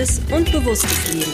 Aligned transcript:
gesundes 0.00 0.20
und 0.32 0.52
bewusstes 0.52 1.12
Leben. 1.12 1.32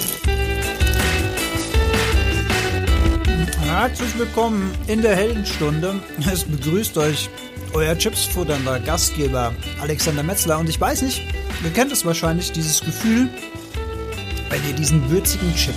Herzlich 3.61 4.19
willkommen 4.19 4.73
in 4.87 5.03
der 5.03 5.15
Heldenstunde. 5.15 6.01
Es 6.33 6.45
begrüßt 6.45 6.99
euch 6.99 7.29
euer 7.75 7.97
Chipsfutternder 7.97 8.81
Gastgeber 8.81 9.55
Alexander 9.81 10.23
Metzler. 10.23 10.59
Und 10.59 10.69
ich 10.69 10.81
weiß 10.81 11.03
nicht, 11.03 11.23
ihr 11.65 11.71
kennt 11.71 11.93
es 11.93 12.05
wahrscheinlich, 12.05 12.53
dieses 12.53 12.81
Gefühl, 12.81 13.29
wenn 14.49 14.67
ihr 14.69 14.75
diesen 14.75 15.11
würzigen 15.11 15.55
Chip 15.55 15.75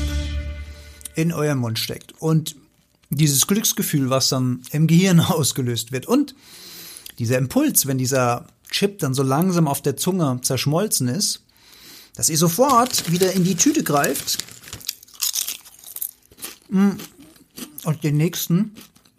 in 1.16 1.32
euren 1.32 1.60
Mund 1.60 1.78
steckt 1.78 2.14
und 2.20 2.56
dieses 3.10 3.48
Glücksgefühl, 3.48 4.10
was 4.10 4.30
dann 4.30 4.62
im 4.72 4.88
Gehirn 4.88 5.20
ausgelöst 5.20 5.92
wird 5.92 6.08
und 6.08 6.36
dieser 7.18 7.38
Impuls, 7.38 7.86
wenn 7.86 7.98
dieser 7.98 8.48
Chip 8.72 9.00
dann 9.00 9.14
so 9.14 9.24
langsam 9.24 9.68
auf 9.68 9.82
der 9.82 9.98
Zunge 9.98 10.40
zerschmolzen 10.42 11.08
ist, 11.08 11.44
dass 12.20 12.28
ihr 12.28 12.38
sofort 12.38 13.10
wieder 13.10 13.32
in 13.32 13.46
die 13.46 13.56
Tüte 13.56 13.82
greift 13.82 14.44
mm, 16.68 16.90
und 17.86 18.04
den 18.04 18.18
nächsten 18.18 18.76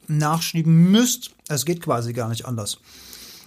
nachschieben 0.07 0.91
müsst. 0.91 1.31
Es 1.49 1.65
geht 1.65 1.81
quasi 1.81 2.13
gar 2.13 2.29
nicht 2.29 2.45
anders. 2.45 2.77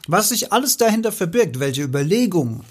Was 0.08 0.30
sich 0.30 0.52
alles 0.52 0.78
dahinter 0.78 1.12
verbirgt, 1.12 1.60
welche 1.60 1.84
Überlegungen 1.84 2.64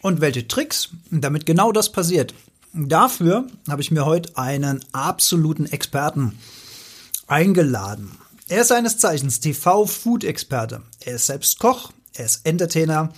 und 0.00 0.20
welche 0.20 0.46
Tricks, 0.46 0.90
damit 1.10 1.44
genau 1.44 1.72
das 1.72 1.90
passiert. 1.90 2.34
Dafür 2.72 3.48
habe 3.68 3.82
ich 3.82 3.90
mir 3.90 4.06
heute 4.06 4.38
einen 4.38 4.84
absoluten 4.92 5.66
Experten 5.66 6.38
eingeladen. 7.26 8.12
Er 8.46 8.60
ist 8.60 8.68
seines 8.68 8.98
Zeichens 8.98 9.40
TV-Food-Experte. 9.40 10.82
Er 11.00 11.16
ist 11.16 11.26
selbst 11.26 11.58
Koch, 11.58 11.90
er 12.14 12.26
ist 12.26 12.46
Entertainer 12.46 13.12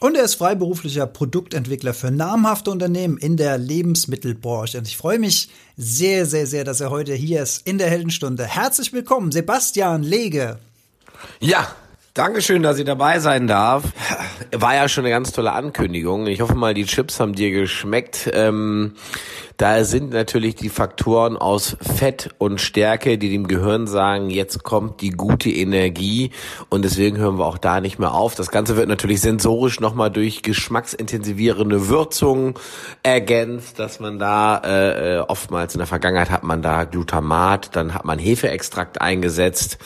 und 0.00 0.16
er 0.16 0.24
ist 0.24 0.34
freiberuflicher 0.34 1.06
Produktentwickler 1.06 1.94
für 1.94 2.10
namhafte 2.10 2.70
Unternehmen 2.70 3.18
in 3.18 3.36
der 3.36 3.58
Lebensmittelbranche. 3.58 4.78
Und 4.78 4.88
ich 4.88 4.96
freue 4.96 5.18
mich 5.18 5.50
sehr, 5.76 6.26
sehr, 6.26 6.46
sehr, 6.46 6.64
dass 6.64 6.80
er 6.80 6.90
heute 6.90 7.14
hier 7.14 7.42
ist 7.42 7.66
in 7.66 7.78
der 7.78 7.88
Heldenstunde. 7.88 8.44
Herzlich 8.44 8.92
willkommen, 8.92 9.30
Sebastian 9.30 10.02
Lege. 10.02 10.58
Ja, 11.38 11.74
Dankeschön, 12.20 12.62
dass 12.62 12.78
ich 12.78 12.84
dabei 12.84 13.18
sein 13.18 13.46
darf. 13.46 13.82
War 14.52 14.74
ja 14.74 14.90
schon 14.90 15.06
eine 15.06 15.14
ganz 15.14 15.32
tolle 15.32 15.52
Ankündigung. 15.52 16.26
Ich 16.26 16.42
hoffe 16.42 16.54
mal, 16.54 16.74
die 16.74 16.84
Chips 16.84 17.18
haben 17.18 17.34
dir 17.34 17.50
geschmeckt. 17.50 18.30
Ähm, 18.34 18.92
da 19.56 19.84
sind 19.84 20.12
natürlich 20.12 20.54
die 20.54 20.68
Faktoren 20.68 21.38
aus 21.38 21.78
Fett 21.80 22.28
und 22.36 22.60
Stärke, 22.60 23.16
die 23.16 23.30
dem 23.30 23.48
Gehirn 23.48 23.86
sagen, 23.86 24.28
jetzt 24.28 24.62
kommt 24.64 25.00
die 25.00 25.12
gute 25.12 25.48
Energie 25.48 26.30
und 26.68 26.84
deswegen 26.84 27.16
hören 27.16 27.38
wir 27.38 27.46
auch 27.46 27.56
da 27.56 27.80
nicht 27.80 27.98
mehr 27.98 28.12
auf. 28.12 28.34
Das 28.34 28.50
Ganze 28.50 28.76
wird 28.76 28.88
natürlich 28.88 29.22
sensorisch 29.22 29.80
nochmal 29.80 30.10
durch 30.10 30.42
geschmacksintensivierende 30.42 31.88
Würzungen 31.88 32.52
ergänzt, 33.02 33.78
dass 33.78 33.98
man 33.98 34.18
da 34.18 34.58
äh, 34.58 35.16
äh 35.16 35.18
oftmals 35.20 35.74
in 35.74 35.78
der 35.78 35.86
Vergangenheit 35.86 36.28
hat 36.28 36.42
man 36.42 36.60
da 36.60 36.84
Glutamat, 36.84 37.74
dann 37.76 37.94
hat 37.94 38.04
man 38.04 38.18
Hefeextrakt 38.18 39.00
eingesetzt. 39.00 39.78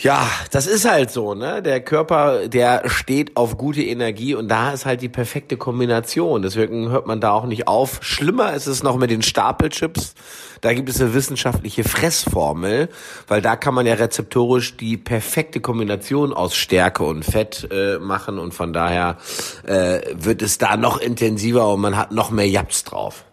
Ja, 0.00 0.30
das 0.52 0.68
ist 0.68 0.88
halt 0.88 1.10
so, 1.10 1.34
ne? 1.34 1.60
Der 1.60 1.80
Körper, 1.80 2.46
der 2.46 2.88
steht 2.88 3.36
auf 3.36 3.58
gute 3.58 3.82
Energie 3.82 4.36
und 4.36 4.46
da 4.46 4.70
ist 4.70 4.86
halt 4.86 5.02
die 5.02 5.08
perfekte 5.08 5.56
Kombination. 5.56 6.40
Deswegen 6.42 6.88
hört 6.88 7.08
man 7.08 7.20
da 7.20 7.32
auch 7.32 7.46
nicht 7.46 7.66
auf. 7.66 7.98
Schlimmer 8.00 8.54
ist 8.54 8.68
es 8.68 8.84
noch 8.84 8.96
mit 8.96 9.10
den 9.10 9.22
Stapelchips. 9.22 10.14
Da 10.60 10.72
gibt 10.72 10.88
es 10.88 11.00
eine 11.00 11.14
wissenschaftliche 11.14 11.82
Fressformel, 11.82 12.90
weil 13.26 13.42
da 13.42 13.56
kann 13.56 13.74
man 13.74 13.86
ja 13.86 13.94
rezeptorisch 13.94 14.76
die 14.76 14.96
perfekte 14.96 15.58
Kombination 15.60 16.32
aus 16.32 16.54
Stärke 16.54 17.02
und 17.02 17.24
Fett 17.24 17.66
äh, 17.72 17.98
machen 17.98 18.38
und 18.38 18.54
von 18.54 18.72
daher 18.72 19.18
äh, 19.64 20.00
wird 20.14 20.42
es 20.42 20.58
da 20.58 20.76
noch 20.76 21.00
intensiver 21.00 21.72
und 21.72 21.80
man 21.80 21.96
hat 21.96 22.12
noch 22.12 22.30
mehr 22.30 22.48
Japs 22.48 22.84
drauf. 22.84 23.24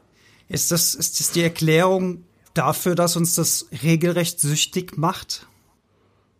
Ist 0.49 0.71
das, 0.71 0.95
ist 0.95 1.19
das 1.19 1.29
die 1.29 1.43
Erklärung 1.43 2.23
dafür, 2.55 2.95
dass 2.95 3.15
uns 3.15 3.35
das 3.35 3.67
regelrecht 3.83 4.39
süchtig 4.39 4.97
macht? 4.97 5.45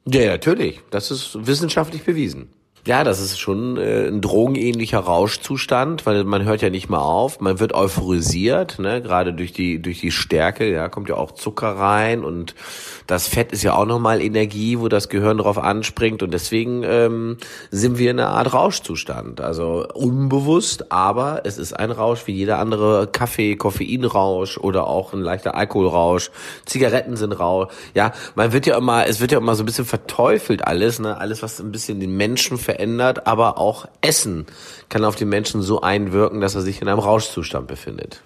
Ja, 0.08 0.28
natürlich. 0.28 0.82
Das 0.92 1.12
ist 1.12 1.48
wissenschaftlich 1.48 2.04
bewiesen. 2.04 2.50
Ja, 2.88 3.03
das 3.03 3.19
ist 3.19 3.40
schon 3.40 3.78
äh, 3.78 4.07
ein 4.07 4.22
drogenähnlicher 4.22 5.00
Rauschzustand, 5.00 6.06
weil 6.06 6.23
man 6.23 6.44
hört 6.44 6.62
ja 6.62 6.69
nicht 6.69 6.88
mal 6.88 7.00
auf, 7.00 7.40
man 7.40 7.59
wird 7.59 7.73
euphorisiert, 7.73 8.78
ne, 8.78 9.01
gerade 9.01 9.34
durch 9.34 9.53
die 9.53 9.81
durch 9.81 10.01
die 10.01 10.12
Stärke, 10.12 10.72
ja, 10.72 10.88
kommt 10.88 11.09
ja 11.09 11.16
auch 11.16 11.31
Zucker 11.31 11.69
rein 11.69 12.23
und 12.23 12.53
das 13.07 13.28
Fett 13.28 13.51
ist 13.51 13.63
ja 13.63 13.73
auch 13.73 13.88
nochmal 13.88 14.22
Energie, 14.22 14.78
wo 14.79 14.88
das 14.88 15.09
Gehirn 15.09 15.40
drauf 15.40 15.57
anspringt 15.57 16.22
und 16.22 16.31
deswegen 16.31 16.84
ähm, 16.84 17.38
sind 17.72 17.97
wir 17.97 18.12
in 18.12 18.19
einer 18.19 18.29
Art 18.29 18.53
Rauschzustand, 18.53 19.41
also 19.41 19.88
unbewusst, 19.96 20.91
aber 20.91 21.41
es 21.44 21.57
ist 21.57 21.73
ein 21.73 21.90
Rausch 21.90 22.28
wie 22.28 22.34
jeder 22.34 22.59
andere 22.59 23.07
Kaffee, 23.07 23.56
Koffeinrausch 23.56 24.59
oder 24.59 24.85
auch 24.85 25.12
ein 25.12 25.22
leichter 25.22 25.56
Alkoholrausch, 25.56 26.29
Zigaretten 26.67 27.16
sind 27.17 27.31
Rausch, 27.31 27.73
ja, 27.96 28.12
man 28.35 28.53
wird 28.53 28.67
ja 28.67 28.78
immer, 28.78 29.07
es 29.07 29.22
wird 29.22 29.31
ja 29.31 29.40
immer 29.40 29.56
so 29.56 29.63
ein 29.63 29.66
bisschen 29.66 29.85
verteufelt 29.85 30.67
alles, 30.67 31.00
ne, 31.00 31.17
alles 31.17 31.41
was 31.41 31.59
ein 31.59 31.72
bisschen 31.72 32.00
den 32.00 32.16
Menschen 32.16 32.59
verändert, 32.59 32.75
aber 33.28 33.58
auch 33.58 33.88
Essen 34.02 34.46
kann 34.90 35.03
auf 35.03 35.16
den 35.16 35.30
Menschen 35.30 35.62
so 35.62 35.81
einwirken, 35.81 36.41
dass 36.41 36.56
er 36.56 36.62
sich 36.62 36.81
in 36.81 36.88
einem 36.88 37.00
Rauschzustand 37.00 37.68
befindet. 37.68 38.22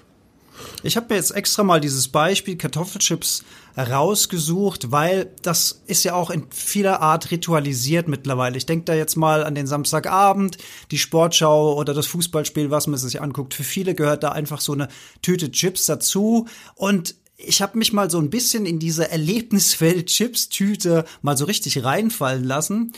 Ich 0.83 0.95
habe 0.95 1.07
mir 1.09 1.15
jetzt 1.15 1.31
extra 1.31 1.63
mal 1.63 1.79
dieses 1.79 2.07
Beispiel 2.07 2.57
Kartoffelchips 2.57 3.43
rausgesucht, 3.77 4.91
weil 4.91 5.31
das 5.41 5.81
ist 5.87 6.03
ja 6.03 6.13
auch 6.13 6.29
in 6.29 6.47
vieler 6.51 7.01
Art 7.01 7.31
ritualisiert 7.31 8.07
mittlerweile. 8.07 8.57
Ich 8.57 8.65
denke 8.65 8.85
da 8.85 8.93
jetzt 8.93 9.15
mal 9.15 9.43
an 9.43 9.55
den 9.55 9.67
Samstagabend, 9.67 10.57
die 10.91 10.97
Sportschau 10.97 11.75
oder 11.75 11.93
das 11.93 12.07
Fußballspiel, 12.07 12.71
was 12.71 12.87
man 12.87 12.99
sich 12.99 13.21
anguckt. 13.21 13.53
Für 13.53 13.63
viele 13.63 13.95
gehört 13.95 14.23
da 14.23 14.29
einfach 14.29 14.61
so 14.61 14.73
eine 14.73 14.89
Tüte 15.21 15.51
Chips 15.51 15.85
dazu 15.85 16.47
und 16.75 17.15
ich 17.41 17.61
habe 17.61 17.77
mich 17.77 17.93
mal 17.93 18.09
so 18.09 18.19
ein 18.19 18.29
bisschen 18.29 18.65
in 18.65 18.79
diese 18.79 19.09
Erlebniswelt 19.09 20.07
Chips-Tüte 20.07 21.05
mal 21.21 21.37
so 21.37 21.45
richtig 21.45 21.85
reinfallen 21.85 22.43
lassen 22.43 22.91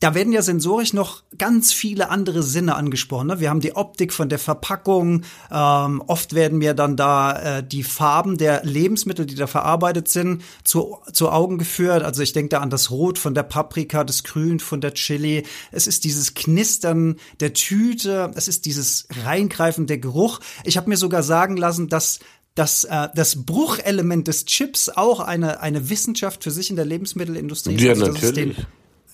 da 0.00 0.14
werden 0.14 0.32
ja 0.32 0.42
sensorisch 0.42 0.92
noch 0.92 1.22
ganz 1.38 1.72
viele 1.72 2.10
andere 2.10 2.42
Sinne 2.42 2.74
angesprochen. 2.74 3.28
Ne? 3.28 3.40
Wir 3.40 3.48
haben 3.48 3.60
die 3.60 3.74
Optik 3.74 4.12
von 4.12 4.28
der 4.28 4.38
Verpackung. 4.38 5.22
Ähm, 5.50 6.02
oft 6.06 6.34
werden 6.34 6.58
mir 6.58 6.74
dann 6.74 6.96
da 6.96 7.58
äh, 7.58 7.66
die 7.66 7.82
Farben 7.82 8.36
der 8.36 8.64
Lebensmittel, 8.64 9.24
die 9.24 9.34
da 9.34 9.46
verarbeitet 9.46 10.08
sind, 10.08 10.42
zu, 10.62 10.98
zu 11.12 11.30
Augen 11.30 11.56
geführt. 11.56 12.02
Also 12.02 12.22
ich 12.22 12.34
denke 12.34 12.50
da 12.50 12.60
an 12.60 12.70
das 12.70 12.90
Rot 12.90 13.18
von 13.18 13.34
der 13.34 13.44
Paprika, 13.44 14.04
das 14.04 14.24
Grün 14.24 14.60
von 14.60 14.82
der 14.82 14.92
Chili. 14.92 15.44
Es 15.72 15.86
ist 15.86 16.04
dieses 16.04 16.34
Knistern 16.34 17.16
der 17.40 17.54
Tüte. 17.54 18.30
Es 18.34 18.46
ist 18.46 18.66
dieses 18.66 19.08
Reingreifen 19.24 19.86
der 19.86 19.98
Geruch. 19.98 20.40
Ich 20.64 20.76
habe 20.76 20.90
mir 20.90 20.96
sogar 20.98 21.22
sagen 21.22 21.56
lassen, 21.56 21.88
dass 21.88 22.18
dass 22.54 22.84
äh, 22.84 23.08
das 23.16 23.44
Bruchelement 23.44 24.28
des 24.28 24.44
Chips 24.44 24.88
auch 24.88 25.18
eine, 25.18 25.60
eine 25.60 25.90
Wissenschaft 25.90 26.44
für 26.44 26.52
sich 26.52 26.70
in 26.70 26.76
der 26.76 26.84
Lebensmittelindustrie 26.84 27.74
ist. 27.74 27.82
Ja, 27.82 27.90
also, 27.90 28.12
natürlich. 28.12 28.56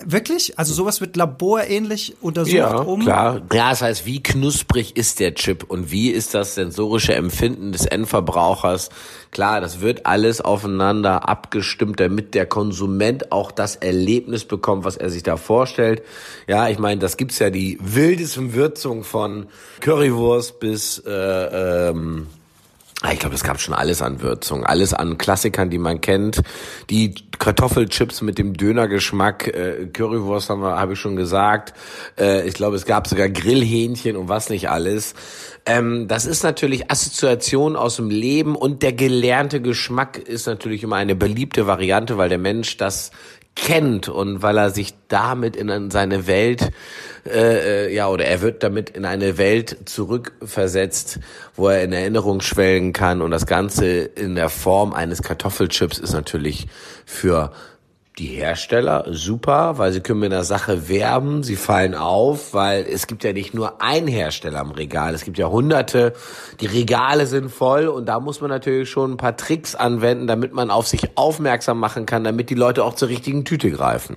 Wirklich? 0.05 0.59
Also 0.59 0.73
sowas 0.73 1.01
wird 1.01 1.17
laborähnlich 1.17 2.17
untersucht 2.21 2.55
ja, 2.55 2.77
um? 2.77 3.01
klar. 3.01 3.43
Ja, 3.53 3.71
das 3.71 3.83
heißt, 3.83 4.07
wie 4.07 4.23
knusprig 4.23 4.97
ist 4.97 5.21
der 5.21 5.35
Chip 5.35 5.65
und 5.69 5.91
wie 5.91 6.11
ist 6.11 6.35
das 6.35 6.55
sensorische 6.55 7.15
Empfinden 7.15 7.73
des 7.73 7.87
Endverbrauchers? 7.87 8.89
Klar, 9.31 9.61
das 9.61 9.81
wird 9.81 10.07
alles 10.07 10.41
aufeinander 10.41 11.29
abgestimmt, 11.29 12.01
damit 12.01 12.35
der 12.35 12.47
Konsument 12.47 13.31
auch 13.31 13.53
das 13.53 13.77
Erlebnis 13.77 14.45
bekommt, 14.45 14.85
was 14.85 14.97
er 14.97 15.11
sich 15.11 15.23
da 15.23 15.37
vorstellt. 15.37 16.03
Ja, 16.47 16.69
ich 16.69 16.79
meine, 16.79 17.01
das 17.01 17.17
gibt's 17.17 17.39
ja 17.39 17.51
die 17.51 17.79
wildesten 17.81 18.55
Würzungen 18.55 19.05
von 19.05 19.47
Currywurst 19.81 20.61
bis 20.61 20.99
äh, 21.07 21.11
ähm, 21.91 22.27
ich 23.13 23.19
glaube, 23.19 23.35
es 23.35 23.43
gab 23.43 23.59
schon 23.59 23.73
alles 23.73 24.03
an 24.03 24.21
Würzung, 24.21 24.65
alles 24.65 24.93
an 24.93 25.17
Klassikern, 25.17 25.71
die 25.71 25.79
man 25.79 26.03
kennt. 26.03 26.43
Die 26.91 27.15
Kartoffelchips 27.39 28.21
mit 28.21 28.37
dem 28.37 28.53
Dönergeschmack, 28.53 29.47
äh, 29.47 29.87
Currywurst 29.91 30.51
haben 30.51 30.61
wir, 30.61 30.77
habe 30.77 30.93
ich 30.93 30.99
schon 30.99 31.17
gesagt. 31.17 31.73
Äh, 32.19 32.47
ich 32.47 32.53
glaube, 32.53 32.77
es 32.77 32.85
gab 32.85 33.07
sogar 33.07 33.31
Grillhähnchen 33.31 34.17
und 34.17 34.29
was 34.29 34.51
nicht 34.51 34.69
alles. 34.69 35.15
Ähm, 35.65 36.09
das 36.09 36.27
ist 36.27 36.43
natürlich 36.43 36.91
Assoziation 36.91 37.75
aus 37.75 37.97
dem 37.97 38.11
Leben 38.11 38.55
und 38.55 38.83
der 38.83 38.93
gelernte 38.93 39.63
Geschmack 39.63 40.19
ist 40.19 40.47
natürlich 40.47 40.83
immer 40.83 40.97
eine 40.97 41.15
beliebte 41.15 41.67
Variante, 41.67 42.19
weil 42.19 42.29
der 42.29 42.39
Mensch 42.39 42.77
das 42.77 43.13
kennt 43.57 44.09
und 44.09 44.43
weil 44.43 44.59
er 44.59 44.71
sich 44.71 44.95
damit 45.09 45.57
in 45.57 45.91
seine 45.91 46.27
Welt, 46.27 46.71
äh, 47.27 47.87
äh, 47.87 47.95
ja, 47.95 48.09
oder 48.09 48.25
er 48.25 48.41
wird 48.41 48.63
damit 48.63 48.91
in 48.91 49.05
eine 49.05 49.39
Welt 49.39 49.77
zurückversetzt, 49.85 51.21
wo 51.57 51.69
er 51.69 51.83
in 51.83 51.93
Erinnerung 51.93 52.41
schwelgen 52.41 52.93
kann. 52.93 53.21
Und 53.21 53.31
das 53.31 53.47
Ganze 53.47 53.87
in 53.87 54.35
der 54.35 54.49
Form 54.49 54.93
eines 54.93 55.23
Kartoffelchips 55.23 55.99
ist 55.99 56.13
natürlich 56.13 56.69
für 57.05 57.53
die 58.21 58.27
Hersteller 58.27 59.07
super, 59.11 59.79
weil 59.79 59.93
sie 59.93 60.01
können 60.01 60.21
mit 60.21 60.31
einer 60.31 60.45
Sache 60.45 60.91
werben, 60.91 61.43
sie 61.43 61.57
fallen 61.57 61.95
auf, 61.95 62.53
weil 62.53 62.85
es 62.85 63.07
gibt 63.07 63.25
ja 63.25 63.33
nicht 63.33 63.55
nur 63.55 63.81
ein 63.81 64.07
Hersteller 64.07 64.61
am 64.61 64.73
Regal, 64.73 65.15
es 65.15 65.25
gibt 65.25 65.39
ja 65.39 65.49
hunderte, 65.49 66.13
die 66.61 66.67
Regale 66.67 67.27
sind 67.27 67.49
voll 67.49 67.89
und 67.89 68.05
da 68.05 68.21
muss 68.21 68.43
man 68.43 68.51
natürlich 68.51 68.91
schon 68.91 69.13
ein 69.13 69.17
paar 69.17 69.39
Tricks 69.39 69.75
anwenden, 69.75 70.27
damit 70.27 70.53
man 70.53 70.71
auf 70.71 70.87
sich 70.87 71.17
aufmerksam 71.17 71.81
machen 71.81 72.05
kann, 72.05 72.23
damit 72.23 72.51
die 72.51 72.55
Leute 72.55 72.85
auch 72.85 72.95
zur 72.95 73.09
richtigen 73.09 73.47
Tüte 73.47 73.71
greifen. 73.71 74.17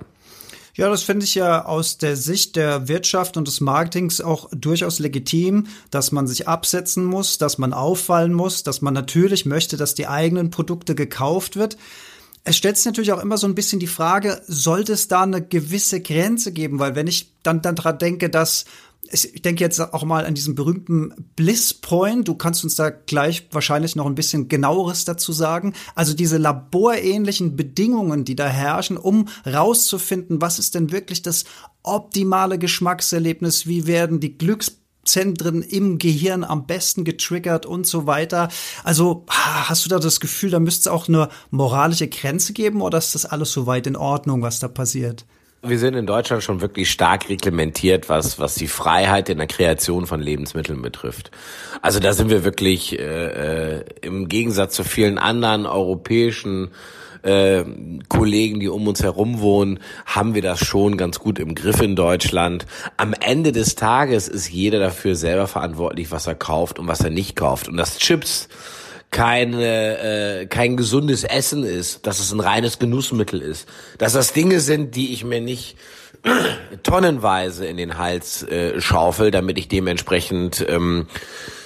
Ja, 0.74 0.90
das 0.90 1.04
finde 1.04 1.24
ich 1.24 1.36
ja 1.36 1.64
aus 1.64 1.98
der 1.98 2.16
Sicht 2.16 2.56
der 2.56 2.88
Wirtschaft 2.88 3.36
und 3.36 3.46
des 3.46 3.60
Marketings 3.60 4.20
auch 4.20 4.50
durchaus 4.52 4.98
legitim, 4.98 5.68
dass 5.90 6.12
man 6.12 6.26
sich 6.26 6.46
absetzen 6.48 7.04
muss, 7.04 7.38
dass 7.38 7.58
man 7.58 7.72
auffallen 7.72 8.34
muss, 8.34 8.64
dass 8.64 8.82
man 8.82 8.92
natürlich 8.92 9.46
möchte, 9.46 9.76
dass 9.76 9.94
die 9.94 10.08
eigenen 10.08 10.50
Produkte 10.50 10.94
gekauft 10.94 11.56
wird. 11.56 11.78
Es 12.44 12.56
stellt 12.56 12.76
sich 12.76 12.86
natürlich 12.86 13.12
auch 13.12 13.22
immer 13.22 13.38
so 13.38 13.46
ein 13.46 13.54
bisschen 13.54 13.80
die 13.80 13.86
Frage, 13.86 14.42
sollte 14.46 14.92
es 14.92 15.08
da 15.08 15.22
eine 15.22 15.42
gewisse 15.42 16.00
Grenze 16.00 16.52
geben? 16.52 16.78
Weil 16.78 16.94
wenn 16.94 17.06
ich 17.06 17.32
dann, 17.42 17.62
dann 17.62 17.74
dran 17.74 17.98
denke, 17.98 18.28
dass 18.28 18.66
ich 19.10 19.42
denke 19.42 19.62
jetzt 19.62 19.80
auch 19.80 20.04
mal 20.04 20.24
an 20.24 20.34
diesen 20.34 20.54
berühmten 20.54 21.12
Bliss 21.36 21.74
Point. 21.74 22.26
Du 22.26 22.34
kannst 22.34 22.64
uns 22.64 22.74
da 22.74 22.90
gleich 22.90 23.48
wahrscheinlich 23.52 23.96
noch 23.96 24.06
ein 24.06 24.14
bisschen 24.14 24.48
genaueres 24.48 25.04
dazu 25.04 25.32
sagen. 25.32 25.74
Also 25.94 26.14
diese 26.14 26.38
laborähnlichen 26.38 27.56
Bedingungen, 27.56 28.24
die 28.24 28.36
da 28.36 28.46
herrschen, 28.46 28.96
um 28.96 29.28
rauszufinden, 29.46 30.40
was 30.40 30.58
ist 30.58 30.74
denn 30.74 30.90
wirklich 30.90 31.22
das 31.22 31.44
optimale 31.82 32.58
Geschmackserlebnis? 32.58 33.66
Wie 33.66 33.86
werden 33.86 34.20
die 34.20 34.38
Glückszentren 35.04 35.62
im 35.62 35.98
Gehirn 35.98 36.44
am 36.44 36.66
besten 36.66 37.04
getriggert 37.04 37.66
und 37.66 37.86
so 37.86 38.06
weiter. 38.06 38.48
Also 38.82 39.24
hast 39.28 39.84
du 39.84 39.90
da 39.90 39.98
das 39.98 40.18
Gefühl, 40.18 40.50
da 40.50 40.58
müsste 40.58 40.80
es 40.80 40.88
auch 40.88 41.08
eine 41.08 41.28
moralische 41.50 42.08
Grenze 42.08 42.52
geben 42.52 42.80
oder 42.80 42.98
ist 42.98 43.14
das 43.14 43.26
alles 43.26 43.52
soweit 43.52 43.86
in 43.86 43.96
Ordnung, 43.96 44.42
was 44.42 44.58
da 44.60 44.68
passiert? 44.68 45.24
Wir 45.62 45.78
sind 45.78 45.94
in 45.94 46.06
Deutschland 46.06 46.42
schon 46.42 46.60
wirklich 46.60 46.90
stark 46.90 47.30
reglementiert, 47.30 48.10
was, 48.10 48.38
was 48.38 48.54
die 48.54 48.68
Freiheit 48.68 49.30
in 49.30 49.38
der 49.38 49.46
Kreation 49.46 50.06
von 50.06 50.20
Lebensmitteln 50.20 50.82
betrifft. 50.82 51.30
Also 51.80 52.00
da 52.00 52.12
sind 52.12 52.28
wir 52.28 52.44
wirklich 52.44 52.98
äh, 52.98 53.78
äh, 53.78 53.84
im 54.02 54.28
Gegensatz 54.28 54.74
zu 54.74 54.84
vielen 54.84 55.16
anderen 55.16 55.64
europäischen 55.64 56.70
äh, 57.24 57.64
Kollegen, 58.08 58.60
die 58.60 58.68
um 58.68 58.86
uns 58.86 59.02
herum 59.02 59.40
wohnen, 59.40 59.80
haben 60.06 60.34
wir 60.34 60.42
das 60.42 60.60
schon 60.60 60.96
ganz 60.96 61.18
gut 61.18 61.38
im 61.38 61.54
Griff 61.54 61.80
in 61.80 61.96
Deutschland. 61.96 62.66
Am 62.96 63.14
Ende 63.14 63.52
des 63.52 63.74
Tages 63.74 64.28
ist 64.28 64.50
jeder 64.50 64.78
dafür 64.78 65.16
selber 65.16 65.46
verantwortlich, 65.46 66.10
was 66.10 66.26
er 66.26 66.34
kauft 66.34 66.78
und 66.78 66.86
was 66.86 67.00
er 67.00 67.10
nicht 67.10 67.36
kauft. 67.36 67.68
Und 67.68 67.76
das 67.76 67.98
Chips 67.98 68.48
keine, 69.10 70.40
äh, 70.42 70.46
kein 70.46 70.76
gesundes 70.76 71.22
Essen 71.22 71.62
ist, 71.62 72.06
dass 72.06 72.18
es 72.18 72.32
ein 72.32 72.40
reines 72.40 72.80
Genussmittel 72.80 73.40
ist, 73.40 73.68
dass 73.98 74.12
das 74.12 74.32
Dinge 74.32 74.58
sind, 74.58 74.96
die 74.96 75.12
ich 75.12 75.24
mir 75.24 75.40
nicht 75.40 75.76
tonnenweise 76.82 77.64
in 77.66 77.76
den 77.76 77.96
Hals 77.96 78.42
äh, 78.42 78.80
schaufel, 78.80 79.30
damit 79.30 79.56
ich 79.56 79.68
dementsprechend 79.68 80.64
ähm, 80.68 81.06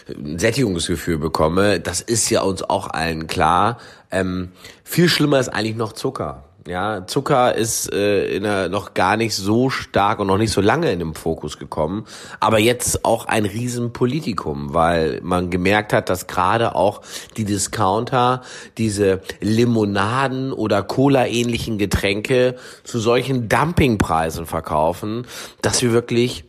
ein 0.09 0.39
Sättigungsgefühl 0.39 1.19
bekomme. 1.19 1.81
Das 1.81 2.01
ist 2.01 2.29
ja 2.31 2.43
uns 2.43 2.63
auch 2.63 2.89
allen 2.89 3.27
klar. 3.27 3.79
Ähm, 4.11 4.53
viel 4.85 5.09
schlimmer 5.09 5.39
ist 5.39 5.49
eigentlich 5.49 5.77
noch 5.77 5.93
Zucker. 5.93 6.45
Ja, 6.69 7.07
Zucker 7.07 7.55
ist 7.55 7.91
äh, 7.95 8.27
in 8.27 8.43
der, 8.43 8.69
noch 8.69 8.93
gar 8.93 9.17
nicht 9.17 9.35
so 9.35 9.71
stark 9.71 10.19
und 10.19 10.27
noch 10.27 10.37
nicht 10.37 10.53
so 10.53 10.61
lange 10.61 10.93
in 10.93 10.99
den 10.99 11.15
Fokus 11.15 11.59
gekommen, 11.59 12.05
aber 12.41 12.59
jetzt 12.59 13.07
auch 13.07 13.25
ein 13.25 13.47
Riesenpolitikum, 13.47 14.75
weil 14.75 15.21
man 15.23 15.49
gemerkt 15.49 15.95
hat, 15.95 16.11
dass 16.11 16.27
gerade 16.27 16.75
auch 16.75 17.01
die 17.39 17.47
Discounter 17.47 18.43
diese 18.77 19.23
Limonaden 19.41 20.53
oder 20.53 20.83
Cola-ähnlichen 20.83 21.79
Getränke 21.79 22.57
zu 22.85 22.99
solchen 22.99 23.49
Dumpingpreisen 23.49 24.45
verkaufen, 24.45 25.27
dass 25.63 25.81
wir 25.81 25.93
wirklich 25.93 26.45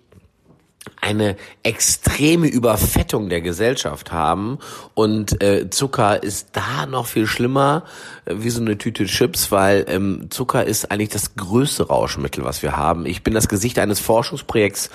eine 1.01 1.35
extreme 1.63 2.47
Überfettung 2.47 3.29
der 3.29 3.41
Gesellschaft 3.41 4.11
haben 4.11 4.59
und 4.93 5.41
äh, 5.43 5.69
Zucker 5.69 6.21
ist 6.21 6.49
da 6.53 6.85
noch 6.85 7.07
viel 7.07 7.27
schlimmer 7.27 7.83
äh, 8.25 8.35
wie 8.39 8.49
so 8.49 8.61
eine 8.61 8.77
Tüte 8.77 9.05
Chips, 9.05 9.51
weil 9.51 9.85
ähm, 9.87 10.27
Zucker 10.29 10.65
ist 10.65 10.91
eigentlich 10.91 11.09
das 11.09 11.35
größte 11.35 11.87
Rauschmittel, 11.87 12.43
was 12.43 12.63
wir 12.63 12.77
haben. 12.77 13.05
Ich 13.05 13.23
bin 13.23 13.33
das 13.33 13.47
Gesicht 13.47 13.79
eines 13.79 13.99
Forschungsprojekts, 13.99 14.89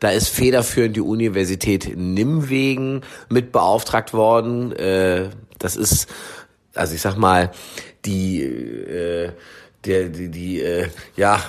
da 0.00 0.10
ist 0.10 0.28
federführend 0.28 0.96
die 0.96 1.00
Universität 1.00 1.96
Nimwegen 1.96 3.02
mit 3.28 3.52
beauftragt 3.52 4.12
worden. 4.12 4.72
Äh, 4.72 5.30
das 5.58 5.76
ist, 5.76 6.08
also 6.74 6.94
ich 6.94 7.00
sag 7.00 7.16
mal, 7.16 7.50
die 8.04 8.42
äh, 8.42 9.32
der 9.84 10.08
die, 10.08 10.28
die 10.28 10.60
äh, 10.60 10.88
ja 11.16 11.40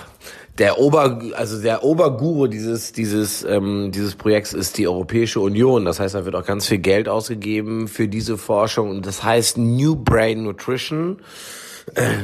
der 0.59 0.77
Ober, 0.77 1.19
also 1.35 1.61
der 1.61 1.83
Oberguru 1.83 2.47
dieses, 2.47 2.91
dieses, 2.91 3.43
ähm, 3.43 3.91
dieses 3.91 4.15
Projekts 4.15 4.53
ist 4.53 4.77
die 4.77 4.87
Europäische 4.87 5.39
Union. 5.39 5.85
Das 5.85 5.99
heißt, 5.99 6.15
da 6.15 6.25
wird 6.25 6.35
auch 6.35 6.45
ganz 6.45 6.67
viel 6.67 6.79
Geld 6.79 7.07
ausgegeben 7.07 7.87
für 7.87 8.07
diese 8.07 8.37
Forschung 8.37 8.89
und 8.89 9.05
das 9.05 9.23
heißt 9.23 9.57
New 9.57 9.95
Brain 9.95 10.43
Nutrition. 10.43 11.21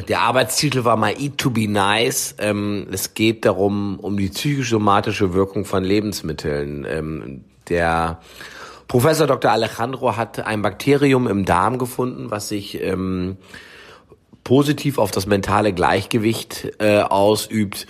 Der 0.08 0.22
Arbeitstitel 0.22 0.84
war 0.84 0.96
mal 0.96 1.14
Eat 1.20 1.38
to 1.38 1.50
be 1.50 1.68
Nice. 1.68 2.36
Ähm, 2.38 2.88
es 2.92 3.14
geht 3.16 3.46
darum, 3.46 4.00
um 4.00 4.18
die 4.18 4.30
psychosomatische 4.30 5.34
Wirkung 5.34 5.66
von 5.66 5.84
Lebensmitteln. 5.84 6.86
Ähm, 6.88 7.46
der 7.70 8.20
Professor 8.88 9.26
Dr. 9.26 9.52
Alejandro 9.52 10.18
hat 10.18 10.46
ein 10.46 10.62
Bakterium 10.62 11.28
im 11.28 11.46
Darm 11.46 11.80
gefunden, 11.80 12.30
was 12.30 12.50
sich 12.50 12.80
ähm, 12.82 13.38
positiv 14.46 14.98
auf 14.98 15.12
das 15.12 15.26
mentale 15.26 15.74
Gleichgewicht 15.74 16.72
äh, 16.80 17.00
ausübt, 17.00 17.88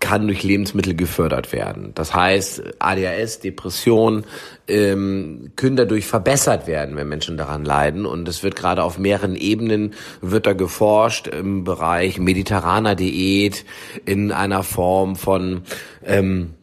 kann 0.00 0.26
durch 0.26 0.42
Lebensmittel 0.42 0.94
gefördert 0.94 1.52
werden. 1.52 1.92
Das 1.94 2.14
heißt, 2.14 2.62
ADHS, 2.78 3.40
Depression 3.40 4.24
ähm, 4.66 5.52
können 5.56 5.76
dadurch 5.76 6.06
verbessert 6.06 6.66
werden, 6.66 6.96
wenn 6.96 7.08
Menschen 7.08 7.36
daran 7.36 7.64
leiden. 7.64 8.06
Und 8.06 8.28
es 8.28 8.42
wird 8.42 8.56
gerade 8.56 8.82
auf 8.84 8.98
mehreren 8.98 9.34
Ebenen 9.36 9.94
wird 10.20 10.46
da 10.46 10.52
geforscht 10.52 11.26
im 11.26 11.64
Bereich 11.64 12.18
mediterraner 12.18 12.94
Diät 12.94 13.64
in 14.06 14.32
einer 14.32 14.62
Form 14.62 15.16
von 15.16 15.62
ähm, 16.04 16.54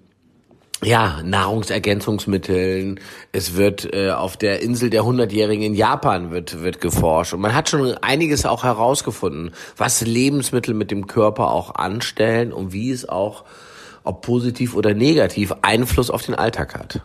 ja, 0.85 1.21
Nahrungsergänzungsmitteln. 1.23 2.99
Es 3.31 3.55
wird 3.55 3.93
äh, 3.93 4.11
auf 4.11 4.37
der 4.37 4.61
Insel 4.61 4.89
der 4.89 5.03
Hundertjährigen 5.03 5.63
in 5.63 5.73
Japan 5.73 6.31
wird, 6.31 6.61
wird 6.61 6.79
geforscht. 6.79 7.33
Und 7.33 7.41
man 7.41 7.53
hat 7.53 7.69
schon 7.69 7.95
einiges 7.95 8.45
auch 8.45 8.63
herausgefunden, 8.63 9.51
was 9.77 10.01
Lebensmittel 10.01 10.73
mit 10.73 10.91
dem 10.91 11.07
Körper 11.07 11.51
auch 11.51 11.75
anstellen 11.75 12.53
und 12.53 12.71
wie 12.71 12.91
es 12.91 13.09
auch, 13.09 13.45
ob 14.03 14.21
positiv 14.21 14.75
oder 14.75 14.93
negativ, 14.93 15.53
Einfluss 15.63 16.11
auf 16.11 16.21
den 16.21 16.35
Alltag 16.35 16.75
hat. 16.75 17.01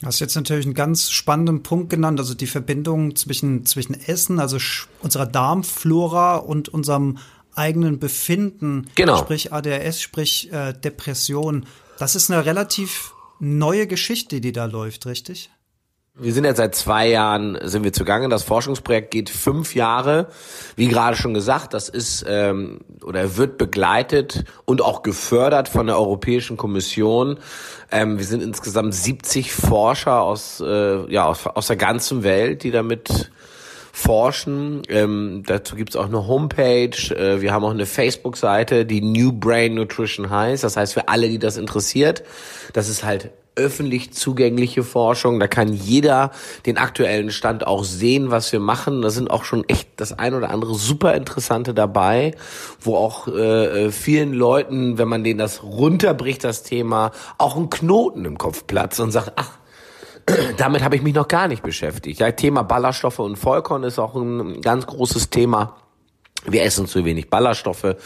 Du 0.00 0.06
hast 0.06 0.20
jetzt 0.20 0.36
natürlich 0.36 0.64
einen 0.64 0.74
ganz 0.74 1.10
spannenden 1.10 1.62
Punkt 1.62 1.90
genannt, 1.90 2.20
also 2.20 2.32
die 2.34 2.46
Verbindung 2.46 3.16
zwischen, 3.16 3.66
zwischen 3.66 3.94
Essen, 3.94 4.38
also 4.38 4.56
unserer 5.02 5.26
Darmflora 5.26 6.36
und 6.36 6.68
unserem 6.68 7.18
eigenen 7.54 7.98
Befinden, 7.98 8.86
genau. 8.94 9.16
sprich 9.16 9.52
ADHS, 9.52 10.00
sprich 10.00 10.52
äh, 10.52 10.72
Depression. 10.72 11.66
Das 11.98 12.14
ist 12.14 12.30
eine 12.30 12.46
relativ 12.46 13.12
neue 13.40 13.88
Geschichte, 13.88 14.40
die 14.40 14.52
da 14.52 14.66
läuft, 14.66 15.06
richtig? 15.06 15.50
Wir 16.20 16.32
sind 16.32 16.44
jetzt 16.44 16.56
seit 16.56 16.74
zwei 16.74 17.08
Jahren 17.08 17.58
sind 17.62 17.84
wir 17.84 17.92
zugange. 17.92 18.28
Das 18.28 18.42
Forschungsprojekt 18.42 19.12
geht 19.12 19.30
fünf 19.30 19.76
Jahre. 19.76 20.28
Wie 20.74 20.88
gerade 20.88 21.16
schon 21.16 21.32
gesagt, 21.32 21.74
das 21.74 21.88
ist 21.88 22.24
ähm, 22.26 22.80
oder 23.04 23.36
wird 23.36 23.56
begleitet 23.56 24.44
und 24.64 24.82
auch 24.82 25.02
gefördert 25.02 25.68
von 25.68 25.86
der 25.86 25.96
Europäischen 25.96 26.56
Kommission. 26.56 27.38
Ähm, 27.92 28.18
wir 28.18 28.24
sind 28.24 28.42
insgesamt 28.42 28.94
70 28.94 29.52
Forscher 29.52 30.22
aus 30.22 30.60
äh, 30.60 31.12
ja 31.12 31.24
aus, 31.26 31.46
aus 31.46 31.68
der 31.68 31.76
ganzen 31.76 32.24
Welt, 32.24 32.64
die 32.64 32.72
damit 32.72 33.30
forschen. 33.98 34.82
Ähm, 34.88 35.42
dazu 35.44 35.74
gibt's 35.74 35.96
auch 35.96 36.06
eine 36.06 36.26
Homepage. 36.28 36.96
Äh, 37.14 37.40
wir 37.40 37.52
haben 37.52 37.64
auch 37.64 37.72
eine 37.72 37.84
Facebook-Seite, 37.84 38.86
die 38.86 39.00
New 39.00 39.32
Brain 39.32 39.74
Nutrition 39.74 40.30
heißt. 40.30 40.62
Das 40.62 40.76
heißt, 40.76 40.94
für 40.94 41.08
alle, 41.08 41.28
die 41.28 41.40
das 41.40 41.56
interessiert, 41.56 42.22
das 42.72 42.88
ist 42.88 43.02
halt 43.02 43.30
öffentlich 43.56 44.12
zugängliche 44.12 44.84
Forschung. 44.84 45.40
Da 45.40 45.48
kann 45.48 45.72
jeder 45.72 46.30
den 46.64 46.78
aktuellen 46.78 47.32
Stand 47.32 47.66
auch 47.66 47.82
sehen, 47.82 48.30
was 48.30 48.52
wir 48.52 48.60
machen. 48.60 49.02
Da 49.02 49.10
sind 49.10 49.32
auch 49.32 49.42
schon 49.42 49.68
echt 49.68 49.88
das 49.96 50.16
ein 50.16 50.32
oder 50.34 50.50
andere 50.50 50.76
super 50.76 51.14
interessante 51.14 51.74
dabei, 51.74 52.36
wo 52.80 52.94
auch 52.94 53.26
äh, 53.26 53.90
vielen 53.90 54.32
Leuten, 54.32 54.96
wenn 54.96 55.08
man 55.08 55.24
denen 55.24 55.38
das 55.38 55.64
runterbricht, 55.64 56.44
das 56.44 56.62
Thema, 56.62 57.10
auch 57.36 57.56
ein 57.56 57.68
Knoten 57.68 58.24
im 58.24 58.38
Kopf 58.38 58.64
platzt 58.68 59.00
und 59.00 59.10
sagt, 59.10 59.32
ach, 59.34 59.57
damit 60.56 60.82
habe 60.82 60.96
ich 60.96 61.02
mich 61.02 61.14
noch 61.14 61.28
gar 61.28 61.48
nicht 61.48 61.62
beschäftigt. 61.62 62.20
Ja, 62.20 62.30
Thema 62.32 62.62
Ballaststoffe 62.62 63.18
und 63.18 63.36
Vollkorn 63.36 63.82
ist 63.84 63.98
auch 63.98 64.14
ein 64.14 64.60
ganz 64.60 64.86
großes 64.86 65.30
Thema. 65.30 65.76
Wir 66.46 66.62
essen 66.62 66.86
zu 66.86 67.04
wenig 67.04 67.30
Ballaststoffe. 67.30 67.96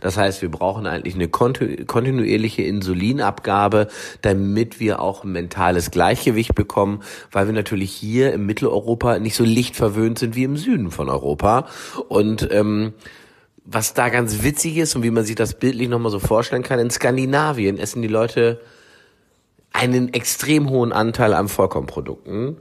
Das 0.00 0.16
heißt, 0.16 0.42
wir 0.42 0.50
brauchen 0.50 0.86
eigentlich 0.86 1.14
eine 1.14 1.28
kontinuierliche 1.28 2.62
Insulinabgabe, 2.62 3.88
damit 4.20 4.78
wir 4.78 5.00
auch 5.00 5.24
ein 5.24 5.32
mentales 5.32 5.90
Gleichgewicht 5.90 6.54
bekommen, 6.54 7.02
weil 7.32 7.46
wir 7.46 7.54
natürlich 7.54 7.90
hier 7.92 8.32
im 8.32 8.46
Mitteleuropa 8.46 9.18
nicht 9.18 9.34
so 9.34 9.44
licht 9.44 9.74
verwöhnt 9.74 10.18
sind 10.18 10.36
wie 10.36 10.44
im 10.44 10.56
Süden 10.56 10.90
von 10.90 11.08
Europa. 11.08 11.66
Und 12.08 12.48
ähm, 12.52 12.92
was 13.64 13.94
da 13.94 14.10
ganz 14.10 14.42
witzig 14.42 14.76
ist 14.76 14.94
und 14.94 15.02
wie 15.02 15.10
man 15.10 15.24
sich 15.24 15.34
das 15.34 15.54
bildlich 15.54 15.88
nochmal 15.88 16.12
so 16.12 16.20
vorstellen 16.20 16.62
kann, 16.62 16.78
in 16.78 16.90
Skandinavien 16.90 17.78
essen 17.78 18.02
die 18.02 18.08
Leute 18.08 18.60
einen 19.78 20.12
extrem 20.12 20.70
hohen 20.70 20.92
Anteil 20.92 21.34
an 21.34 21.48
Vollkornprodukten 21.48 22.56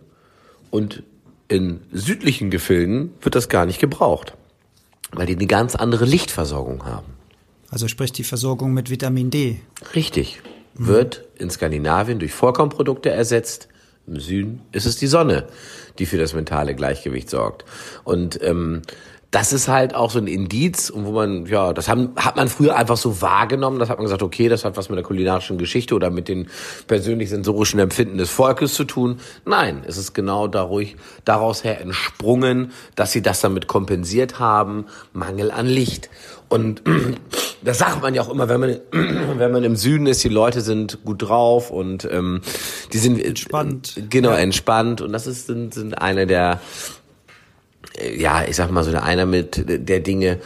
und 0.69 1.03
in 1.47 1.81
südlichen 1.91 2.51
Gefilden 2.51 3.13
wird 3.21 3.35
das 3.35 3.49
gar 3.49 3.65
nicht 3.65 3.79
gebraucht, 3.79 4.35
weil 5.11 5.25
die 5.25 5.35
eine 5.35 5.47
ganz 5.47 5.75
andere 5.75 6.05
Lichtversorgung 6.05 6.85
haben. 6.85 7.13
Also 7.69 7.87
sprich 7.87 8.11
die 8.11 8.23
Versorgung 8.23 8.73
mit 8.73 8.89
Vitamin 8.89 9.29
D. 9.29 9.59
Richtig. 9.95 10.41
Wird 10.75 11.25
in 11.37 11.49
Skandinavien 11.49 12.19
durch 12.19 12.33
Vollkornprodukte 12.33 13.09
ersetzt. 13.09 13.67
Im 14.05 14.19
Süden 14.19 14.61
ist 14.71 14.85
es 14.85 14.97
die 14.97 15.07
Sonne, 15.07 15.47
die 15.97 16.05
für 16.05 16.17
das 16.17 16.33
mentale 16.33 16.75
Gleichgewicht 16.75 17.29
sorgt. 17.29 17.65
Und 18.03 18.39
ähm, 18.43 18.83
das 19.31 19.51
ist 19.51 19.67
halt 19.67 19.93
auch 19.93 20.09
so 20.09 20.19
ein 20.19 20.27
Indiz, 20.27 20.91
wo 20.95 21.11
man, 21.11 21.45
ja, 21.47 21.73
das 21.73 21.89
haben, 21.89 22.11
hat 22.15 22.37
man 22.37 22.47
früher 22.47 22.77
einfach 22.77 22.95
so 22.95 23.21
wahrgenommen. 23.21 23.77
Das 23.77 23.89
hat 23.89 23.97
man 23.97 24.05
gesagt, 24.05 24.23
okay, 24.23 24.47
das 24.47 24.63
hat 24.63 24.77
was 24.77 24.87
mit 24.89 24.97
der 24.97 25.03
kulinarischen 25.03 25.57
Geschichte 25.57 25.95
oder 25.95 26.09
mit 26.09 26.29
den 26.29 26.47
persönlich 26.87 27.29
sensorischen 27.29 27.79
Empfinden 27.79 28.17
des 28.17 28.29
Volkes 28.29 28.73
zu 28.73 28.85
tun. 28.85 29.19
Nein, 29.43 29.83
es 29.85 29.97
ist 29.97 30.13
genau 30.13 30.47
dadurch, 30.47 30.95
daraus 31.25 31.65
her 31.65 31.81
entsprungen, 31.81 32.71
dass 32.95 33.11
sie 33.11 33.21
das 33.21 33.41
damit 33.41 33.67
kompensiert 33.67 34.39
haben, 34.39 34.85
Mangel 35.11 35.51
an 35.51 35.65
Licht. 35.65 36.09
Und 36.47 36.81
das 37.63 37.79
sagt 37.79 38.01
man 38.01 38.13
ja 38.15 38.21
auch 38.21 38.29
immer, 38.29 38.47
wenn 38.47 38.61
man, 38.61 38.79
wenn 38.91 39.51
man 39.51 39.63
im 39.65 39.75
Süden 39.75 40.07
ist, 40.07 40.23
die 40.23 40.29
Leute 40.29 40.61
sind 40.61 41.03
gut 41.03 41.23
drauf 41.23 41.69
und 41.69 42.07
ähm, 42.09 42.41
die 42.93 42.97
sind 42.97 43.21
entspannt. 43.21 44.01
Genau, 44.09 44.31
entspannt. 44.31 45.01
Und 45.01 45.11
das 45.11 45.27
ist, 45.27 45.47
sind, 45.47 45.73
sind 45.73 46.01
eine 46.01 46.27
der 46.27 46.61
ja, 48.15 48.43
ich 48.45 48.55
sag 48.55 48.71
mal 48.71 48.83
so 48.83 48.95
einer 48.97 49.25
mit 49.25 49.63
der 49.67 49.99
Dinge, 49.99 50.39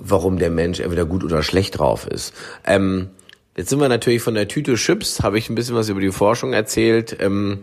warum 0.00 0.38
der 0.38 0.50
Mensch 0.50 0.80
entweder 0.80 1.04
gut 1.04 1.24
oder 1.24 1.42
schlecht 1.42 1.78
drauf 1.78 2.06
ist. 2.06 2.34
Ähm, 2.64 3.08
Jetzt 3.56 3.70
sind 3.70 3.80
wir 3.80 3.88
natürlich 3.88 4.20
von 4.20 4.34
der 4.34 4.48
Tüte 4.48 4.74
Chips, 4.74 5.22
habe 5.22 5.38
ich 5.38 5.48
ein 5.48 5.54
bisschen 5.54 5.74
was 5.74 5.88
über 5.88 6.02
die 6.02 6.12
Forschung 6.12 6.52
erzählt. 6.52 7.16
Ähm, 7.20 7.60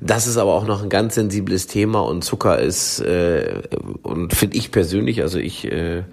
das 0.00 0.26
ist 0.26 0.38
aber 0.38 0.54
auch 0.54 0.66
noch 0.66 0.82
ein 0.82 0.88
ganz 0.88 1.14
sensibles 1.14 1.66
Thema 1.66 2.00
und 2.00 2.24
Zucker 2.24 2.58
ist, 2.58 3.00
äh, 3.00 3.60
und 4.02 4.32
finde 4.32 4.56
ich 4.56 4.70
persönlich, 4.70 5.20
also 5.20 5.38
ich 5.38 5.70
äh, 5.70 6.04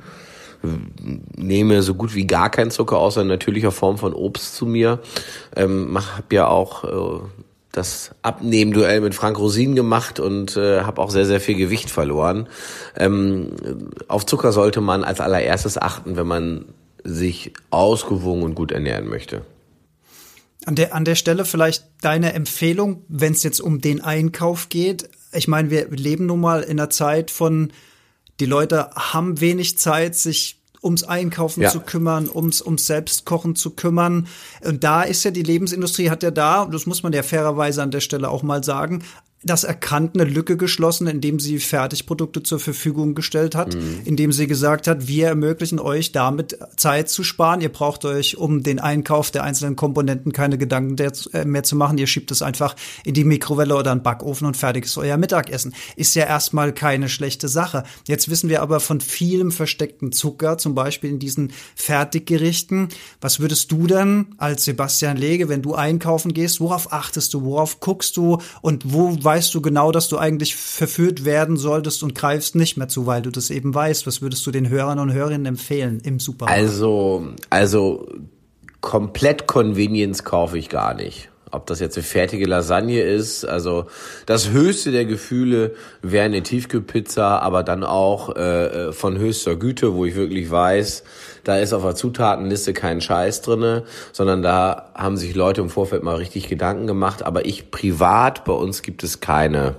nehme 1.37 1.81
so 1.83 1.95
gut 1.95 2.15
wie 2.15 2.27
gar 2.27 2.49
keinen 2.49 2.71
Zucker 2.71 2.97
außer 2.97 3.21
in 3.21 3.27
natürlicher 3.27 3.71
Form 3.71 3.97
von 3.97 4.13
Obst 4.13 4.55
zu 4.55 4.65
mir. 4.65 4.99
Ähm, 5.55 5.97
habe 5.97 6.35
ja 6.35 6.47
auch 6.47 6.83
äh, 6.83 7.21
das 7.73 8.11
Abnehmen-Duell 8.21 9.01
mit 9.01 9.15
Frank 9.15 9.37
Rosin 9.37 9.75
gemacht 9.75 10.19
und 10.19 10.55
äh, 10.55 10.81
habe 10.81 11.01
auch 11.01 11.09
sehr, 11.09 11.25
sehr 11.25 11.41
viel 11.41 11.55
Gewicht 11.55 11.89
verloren. 11.89 12.47
Ähm, 12.95 13.89
auf 14.07 14.25
Zucker 14.25 14.53
sollte 14.53 14.79
man 14.79 15.03
als 15.03 15.19
allererstes 15.19 15.77
achten, 15.77 16.15
wenn 16.15 16.27
man 16.27 16.65
sich 17.03 17.51
ausgewogen 17.71 18.43
und 18.43 18.55
gut 18.55 18.71
ernähren 18.71 19.09
möchte. 19.09 19.41
An 20.65 20.75
der, 20.75 20.93
an 20.93 21.03
der 21.03 21.15
Stelle 21.15 21.45
vielleicht 21.45 21.85
deine 22.01 22.33
Empfehlung, 22.33 23.03
wenn 23.09 23.33
es 23.33 23.43
jetzt 23.43 23.59
um 23.59 23.81
den 23.81 24.01
Einkauf 24.01 24.69
geht. 24.69 25.09
Ich 25.33 25.47
meine, 25.47 25.71
wir 25.71 25.89
leben 25.89 26.27
nun 26.27 26.41
mal 26.41 26.61
in 26.61 26.79
einer 26.79 26.91
Zeit 26.91 27.31
von, 27.31 27.73
die 28.39 28.45
Leute 28.45 28.91
haben 28.91 29.41
wenig 29.41 29.79
Zeit, 29.79 30.15
sich 30.15 30.62
ums 30.83 31.03
Einkaufen 31.03 31.61
ja. 31.61 31.69
zu 31.69 31.79
kümmern, 31.79 32.29
ums, 32.33 32.61
ums 32.61 32.85
Selbstkochen 32.85 33.55
zu 33.55 33.71
kümmern. 33.71 34.27
Und 34.63 34.83
da 34.83 35.03
ist 35.03 35.23
ja 35.23 35.31
die 35.31 35.43
Lebensindustrie, 35.43 36.09
hat 36.09 36.23
ja 36.23 36.31
da, 36.31 36.65
das 36.65 36.85
muss 36.85 37.03
man 37.03 37.13
ja 37.13 37.23
fairerweise 37.23 37.81
an 37.81 37.91
der 37.91 38.01
Stelle 38.01 38.29
auch 38.29 38.43
mal 38.43 38.63
sagen, 38.63 39.03
das 39.43 39.63
erkannt, 39.63 40.11
eine 40.15 40.29
Lücke 40.29 40.57
geschlossen, 40.57 41.07
indem 41.07 41.39
sie 41.39 41.59
Fertigprodukte 41.59 42.43
zur 42.43 42.59
Verfügung 42.59 43.15
gestellt 43.15 43.55
hat, 43.55 43.75
mhm. 43.75 44.01
indem 44.05 44.31
sie 44.31 44.47
gesagt 44.47 44.87
hat, 44.87 45.07
wir 45.07 45.27
ermöglichen 45.27 45.79
euch 45.79 46.11
damit 46.11 46.57
Zeit 46.77 47.09
zu 47.09 47.23
sparen. 47.23 47.61
Ihr 47.61 47.71
braucht 47.71 48.05
euch 48.05 48.37
um 48.37 48.63
den 48.63 48.79
Einkauf 48.79 49.31
der 49.31 49.43
einzelnen 49.43 49.75
Komponenten 49.75 50.31
keine 50.31 50.57
Gedanken 50.57 50.97
äh, 51.33 51.45
mehr 51.45 51.63
zu 51.63 51.75
machen. 51.75 51.97
Ihr 51.97 52.07
schiebt 52.07 52.31
es 52.31 52.41
einfach 52.41 52.75
in 53.03 53.13
die 53.13 53.23
Mikrowelle 53.23 53.75
oder 53.75 53.91
einen 53.91 54.03
Backofen 54.03 54.47
und 54.47 54.57
fertig 54.57 54.85
ist 54.85 54.97
euer 54.97 55.17
Mittagessen. 55.17 55.73
Ist 55.95 56.15
ja 56.15 56.25
erstmal 56.25 56.73
keine 56.73 57.09
schlechte 57.09 57.47
Sache. 57.47 57.83
Jetzt 58.07 58.29
wissen 58.29 58.49
wir 58.49 58.61
aber 58.61 58.79
von 58.79 59.01
vielem 59.01 59.51
versteckten 59.51 60.11
Zucker, 60.11 60.57
zum 60.57 60.75
Beispiel 60.75 61.09
in 61.09 61.19
diesen 61.19 61.51
Fertiggerichten. 61.75 62.89
Was 63.19 63.39
würdest 63.39 63.71
du 63.71 63.87
denn 63.87 64.27
als 64.37 64.65
Sebastian 64.65 65.17
Lege, 65.17 65.49
wenn 65.49 65.61
du 65.61 65.75
einkaufen 65.75 66.33
gehst, 66.33 66.59
worauf 66.59 66.93
achtest 66.93 67.33
du, 67.33 67.43
worauf 67.43 67.79
guckst 67.79 68.15
du 68.17 68.39
und 68.61 68.93
wo 68.93 69.23
weißt 69.33 69.55
du 69.55 69.61
genau, 69.61 69.91
dass 69.91 70.09
du 70.09 70.19
eigentlich 70.19 70.55
verführt 70.55 71.25
werden 71.25 71.57
solltest 71.57 72.03
und 72.03 72.13
greifst 72.13 72.53
nicht 72.53 72.77
mehr 72.77 72.87
zu, 72.87 73.07
weil 73.07 73.23
du 73.23 73.31
das 73.31 73.49
eben 73.49 73.73
weißt. 73.73 74.05
Was 74.05 74.21
würdest 74.21 74.45
du 74.45 74.51
den 74.51 74.69
Hörern 74.69 74.99
und 74.99 75.11
Hörerinnen 75.11 75.47
empfehlen 75.47 76.01
im 76.03 76.19
Supermarkt? 76.19 76.55
Also, 76.55 77.29
also 77.49 78.07
komplett 78.81 79.47
Convenience 79.47 80.23
kaufe 80.23 80.59
ich 80.59 80.69
gar 80.69 80.93
nicht. 80.93 81.29
Ob 81.53 81.67
das 81.67 81.79
jetzt 81.79 81.97
eine 81.97 82.03
fertige 82.03 82.45
Lasagne 82.45 83.01
ist, 83.01 83.45
also 83.45 83.85
das 84.25 84.49
höchste 84.49 84.91
der 84.91 85.05
Gefühle 85.05 85.75
wäre 86.01 86.25
eine 86.25 86.43
Tiefkühlpizza, 86.43 87.39
aber 87.39 87.63
dann 87.63 87.83
auch 87.83 88.35
äh, 88.35 88.91
von 88.91 89.17
höchster 89.17 89.55
Güte, 89.55 89.93
wo 89.93 90.05
ich 90.05 90.15
wirklich 90.15 90.49
weiß, 90.49 91.03
da 91.43 91.57
ist 91.57 91.73
auf 91.73 91.83
der 91.83 91.95
Zutatenliste 91.95 92.73
kein 92.73 93.01
Scheiß 93.01 93.41
drinne, 93.41 93.83
sondern 94.11 94.41
da 94.41 94.91
haben 94.95 95.17
sich 95.17 95.35
Leute 95.35 95.61
im 95.61 95.69
Vorfeld 95.69 96.03
mal 96.03 96.15
richtig 96.15 96.47
Gedanken 96.47 96.87
gemacht. 96.87 97.23
Aber 97.23 97.45
ich 97.45 97.69
privat, 97.69 98.45
bei 98.45 98.53
uns 98.53 98.81
gibt 98.81 99.03
es 99.03 99.19
keine 99.19 99.75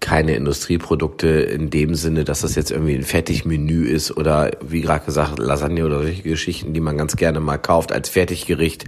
keine 0.00 0.36
Industrieprodukte 0.36 1.26
in 1.28 1.70
dem 1.70 1.94
Sinne, 1.94 2.24
dass 2.24 2.42
das 2.42 2.54
jetzt 2.54 2.70
irgendwie 2.70 2.94
ein 2.94 3.02
Fertigmenü 3.02 3.86
ist 3.88 4.16
oder 4.16 4.52
wie 4.60 4.80
gerade 4.80 5.04
gesagt 5.04 5.38
Lasagne 5.38 5.84
oder 5.84 6.02
solche 6.02 6.22
Geschichten, 6.22 6.72
die 6.72 6.80
man 6.80 6.96
ganz 6.96 7.16
gerne 7.16 7.40
mal 7.40 7.58
kauft 7.58 7.90
als 7.90 8.08
Fertiggericht. 8.08 8.84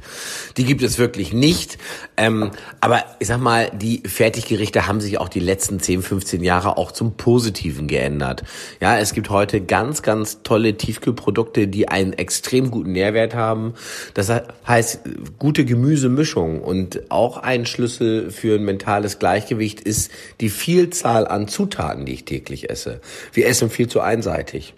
Die 0.57 0.65
gibt 0.65 0.83
es 0.83 0.99
wirklich 0.99 1.33
nicht. 1.33 1.79
Ähm, 2.17 2.53
aber 2.81 3.03
ich 3.19 3.27
sag 3.27 3.41
mal, 3.41 3.71
die 3.75 4.03
Fertiggerichte 4.07 4.87
haben 4.87 5.01
sich 5.01 5.19
auch 5.19 5.29
die 5.29 5.41
letzten 5.41 5.81
10, 5.81 6.03
15 6.03 6.45
Jahre 6.45 6.77
auch 6.77 6.93
zum 6.93 7.17
Positiven 7.17 7.89
geändert. 7.89 8.45
Ja, 8.81 8.97
es 8.99 9.13
gibt 9.13 9.31
heute 9.31 9.61
ganz, 9.61 10.03
ganz 10.03 10.43
tolle 10.45 10.77
Tiefkühlprodukte, 10.77 11.67
die 11.67 11.89
einen 11.89 12.13
extrem 12.13 12.71
guten 12.71 12.93
Nährwert 12.93 13.35
haben. 13.35 13.75
Das 14.15 14.31
heißt, 14.67 15.01
gute 15.39 15.65
Gemüsemischung 15.65 16.63
und 16.63 17.11
auch 17.11 17.37
ein 17.37 17.67
Schlüssel 17.67 18.31
für 18.31 18.57
ein 18.57 18.65
mentales 18.65 19.19
Gleichgewicht 19.19 19.81
ist 19.81 20.13
die 20.41 20.51
Vielzahl 20.51 21.00
Vielzahl 21.01 21.27
an 21.27 21.49
Zutaten, 21.49 22.05
die 22.05 22.13
ich 22.13 22.25
täglich 22.27 22.69
esse. 22.69 23.01
Wir 23.33 23.47
essen 23.49 23.71
viel 23.71 23.89
zu 23.89 24.01
einseitig. 24.01 24.75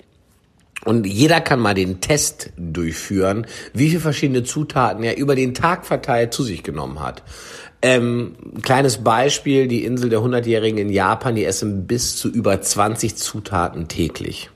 Und 0.85 1.05
jeder 1.05 1.41
kann 1.41 1.59
mal 1.59 1.75
den 1.75 2.01
Test 2.01 2.51
durchführen, 2.57 3.47
wie 3.73 3.89
viele 3.89 4.01
verschiedene 4.01 4.45
Zutaten 4.45 5.03
er 5.03 5.17
über 5.17 5.35
den 5.35 5.53
Tag 5.53 5.85
verteilt 5.85 6.33
zu 6.33 6.45
sich 6.45 6.63
genommen 6.63 7.01
hat. 7.01 7.25
Ähm, 7.83 8.37
kleines 8.63 8.99
Beispiel, 9.03 9.67
die 9.67 9.85
Insel 9.85 10.11
der 10.11 10.23
Hundertjährigen 10.23 10.79
in 10.79 10.91
Japan, 10.91 11.35
die 11.35 11.45
essen 11.45 11.89
bis 11.89 12.17
zu 12.17 12.29
über 12.29 12.61
20 12.61 13.17
Zutaten 13.17 13.89
täglich. 13.89 14.51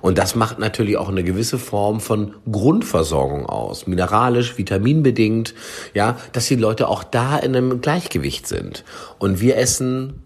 Und 0.00 0.16
das 0.16 0.34
macht 0.34 0.58
natürlich 0.58 0.96
auch 0.96 1.08
eine 1.08 1.24
gewisse 1.24 1.58
Form 1.58 2.00
von 2.00 2.34
Grundversorgung 2.50 3.44
aus. 3.46 3.86
Mineralisch, 3.86 4.56
vitaminbedingt, 4.56 5.54
ja, 5.92 6.16
dass 6.32 6.46
die 6.46 6.56
Leute 6.56 6.88
auch 6.88 7.04
da 7.04 7.36
in 7.36 7.54
einem 7.54 7.82
Gleichgewicht 7.82 8.46
sind. 8.46 8.84
Und 9.18 9.40
wir 9.40 9.58
essen 9.58 10.22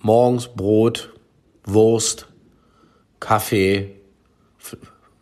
morgens 0.00 0.48
Brot, 0.48 1.12
Wurst, 1.64 2.26
Kaffee, 3.20 4.00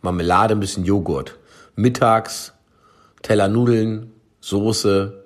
Marmelade, 0.01 0.55
ein 0.55 0.59
bisschen 0.59 0.85
Joghurt. 0.85 1.37
Mittags 1.75 2.53
Teller 3.25 3.47
Nudeln, 3.47 4.11
Soße, 4.39 5.23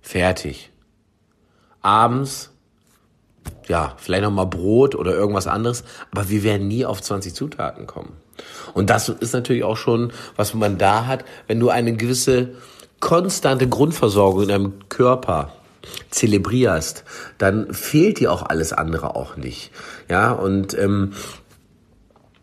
fertig. 0.00 0.72
Abends, 1.80 2.50
ja, 3.68 3.94
vielleicht 3.98 4.24
nochmal 4.24 4.46
Brot 4.46 4.96
oder 4.96 5.14
irgendwas 5.14 5.46
anderes, 5.46 5.84
aber 6.10 6.28
wir 6.28 6.42
werden 6.42 6.66
nie 6.66 6.84
auf 6.84 7.00
20 7.00 7.32
Zutaten 7.36 7.86
kommen. 7.86 8.14
Und 8.74 8.90
das 8.90 9.08
ist 9.08 9.32
natürlich 9.32 9.62
auch 9.62 9.76
schon, 9.76 10.12
was 10.34 10.54
man 10.54 10.76
da 10.76 11.06
hat, 11.06 11.24
wenn 11.46 11.60
du 11.60 11.68
eine 11.70 11.94
gewisse 11.94 12.56
konstante 12.98 13.68
Grundversorgung 13.68 14.42
in 14.42 14.48
deinem 14.48 14.88
Körper 14.88 15.52
zelebrierst, 16.10 17.04
dann 17.38 17.72
fehlt 17.72 18.20
dir 18.20 18.32
auch 18.32 18.42
alles 18.42 18.72
andere 18.72 19.14
auch 19.16 19.36
nicht. 19.36 19.70
Ja, 20.08 20.32
und 20.32 20.76
ähm, 20.78 21.12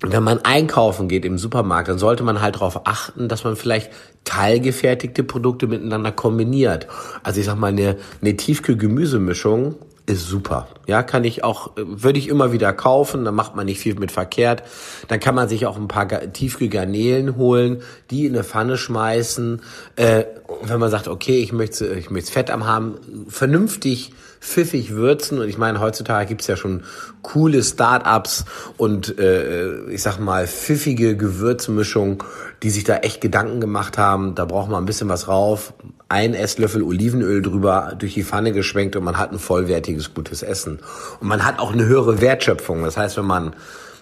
wenn 0.06 0.24
man 0.24 0.40
einkaufen 0.40 1.08
geht 1.08 1.24
im 1.24 1.38
Supermarkt, 1.38 1.88
dann 1.88 1.98
sollte 1.98 2.24
man 2.24 2.42
halt 2.42 2.56
darauf 2.56 2.86
achten, 2.86 3.30
dass 3.30 3.46
man 3.46 3.56
vielleicht 3.56 3.90
teilgefertigte 4.26 5.24
Produkte 5.24 5.68
miteinander 5.68 6.12
kombiniert. 6.12 6.88
Also 7.24 7.40
ich 7.40 7.46
sag 7.46 7.56
mal, 7.56 7.68
eine, 7.68 7.98
eine 8.22 8.36
Tiefkühl-Gemüsemischung 8.36 9.76
ist 10.06 10.28
super. 10.28 10.68
Ja, 10.86 11.02
kann 11.02 11.24
ich 11.24 11.44
auch, 11.44 11.72
würde 11.76 12.20
ich 12.20 12.28
immer 12.28 12.52
wieder 12.52 12.74
kaufen, 12.74 13.24
dann 13.24 13.36
macht 13.36 13.56
man 13.56 13.66
nicht 13.66 13.80
viel 13.80 13.96
mit 13.96 14.12
verkehrt. 14.12 14.64
Dann 15.08 15.20
kann 15.20 15.34
man 15.34 15.48
sich 15.48 15.66
auch 15.66 15.78
ein 15.78 15.88
paar 15.88 16.08
Tiefkühlgarnelen 16.08 17.38
holen, 17.38 17.82
die 18.10 18.26
in 18.26 18.34
eine 18.34 18.44
Pfanne 18.44 18.78
schmeißen. 18.78 19.62
Äh, 19.96 20.26
wenn 20.64 20.80
man 20.80 20.92
sagt, 20.92 21.08
okay, 21.08 21.40
ich 21.40 21.54
möchte, 21.54 21.88
ich 21.94 22.10
möchte 22.10 22.32
Fett 22.32 22.52
am 22.52 22.68
haben, 22.68 22.96
vernünftig 23.30 24.12
pfiffig 24.42 24.92
würzen. 24.92 25.40
Und 25.40 25.48
ich 25.48 25.58
meine, 25.58 25.80
heutzutage 25.80 26.28
gibt's 26.28 26.48
ja 26.48 26.58
schon 26.58 26.84
coole 27.22 27.64
Start-ups 27.64 28.44
und 28.78 29.18
äh, 29.18 29.86
ich 29.86 30.02
sag 30.02 30.20
mal 30.20 30.48
pfiffige 30.48 31.16
Gewürzmischungen, 31.16 32.18
die 32.62 32.70
sich 32.70 32.84
da 32.84 32.98
echt 32.98 33.22
Gedanken 33.22 33.62
gemacht 33.62 33.98
haben. 33.98 34.36
Da 34.36 34.44
braucht 34.44 34.70
man 34.70 34.84
ein 34.84 34.86
bisschen 34.86 35.08
was 35.08 35.30
rauf, 35.30 35.74
ein 36.14 36.36
Esslöffel 36.36 36.84
Olivenöl 36.84 37.42
drüber 37.42 37.96
durch 37.98 38.14
die 38.14 38.24
Pfanne 38.24 38.52
geschwenkt 38.52 38.96
und 38.96 39.04
man 39.04 39.18
hat 39.18 39.32
ein 39.32 39.40
vollwertiges, 39.40 40.14
gutes 40.14 40.44
Essen. 40.44 40.80
Und 41.20 41.28
man 41.28 41.44
hat 41.44 41.58
auch 41.58 41.74
eine 41.74 41.86
höhere 41.86 42.22
Wertschöpfung. 42.22 42.84
Das 42.84 42.98
heißt, 42.98 43.18
wenn 43.18 43.26
man 43.26 43.56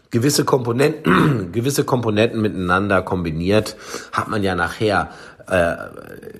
gewisse 0.09 0.43
Komponenten, 0.43 1.51
gewisse 1.53 1.85
Komponenten 1.85 2.41
miteinander 2.41 3.01
kombiniert, 3.01 3.77
hat 4.11 4.27
man 4.27 4.43
ja 4.43 4.55
nachher 4.55 5.11
äh, 5.47 5.77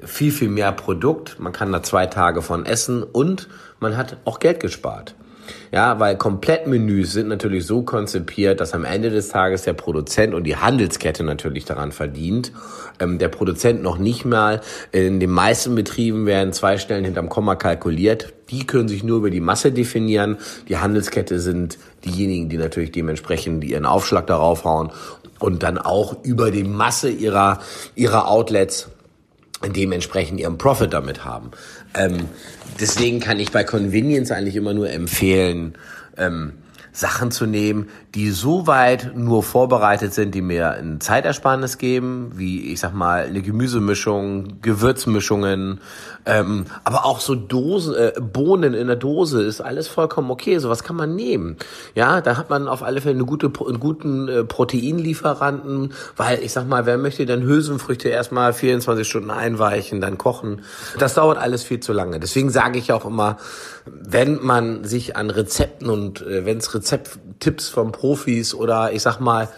viel, 0.06 0.34
viel 0.34 0.50
mehr 0.50 0.74
Produkt. 0.74 1.40
Man 1.40 1.54
kann 1.54 1.72
da 1.72 1.82
zwei 1.82 2.06
Tage 2.06 2.42
von 2.42 2.66
essen 2.66 3.02
und 3.02 3.48
man 3.80 3.96
hat 3.96 4.18
auch 4.26 4.40
Geld 4.40 4.60
gespart. 4.60 5.16
Ja, 5.72 6.00
weil 6.00 6.18
Komplettmenüs 6.18 7.12
sind 7.14 7.28
natürlich 7.28 7.66
so 7.66 7.84
konzipiert, 7.84 8.60
dass 8.60 8.74
am 8.74 8.84
Ende 8.84 9.10
des 9.10 9.30
Tages 9.30 9.64
der 9.64 9.74
Produzent 9.74 10.34
und 10.34 10.44
die 10.44 10.58
Handelskette 10.58 11.24
natürlich 11.24 11.66
daran 11.66 11.92
verdient. 11.92 12.52
Ähm, 13.00 13.18
der 13.20 13.30
Produzent 13.30 13.82
noch 13.82 13.98
nicht 13.98 14.26
mal. 14.26 14.62
In 14.92 15.20
den 15.20 15.32
meisten 15.32 15.76
Betrieben 15.76 16.26
werden 16.26 16.54
zwei 16.54 16.78
Stellen 16.78 17.06
hinterm 17.06 17.30
Komma 17.30 17.56
kalkuliert. 17.56 18.34
Die 18.50 18.68
können 18.68 18.88
sich 18.88 19.04
nur 19.04 19.18
über 19.18 19.30
die 19.30 19.40
Masse 19.40 19.72
definieren. 19.72 20.38
Die 20.68 20.78
Handelskette 20.78 21.40
sind 21.40 21.78
diejenigen, 22.04 22.50
die 22.50 22.58
natürlich 22.58 22.92
dementsprechend 22.92 23.64
ihren 23.64 23.86
Aufschlag 23.86 24.28
darauf 24.28 24.66
hauen 24.66 24.92
und 25.40 25.64
dann 25.64 25.78
auch 25.78 26.24
über 26.24 26.52
die 26.52 26.64
Masse 26.64 27.10
ihrer, 27.10 27.60
ihrer 27.96 28.28
Outlets 28.28 28.90
dementsprechend 29.68 30.40
ihren 30.40 30.58
Profit 30.58 30.94
damit 30.94 31.24
haben. 31.24 31.52
Ähm, 31.94 32.30
deswegen 32.82 33.20
kann 33.20 33.40
ich 33.40 33.52
bei 33.52 33.64
Convenience 33.64 34.32
eigentlich 34.32 34.56
immer 34.56 34.74
nur 34.74 34.90
empfehlen, 34.90 35.76
ähm, 36.18 36.54
Sachen 36.94 37.32
zu 37.32 37.46
nehmen, 37.46 37.90
die 38.16 38.32
so 38.32 38.68
weit 38.68 39.16
nur 39.16 39.44
vorbereitet 39.44 40.14
sind, 40.14 40.36
die 40.36 40.42
mir 40.42 40.72
ein 40.72 41.00
Zeitersparnis 41.00 41.78
geben, 41.78 42.32
wie 42.36 42.72
ich 42.72 42.82
sag 42.82 42.94
mal 42.94 43.26
eine 43.26 43.42
Gemüsemischung, 43.42 44.62
Gewürzmischungen, 44.62 45.80
ähm, 46.26 46.66
aber 46.84 47.06
auch 47.06 47.20
so 47.20 47.36
Dosen, 47.36 47.96
äh, 47.96 48.14
Bohnen 48.20 48.74
in 48.74 48.88
der 48.88 48.96
Dose 48.96 49.42
ist 49.42 49.62
alles 49.62 49.88
vollkommen 49.88 50.30
okay. 50.30 50.60
Sowas 50.60 50.84
kann 50.84 50.96
man 50.96 51.16
nehmen. 51.16 51.58
Ja, 51.96 52.22
da 52.22 52.38
hat 52.38 52.50
man 52.50 52.68
auf 52.68 52.84
alle 52.84 53.02
Fälle 53.02 53.16
eine 53.16 53.26
gute, 53.26 53.52
einen 53.66 53.80
guten 53.80 54.28
äh, 54.28 54.44
Proteinlieferanten, 54.44 55.94
weil 56.18 56.40
ich 56.44 56.52
sag 56.52 56.68
mal, 56.68 56.86
wer 56.86 56.98
möchte 56.98 57.26
denn 57.26 57.44
Hülsenfrüchte 57.44 58.10
erstmal 58.10 58.54
24 58.54 59.08
Stunden 59.08 59.32
einweichen, 59.32 60.02
dann 60.02 60.18
kochen? 60.18 60.62
Das 61.00 61.16
dauert 61.16 61.38
alles 61.38 61.64
viel 61.64 61.80
zu 61.80 61.94
lange. 61.94 62.20
Deswegen 62.20 62.50
sage 62.50 62.78
ich 62.78 62.92
auch 62.92 63.06
immer, 63.06 63.38
wenn 63.86 64.44
man 64.44 64.84
sich 64.84 65.16
an 65.16 65.30
Rezepten 65.30 65.90
und 65.90 66.22
äh, 66.22 66.46
wenn 66.46 66.58
es 66.58 66.74
Rezepttipps 66.82 67.70
von 67.70 67.92
Profis 67.92 68.56
oder 68.56 68.92
ich 68.92 69.04
sag 69.04 69.20
mal, 69.20 69.50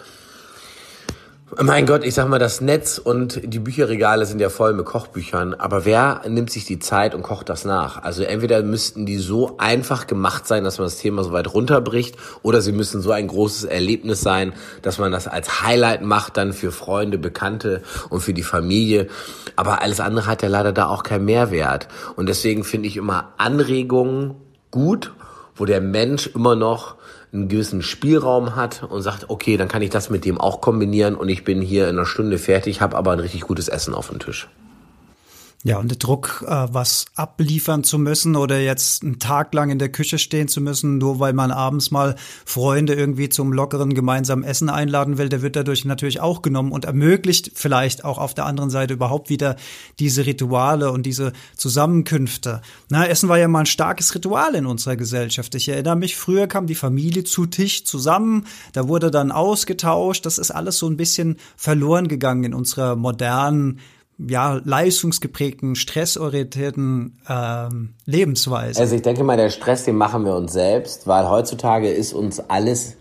mein 1.62 1.86
Gott, 1.86 2.04
ich 2.04 2.16
sag 2.16 2.28
mal, 2.28 2.40
das 2.40 2.62
Netz 2.62 2.98
und 2.98 3.40
die 3.44 3.60
Bücherregale 3.60 4.26
sind 4.26 4.42
ja 4.42 4.50
voll 4.50 4.74
mit 4.74 4.86
Kochbüchern, 4.86 5.54
aber 5.54 5.86
wer 5.86 6.24
nimmt 6.28 6.50
sich 6.50 6.66
die 6.66 6.80
Zeit 6.80 7.14
und 7.14 7.22
kocht 7.22 7.48
das 7.48 7.64
nach? 7.64 8.02
Also 8.02 8.24
entweder 8.24 8.64
müssten 8.64 9.06
die 9.06 9.20
so 9.20 9.58
einfach 9.60 10.08
gemacht 10.08 10.48
sein, 10.48 10.64
dass 10.64 10.80
man 10.80 10.88
das 10.88 10.98
Thema 10.98 11.24
so 11.24 11.32
weit 11.32 11.54
runterbricht, 11.54 12.18
oder 12.42 12.60
sie 12.60 12.72
müssen 12.72 13.02
so 13.02 13.12
ein 13.12 13.28
großes 13.28 13.66
Erlebnis 13.66 14.22
sein, 14.22 14.54
dass 14.82 14.98
man 14.98 15.12
das 15.12 15.28
als 15.28 15.62
Highlight 15.62 16.02
macht, 16.02 16.38
dann 16.38 16.54
für 16.54 16.72
Freunde, 16.72 17.20
Bekannte 17.20 17.84
und 18.10 18.22
für 18.22 18.34
die 18.34 18.44
Familie. 18.44 19.08
Aber 19.56 19.84
alles 19.84 20.00
andere 20.00 20.26
hat 20.26 20.42
ja 20.42 20.50
leider 20.50 20.74
da 20.74 20.88
auch 20.88 21.04
keinen 21.04 21.26
Mehrwert. 21.26 21.88
Und 22.16 22.28
deswegen 22.28 22.64
finde 22.64 22.88
ich 22.88 22.98
immer 22.98 23.34
Anregungen 23.38 24.36
gut, 24.72 25.14
wo 25.56 25.66
der 25.66 25.82
Mensch 25.82 26.28
immer 26.34 26.56
noch 26.56 26.96
einen 27.34 27.48
gewissen 27.48 27.82
Spielraum 27.82 28.56
hat 28.56 28.84
und 28.84 29.02
sagt, 29.02 29.30
okay, 29.30 29.58
dann 29.58 29.68
kann 29.68 29.82
ich 29.82 29.90
das 29.90 30.10
mit 30.10 30.24
dem 30.24 30.40
auch 30.40 30.62
kombinieren 30.62 31.16
und 31.16 31.30
ich 31.30 31.44
bin 31.44 31.62
hier 31.62 31.90
in 31.90 31.98
einer 31.98 32.06
Stunde 32.06 32.38
fertig, 32.38 32.80
habe 32.80 32.96
aber 32.96 33.12
ein 33.12 33.20
richtig 33.20 33.42
gutes 33.42 33.68
Essen 33.68 33.96
auf 33.96 34.10
dem 34.10 34.20
Tisch. 34.20 34.48
Ja, 35.66 35.78
und 35.78 35.90
der 35.90 35.98
Druck, 35.98 36.44
äh, 36.46 36.68
was 36.74 37.06
abliefern 37.16 37.86
zu 37.86 37.98
müssen 37.98 38.36
oder 38.36 38.60
jetzt 38.60 39.02
einen 39.02 39.20
Tag 39.20 39.54
lang 39.54 39.70
in 39.70 39.80
der 39.80 39.88
Küche 39.88 40.18
stehen 40.18 40.50
zu 40.50 40.60
müssen, 40.60 40.98
nur 40.98 41.22
weil 41.22 41.32
man 41.32 41.52
abends 41.52 41.90
mal 41.90 42.16
Freunde 42.44 42.96
irgendwie 42.96 43.30
zum 43.30 43.54
lockeren 43.54 43.94
gemeinsamen 43.94 44.44
Essen 44.44 44.70
einladen 44.70 45.18
will, 45.18 45.30
der 45.30 45.42
wird 45.42 45.56
dadurch 45.56 45.86
natürlich 45.86 46.20
auch 46.20 46.42
genommen 46.42 46.74
und 46.74 46.84
ermöglicht 46.84 47.52
vielleicht 47.56 48.04
auch 48.04 48.18
auf 48.18 48.34
der 48.34 48.46
anderen 48.46 48.72
Seite 48.72 48.94
überhaupt 48.94 49.30
wieder 49.30 49.56
diese 50.00 50.26
Rituale 50.26 50.92
und 50.92 51.06
diese 51.06 51.32
Zusammenkünfte. 51.56 52.62
Na, 52.90 53.08
Essen 53.08 53.30
war 53.30 53.40
ja 53.40 53.48
mal 53.48 53.62
ein 53.62 53.66
starkes 53.66 54.14
Ritual 54.14 54.56
in 54.56 54.66
unserer 54.66 54.98
Gesellschaft. 54.98 55.56
Ich 55.56 55.70
erinnere 55.70 55.96
mich, 55.96 56.18
früher 56.18 56.48
kam 56.48 56.68
die 56.68 56.76
Familie 56.76 57.24
zu 57.24 57.46
Tisch 57.46 57.86
zusammen, 57.86 58.48
da 58.74 58.90
wurde 58.90 59.12
dann 59.12 59.32
ausgetauscht. 59.32 60.26
Das 60.26 60.40
ist 60.40 60.52
alles 60.52 60.78
so 60.78 60.88
ein 60.88 60.98
bisschen 60.98 61.38
verloren 61.56 62.10
gegangen 62.10 62.44
in 62.44 62.54
unserer 62.54 62.98
modernen 62.98 63.80
ja, 64.18 64.62
leistungsgeprägten, 64.64 65.76
stressorientierten 65.76 67.20
ähm, 67.28 67.96
Lebensweise. 68.06 68.80
Also 68.80 68.96
ich 68.96 69.02
denke 69.02 69.24
mal, 69.24 69.38
der 69.38 69.50
Stress, 69.50 69.86
den 69.86 69.96
machen 69.96 70.26
wir 70.26 70.36
uns 70.36 70.54
selbst, 70.54 71.08
weil 71.08 71.30
heutzutage 71.30 71.90
ist 71.90 72.14
uns 72.14 72.40
alles, 72.40 72.96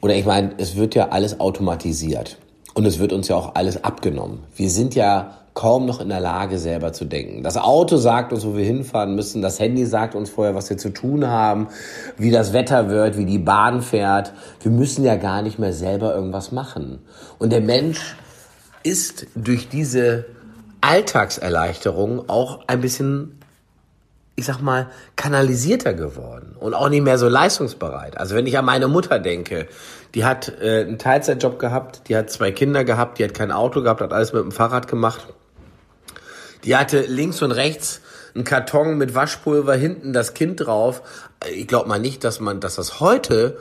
oder 0.00 0.14
ich 0.14 0.24
meine, 0.24 0.52
es 0.58 0.76
wird 0.76 0.94
ja 0.94 1.08
alles 1.08 1.40
automatisiert 1.40 2.38
und 2.74 2.86
es 2.86 2.98
wird 2.98 3.12
uns 3.12 3.28
ja 3.28 3.36
auch 3.36 3.54
alles 3.54 3.84
abgenommen. 3.84 4.40
Wir 4.56 4.70
sind 4.70 4.94
ja 4.94 5.38
kaum 5.54 5.84
noch 5.84 6.00
in 6.00 6.08
der 6.08 6.20
Lage, 6.20 6.58
selber 6.58 6.92
zu 6.92 7.04
denken. 7.04 7.42
Das 7.42 7.58
Auto 7.58 7.98
sagt 7.98 8.32
uns, 8.32 8.46
wo 8.46 8.56
wir 8.56 8.64
hinfahren 8.64 9.14
müssen. 9.14 9.42
Das 9.42 9.60
Handy 9.60 9.84
sagt 9.84 10.14
uns 10.14 10.30
vorher, 10.30 10.54
was 10.54 10.70
wir 10.70 10.78
zu 10.78 10.90
tun 10.90 11.26
haben, 11.26 11.68
wie 12.16 12.30
das 12.30 12.52
Wetter 12.52 12.88
wird, 12.88 13.18
wie 13.18 13.26
die 13.26 13.38
Bahn 13.38 13.82
fährt. 13.82 14.32
Wir 14.62 14.72
müssen 14.72 15.04
ja 15.04 15.16
gar 15.16 15.42
nicht 15.42 15.58
mehr 15.58 15.74
selber 15.74 16.14
irgendwas 16.14 16.52
machen. 16.52 17.00
Und 17.38 17.52
der 17.52 17.60
Mensch 17.60 18.16
ist 18.82 19.26
durch 19.34 19.68
diese 19.68 20.26
Alltagserleichterung 20.80 22.28
auch 22.28 22.66
ein 22.66 22.80
bisschen, 22.80 23.38
ich 24.36 24.44
sag 24.44 24.60
mal, 24.60 24.90
kanalisierter 25.16 25.94
geworden 25.94 26.56
und 26.58 26.74
auch 26.74 26.88
nicht 26.88 27.02
mehr 27.02 27.18
so 27.18 27.28
leistungsbereit. 27.28 28.18
Also 28.18 28.34
wenn 28.34 28.46
ich 28.46 28.58
an 28.58 28.64
meine 28.64 28.88
Mutter 28.88 29.18
denke, 29.18 29.68
die 30.14 30.24
hat 30.24 30.52
äh, 30.60 30.80
einen 30.80 30.98
Teilzeitjob 30.98 31.58
gehabt, 31.58 32.08
die 32.08 32.16
hat 32.16 32.30
zwei 32.30 32.52
Kinder 32.52 32.84
gehabt, 32.84 33.18
die 33.18 33.24
hat 33.24 33.34
kein 33.34 33.52
Auto 33.52 33.82
gehabt, 33.82 34.00
hat 34.00 34.12
alles 34.12 34.32
mit 34.32 34.42
dem 34.42 34.52
Fahrrad 34.52 34.88
gemacht. 34.88 35.28
Die 36.64 36.76
hatte 36.76 37.00
links 37.02 37.42
und 37.42 37.52
rechts 37.52 38.00
einen 38.34 38.44
Karton 38.44 38.96
mit 38.98 39.14
Waschpulver, 39.14 39.74
hinten 39.74 40.12
das 40.12 40.34
Kind 40.34 40.64
drauf. 40.64 41.02
Ich 41.54 41.66
glaube 41.66 41.88
mal 41.88 41.98
nicht, 41.98 42.24
dass 42.24 42.40
man, 42.40 42.60
dass 42.60 42.76
das 42.76 43.00
heute 43.00 43.58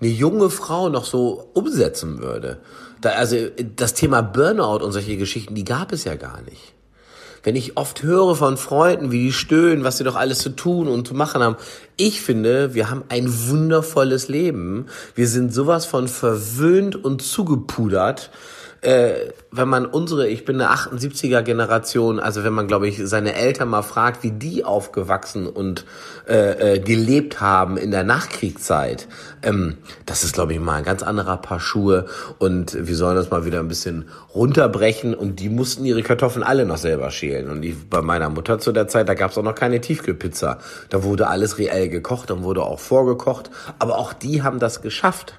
eine 0.00 0.10
junge 0.10 0.50
Frau 0.50 0.88
noch 0.88 1.04
so 1.04 1.50
umsetzen 1.54 2.20
würde. 2.20 2.58
Da, 3.02 3.10
also 3.10 3.36
das 3.76 3.92
Thema 3.94 4.22
Burnout 4.22 4.82
und 4.82 4.92
solche 4.92 5.16
Geschichten, 5.18 5.54
die 5.54 5.64
gab 5.64 5.92
es 5.92 6.04
ja 6.04 6.14
gar 6.14 6.40
nicht. 6.42 6.72
Wenn 7.42 7.56
ich 7.56 7.76
oft 7.76 8.04
höre 8.04 8.36
von 8.36 8.56
Freunden, 8.56 9.10
wie 9.10 9.24
die 9.24 9.32
stöhnen, 9.32 9.82
was 9.82 9.98
sie 9.98 10.04
doch 10.04 10.14
alles 10.14 10.38
zu 10.38 10.50
tun 10.50 10.86
und 10.86 11.08
zu 11.08 11.14
machen 11.14 11.42
haben. 11.42 11.56
Ich 11.96 12.22
finde, 12.22 12.74
wir 12.74 12.88
haben 12.88 13.02
ein 13.08 13.48
wundervolles 13.48 14.28
Leben. 14.28 14.86
Wir 15.16 15.26
sind 15.26 15.52
sowas 15.52 15.84
von 15.84 16.06
verwöhnt 16.06 16.94
und 17.04 17.20
zugepudert 17.20 18.30
äh, 18.82 19.30
wenn 19.52 19.68
man 19.68 19.86
unsere, 19.86 20.28
ich 20.28 20.44
bin 20.44 20.60
eine 20.60 20.74
78er 20.74 21.42
Generation, 21.42 22.18
also 22.18 22.42
wenn 22.42 22.52
man, 22.52 22.66
glaube 22.66 22.88
ich, 22.88 23.00
seine 23.04 23.34
Eltern 23.34 23.68
mal 23.68 23.82
fragt, 23.82 24.24
wie 24.24 24.32
die 24.32 24.64
aufgewachsen 24.64 25.46
und 25.46 25.84
äh, 26.28 26.74
äh, 26.74 26.78
gelebt 26.80 27.40
haben 27.40 27.76
in 27.76 27.92
der 27.92 28.02
Nachkriegszeit, 28.02 29.06
ähm, 29.44 29.76
das 30.04 30.24
ist, 30.24 30.34
glaube 30.34 30.52
ich, 30.52 30.58
mal 30.58 30.74
ein 30.74 30.84
ganz 30.84 31.04
anderer 31.04 31.36
Paar 31.36 31.60
Schuhe 31.60 32.06
und 32.38 32.76
wir 32.76 32.96
sollen 32.96 33.14
das 33.14 33.30
mal 33.30 33.44
wieder 33.44 33.60
ein 33.60 33.68
bisschen 33.68 34.08
runterbrechen 34.34 35.14
und 35.14 35.38
die 35.38 35.48
mussten 35.48 35.84
ihre 35.84 36.02
Kartoffeln 36.02 36.42
alle 36.42 36.66
noch 36.66 36.78
selber 36.78 37.12
schälen. 37.12 37.50
Und 37.50 37.62
die, 37.62 37.72
bei 37.72 38.02
meiner 38.02 38.30
Mutter 38.30 38.58
zu 38.58 38.72
der 38.72 38.88
Zeit, 38.88 39.08
da 39.08 39.14
gab 39.14 39.30
es 39.30 39.38
auch 39.38 39.44
noch 39.44 39.54
keine 39.54 39.80
Tiefkühlpizza, 39.80 40.58
da 40.88 41.04
wurde 41.04 41.28
alles 41.28 41.58
reell 41.58 41.88
gekocht, 41.88 42.30
dann 42.30 42.42
wurde 42.42 42.62
auch 42.62 42.80
vorgekocht, 42.80 43.50
aber 43.78 43.98
auch 43.98 44.12
die 44.12 44.42
haben 44.42 44.58
das 44.58 44.82
geschafft 44.82 45.34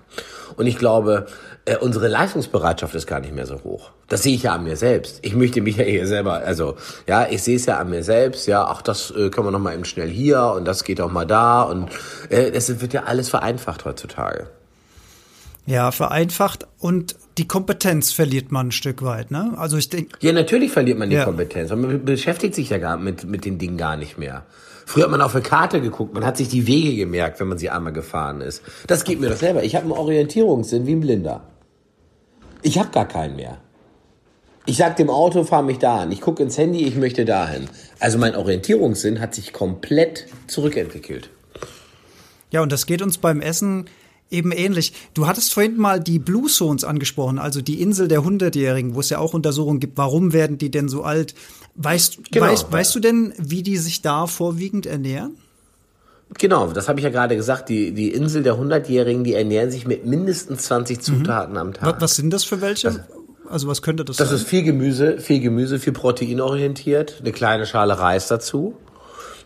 und 0.56 0.68
ich 0.68 0.78
glaube, 0.78 1.28
äh, 1.66 1.78
unsere 1.78 2.08
Leistungsbereitschaft 2.08 2.94
ist 2.96 3.08
gar 3.08 3.20
nicht 3.20 3.34
mehr 3.34 3.46
so 3.46 3.63
hoch. 3.63 3.92
Das 4.08 4.24
sehe 4.24 4.36
ich 4.36 4.44
ja 4.44 4.54
an 4.54 4.63
mir 4.63 4.76
selbst. 4.76 5.20
Ich 5.22 5.36
möchte 5.36 5.62
mich 5.62 5.78
ja 5.78 5.84
hier 5.84 6.08
selber, 6.08 6.34
also 6.34 6.76
ja, 7.08 7.28
ich 7.30 7.42
sehe 7.44 7.56
es 7.56 7.66
ja 7.66 7.78
an 7.78 7.89
mir 7.89 8.04
selbst, 8.04 8.48
ja, 8.48 8.66
ach, 8.66 8.82
das 8.82 9.12
äh, 9.12 9.30
können 9.30 9.48
wir 9.48 9.52
noch 9.52 9.60
mal 9.60 9.74
eben 9.74 9.86
schnell 9.86 10.10
hier 10.10 10.54
und 10.56 10.66
das 10.66 10.84
geht 10.84 11.02
auch 11.02 11.12
mal 11.12 11.26
da 11.26 11.63
und 11.63 11.89
äh, 12.30 12.52
es 12.52 12.82
wird 12.82 12.94
ja 12.94 13.04
alles 13.04 13.30
vereinfacht 13.30 13.86
heutzutage. 13.86 14.48
Ja, 15.66 15.92
vereinfacht 15.92 16.68
und 16.80 17.16
die 17.38 17.48
Kompetenz 17.48 18.12
verliert 18.12 18.52
man 18.52 18.68
ein 18.68 18.72
Stück 18.72 19.02
weit, 19.04 19.32
ne? 19.32 19.54
Also 19.58 19.78
ich 19.78 19.89
denke. 19.89 20.18
Ja, 20.20 20.34
natürlich 20.34 20.72
verliert 20.72 21.00
man 21.00 21.10
die 21.10 21.16
ja. 21.16 21.24
Kompetenz. 21.24 21.70
Man 21.72 22.04
beschäftigt 22.04 22.54
sich 22.54 22.70
ja 22.70 22.78
gar 22.78 22.98
mit, 22.98 23.24
mit 23.24 23.46
den 23.46 23.58
Dingen 23.58 23.78
gar 23.78 23.96
nicht 23.96 24.18
mehr. 24.18 24.44
Früher 24.86 25.06
hat 25.06 25.12
man 25.12 25.22
auf 25.22 25.36
eine 25.36 25.43
Karte 25.43 25.82
geguckt, 25.82 26.13
man 26.13 26.26
hat 26.26 26.38
sich 26.38 26.48
die 26.48 26.67
Wege 26.67 26.96
gemerkt, 26.96 27.39
wenn 27.39 27.48
man 27.48 27.58
sie 27.58 27.69
einmal 27.69 27.93
gefahren 27.93 28.41
ist. 28.41 28.62
Das 28.88 29.04
geht 29.04 29.19
mir 29.19 29.30
doch 29.30 29.38
selber. 29.38 29.63
Ich 29.63 29.76
habe 29.76 29.86
einen 29.86 29.93
Orientierungssinn 29.93 30.86
wie 30.86 30.93
ein 30.93 31.00
Blinder. 31.00 31.48
Ich 32.62 32.80
habe 32.80 32.89
gar 32.89 33.08
keinen 33.08 33.36
mehr. 33.36 33.58
Ich 34.65 34.78
sag 34.78 34.96
dem 34.96 35.10
Auto, 35.10 35.43
fahr 35.43 35.62
mich 35.62 35.80
da 35.80 35.98
an. 35.98 36.12
Ich 36.12 36.22
gucke 36.22 36.41
ins 36.41 36.58
Handy, 36.58 36.86
ich 36.86 36.96
möchte 36.96 37.26
dahin. 37.26 37.67
Also 38.00 38.17
mein 38.17 38.36
Orientierungssinn 38.36 39.19
hat 39.19 39.36
sich 39.36 39.52
komplett 39.52 40.28
zurückentwickelt. 40.48 41.30
Ja, 42.52 42.62
und 42.62 42.72
das 42.72 42.86
geht 42.86 43.02
uns 43.02 43.17
beim 43.17 43.41
Essen 43.41 43.89
eben 44.30 44.52
ähnlich. 44.52 44.93
Du 45.13 45.28
hattest 45.28 45.54
vorhin 45.54 45.78
mal 45.78 46.00
die 46.00 46.19
Blue 46.19 46.48
Zones 46.48 46.84
angesprochen, 46.84 47.39
also 47.39 47.62
die 47.62 47.82
Insel 47.82 48.08
der 48.08 48.24
Hundertjährigen, 48.24 48.96
wo 48.96 49.02
es 49.02 49.10
ja 49.10 49.19
auch 49.19 49.34
Untersuchungen 49.34 49.80
gibt. 49.80 49.98
Warum 49.98 50.34
werden 50.34 50.58
die 50.58 50.72
denn 50.72 50.88
so 50.88 51.04
alt? 51.04 51.36
Weißt, 51.76 52.32
genau. 52.32 52.46
weißt, 52.46 52.72
weißt 52.72 52.96
du 52.96 53.00
denn, 53.00 53.34
wie 53.38 53.64
die 53.64 53.78
sich 53.78 54.02
da 54.02 54.28
vorwiegend 54.28 54.86
ernähren? 54.86 55.38
Genau, 56.38 56.68
das 56.68 56.88
habe 56.88 57.00
ich 57.00 57.04
ja 57.04 57.10
gerade 57.10 57.36
gesagt. 57.36 57.70
Die, 57.70 57.92
die 57.92 58.12
Insel 58.12 58.44
der 58.44 58.58
Hundertjährigen, 58.58 59.24
die 59.24 59.34
ernähren 59.34 59.72
sich 59.72 59.86
mit 59.86 60.06
mindestens 60.06 60.64
20 60.64 61.02
Zutaten 61.02 61.54
mhm. 61.54 61.60
am 61.60 61.74
Tag. 61.74 61.96
Was, 61.96 62.02
was 62.02 62.16
sind 62.16 62.32
das 62.32 62.44
für 62.44 62.62
welche? 62.62 62.88
Das, 62.88 63.00
also 63.50 63.68
was 63.68 63.82
könnte 63.82 64.06
das, 64.06 64.18
das 64.18 64.28
sein? 64.28 64.34
Das 64.34 64.42
ist 64.44 64.50
viel 64.50 64.64
Gemüse, 64.64 65.20
viel 65.20 65.40
Gemüse, 65.40 65.80
viel 65.80 65.94
proteinorientiert, 65.94 67.18
eine 67.22 67.32
kleine 67.32 67.66
Schale 67.66 67.98
Reis 68.00 68.28
dazu. 68.28 68.76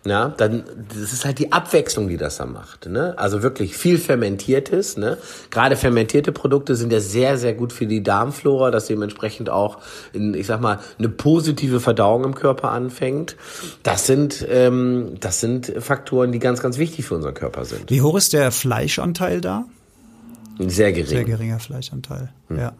Ja, 0.07 0.29
dann 0.29 0.63
das 0.89 1.11
ist 1.11 1.25
halt 1.25 1.39
die 1.39 1.51
Abwechslung, 1.51 2.07
die 2.07 2.17
das 2.17 2.37
da 2.37 2.45
macht. 2.45 2.87
Ne? 2.87 3.13
Also 3.17 3.43
wirklich 3.43 3.75
viel 3.75 3.97
fermentiertes. 3.97 4.97
Ne? 4.97 5.17
Gerade 5.49 5.75
fermentierte 5.75 6.31
Produkte 6.31 6.75
sind 6.75 6.93
ja 6.93 6.99
sehr, 6.99 7.37
sehr 7.37 7.53
gut 7.53 7.73
für 7.73 7.87
die 7.87 8.03
Darmflora, 8.03 8.71
dass 8.71 8.87
dementsprechend 8.87 9.49
auch, 9.49 9.79
in, 10.13 10.33
ich 10.33 10.47
sag 10.47 10.61
mal, 10.61 10.79
eine 10.97 11.09
positive 11.09 11.79
Verdauung 11.79 12.23
im 12.23 12.35
Körper 12.35 12.71
anfängt. 12.71 13.35
Das 13.83 14.07
sind, 14.07 14.45
ähm, 14.49 15.15
das 15.19 15.41
sind 15.41 15.73
Faktoren, 15.79 16.31
die 16.31 16.39
ganz, 16.39 16.61
ganz 16.61 16.77
wichtig 16.77 17.05
für 17.05 17.15
unseren 17.15 17.33
Körper 17.33 17.65
sind. 17.65 17.89
Wie 17.89 18.01
hoch 18.01 18.15
ist 18.15 18.33
der 18.33 18.51
Fleischanteil 18.51 19.41
da? 19.41 19.65
Sehr 20.59 20.91
gering. 20.91 21.07
Sehr 21.07 21.23
geringer 21.23 21.59
Fleischanteil. 21.59 22.29
Hm. 22.47 22.59
Ja. 22.59 22.73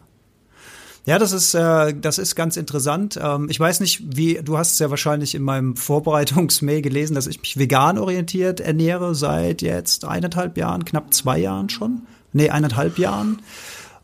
Ja, 1.08 1.18
das 1.18 1.32
ist, 1.32 1.54
äh, 1.54 1.94
das 1.98 2.18
ist 2.18 2.34
ganz 2.34 2.58
interessant. 2.58 3.18
Ähm, 3.22 3.46
ich 3.48 3.58
weiß 3.58 3.80
nicht, 3.80 4.14
wie, 4.14 4.42
du 4.44 4.58
hast 4.58 4.72
es 4.72 4.78
ja 4.78 4.90
wahrscheinlich 4.90 5.34
in 5.34 5.42
meinem 5.42 5.74
Vorbereitungsmail 5.74 6.82
gelesen, 6.82 7.14
dass 7.14 7.26
ich 7.26 7.40
mich 7.40 7.58
vegan 7.58 7.96
orientiert 7.96 8.60
ernähre 8.60 9.14
seit 9.14 9.62
jetzt 9.62 10.04
eineinhalb 10.04 10.58
Jahren, 10.58 10.84
knapp 10.84 11.14
zwei 11.14 11.38
Jahren 11.38 11.70
schon. 11.70 12.02
Nee, 12.34 12.50
eineinhalb 12.50 12.98
Jahren. 12.98 13.40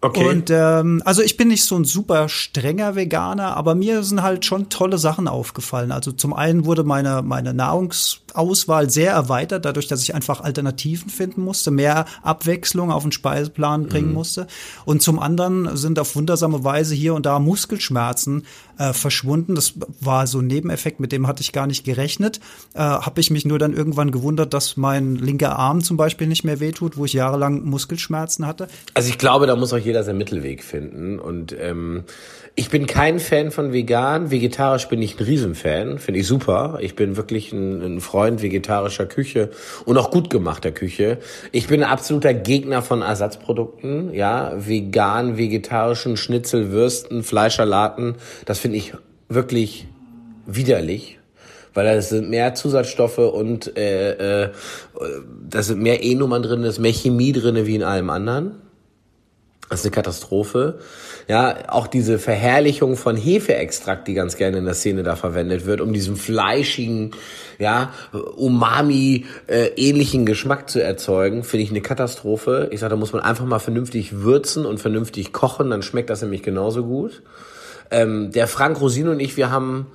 Okay. 0.04 0.28
Und 0.28 0.50
ähm, 0.50 1.00
also 1.06 1.22
ich 1.22 1.38
bin 1.38 1.48
nicht 1.48 1.64
so 1.64 1.76
ein 1.76 1.84
super 1.84 2.28
strenger 2.28 2.94
Veganer, 2.94 3.56
aber 3.56 3.74
mir 3.74 4.02
sind 4.02 4.22
halt 4.22 4.44
schon 4.44 4.68
tolle 4.68 4.98
Sachen 4.98 5.28
aufgefallen. 5.28 5.92
Also 5.92 6.12
zum 6.12 6.34
einen 6.34 6.66
wurde 6.66 6.84
meine 6.84 7.22
meine 7.22 7.54
Nahrungsauswahl 7.54 8.90
sehr 8.90 9.12
erweitert, 9.12 9.64
dadurch, 9.64 9.86
dass 9.86 10.02
ich 10.02 10.14
einfach 10.14 10.42
Alternativen 10.42 11.08
finden 11.08 11.40
musste, 11.40 11.70
mehr 11.70 12.04
Abwechslung 12.22 12.90
auf 12.92 13.02
den 13.02 13.12
Speiseplan 13.12 13.86
bringen 13.86 14.08
mhm. 14.08 14.14
musste. 14.14 14.46
Und 14.84 15.00
zum 15.00 15.18
anderen 15.18 15.74
sind 15.74 15.98
auf 15.98 16.14
wundersame 16.16 16.64
Weise 16.64 16.94
hier 16.94 17.14
und 17.14 17.24
da 17.24 17.38
Muskelschmerzen 17.38 18.44
äh, 18.78 18.92
verschwunden. 18.92 19.54
Das 19.54 19.74
war 20.00 20.26
so 20.26 20.40
ein 20.40 20.46
Nebeneffekt, 20.46 21.00
mit 21.00 21.12
dem 21.12 21.26
hatte 21.26 21.42
ich 21.42 21.52
gar 21.52 21.66
nicht 21.66 21.84
gerechnet. 21.84 22.40
Äh, 22.74 22.80
Habe 22.80 23.20
ich 23.20 23.30
mich 23.30 23.44
nur 23.44 23.58
dann 23.58 23.72
irgendwann 23.74 24.10
gewundert, 24.10 24.54
dass 24.54 24.76
mein 24.76 25.16
linker 25.16 25.58
Arm 25.58 25.82
zum 25.82 25.96
Beispiel 25.96 26.26
nicht 26.26 26.44
mehr 26.44 26.60
wehtut, 26.60 26.96
wo 26.96 27.04
ich 27.04 27.12
jahrelang 27.12 27.64
Muskelschmerzen 27.64 28.46
hatte. 28.46 28.68
Also 28.94 29.08
ich 29.08 29.18
glaube, 29.18 29.46
da 29.46 29.56
muss 29.56 29.72
auch 29.72 29.78
jeder 29.78 30.04
seinen 30.04 30.18
Mittelweg 30.18 30.62
finden. 30.62 31.18
Und 31.18 31.54
ähm, 31.58 32.04
ich 32.56 32.70
bin 32.70 32.86
kein 32.86 33.18
Fan 33.18 33.50
von 33.50 33.72
vegan. 33.72 34.30
Vegetarisch 34.30 34.88
bin 34.88 35.02
ich 35.02 35.18
ein 35.18 35.24
Riesenfan. 35.24 35.98
Finde 35.98 36.20
ich 36.20 36.26
super. 36.26 36.78
Ich 36.80 36.94
bin 36.94 37.16
wirklich 37.16 37.52
ein, 37.52 37.82
ein 37.82 38.00
Freund 38.00 38.42
vegetarischer 38.42 39.06
Küche 39.06 39.50
und 39.84 39.98
auch 39.98 40.12
gut 40.12 40.30
gemachter 40.30 40.70
Küche. 40.70 41.18
Ich 41.50 41.66
bin 41.66 41.82
ein 41.82 41.90
absoluter 41.90 42.32
Gegner 42.32 42.80
von 42.80 43.02
Ersatzprodukten. 43.02 44.14
Ja, 44.14 44.52
vegan, 44.56 45.36
vegetarischen 45.36 46.16
Schnitzel, 46.16 46.70
Würsten, 46.70 47.24
Fleischalaten. 47.24 48.16
Das 48.44 48.60
finde 48.60 48.76
ich 48.76 48.92
wirklich 49.28 49.88
widerlich, 50.46 51.18
weil 51.72 51.86
da 51.86 52.00
sind 52.02 52.30
mehr 52.30 52.54
Zusatzstoffe 52.54 53.18
und 53.18 53.76
äh, 53.76 54.44
äh, 54.44 54.50
da 55.48 55.62
sind 55.62 55.80
mehr 55.80 56.04
E-Nummern 56.04 56.42
drin, 56.42 56.62
da 56.62 56.68
ist 56.68 56.78
mehr 56.78 56.92
Chemie 56.92 57.32
drin 57.32 57.66
wie 57.66 57.74
in 57.74 57.82
allem 57.82 58.10
anderen. 58.10 58.60
Das 59.70 59.80
ist 59.80 59.86
eine 59.86 59.92
Katastrophe. 59.92 60.78
Ja, 61.26 61.56
auch 61.68 61.86
diese 61.86 62.18
Verherrlichung 62.18 62.96
von 62.96 63.16
Hefeextrakt, 63.16 64.06
die 64.08 64.14
ganz 64.14 64.36
gerne 64.36 64.58
in 64.58 64.66
der 64.66 64.74
Szene 64.74 65.02
da 65.02 65.16
verwendet 65.16 65.64
wird, 65.64 65.80
um 65.80 65.92
diesen 65.92 66.16
fleischigen, 66.16 67.12
ja, 67.58 67.92
Umami 68.12 69.24
äh, 69.46 70.24
Geschmack 70.24 70.68
zu 70.68 70.82
erzeugen, 70.82 71.42
finde 71.42 71.64
ich 71.64 71.70
eine 71.70 71.80
Katastrophe. 71.80 72.68
Ich 72.72 72.80
sage, 72.80 72.90
da 72.90 72.96
muss 72.96 73.12
man 73.12 73.22
einfach 73.22 73.46
mal 73.46 73.58
vernünftig 73.58 74.20
würzen 74.20 74.66
und 74.66 74.80
vernünftig 74.80 75.32
kochen, 75.32 75.70
dann 75.70 75.82
schmeckt 75.82 76.10
das 76.10 76.20
nämlich 76.20 76.42
genauso 76.42 76.84
gut. 76.84 77.22
Ähm, 77.90 78.30
der 78.32 78.46
Frank 78.46 78.80
Rosin 78.80 79.08
und 79.08 79.20
ich, 79.20 79.36
wir 79.36 79.50
haben 79.50 79.86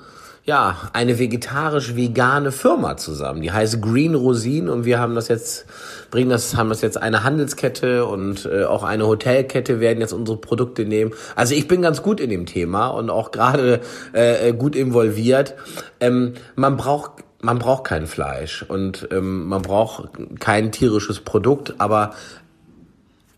ja 0.49 0.89
eine 0.93 1.19
vegetarisch-vegane 1.19 2.51
Firma 2.51 2.97
zusammen. 2.97 3.41
Die 3.41 3.51
heißt 3.51 3.81
Green 3.81 4.15
Rosin 4.15 4.67
und 4.67 4.83
wir 4.83 4.99
haben 4.99 5.13
das 5.13 5.27
jetzt 5.27 5.67
bringen 6.09 6.31
das 6.31 6.55
haben 6.55 6.69
das 6.69 6.81
jetzt 6.81 6.99
eine 6.99 7.23
Handelskette 7.23 8.05
und 8.05 8.45
äh, 8.51 8.63
auch 8.63 8.83
eine 8.83 9.05
Hotelkette 9.05 9.79
werden 9.79 10.01
jetzt 10.01 10.11
unsere 10.11 10.37
Produkte 10.37 10.85
nehmen. 10.85 11.11
Also 11.35 11.53
ich 11.53 11.67
bin 11.67 11.83
ganz 11.83 12.01
gut 12.01 12.19
in 12.19 12.31
dem 12.31 12.47
Thema 12.47 12.87
und 12.87 13.11
auch 13.11 13.29
gerade 13.29 13.81
äh, 14.13 14.51
gut 14.53 14.75
involviert. 14.75 15.53
Ähm, 15.99 16.33
man 16.55 16.77
braucht 16.77 17.23
man 17.41 17.59
braucht 17.59 17.85
kein 17.85 18.07
Fleisch 18.07 18.65
und 18.67 19.07
ähm, 19.11 19.47
man 19.47 19.61
braucht 19.61 20.09
kein 20.39 20.73
tierisches 20.73 21.21
Produkt, 21.21 21.75
aber 21.77 22.15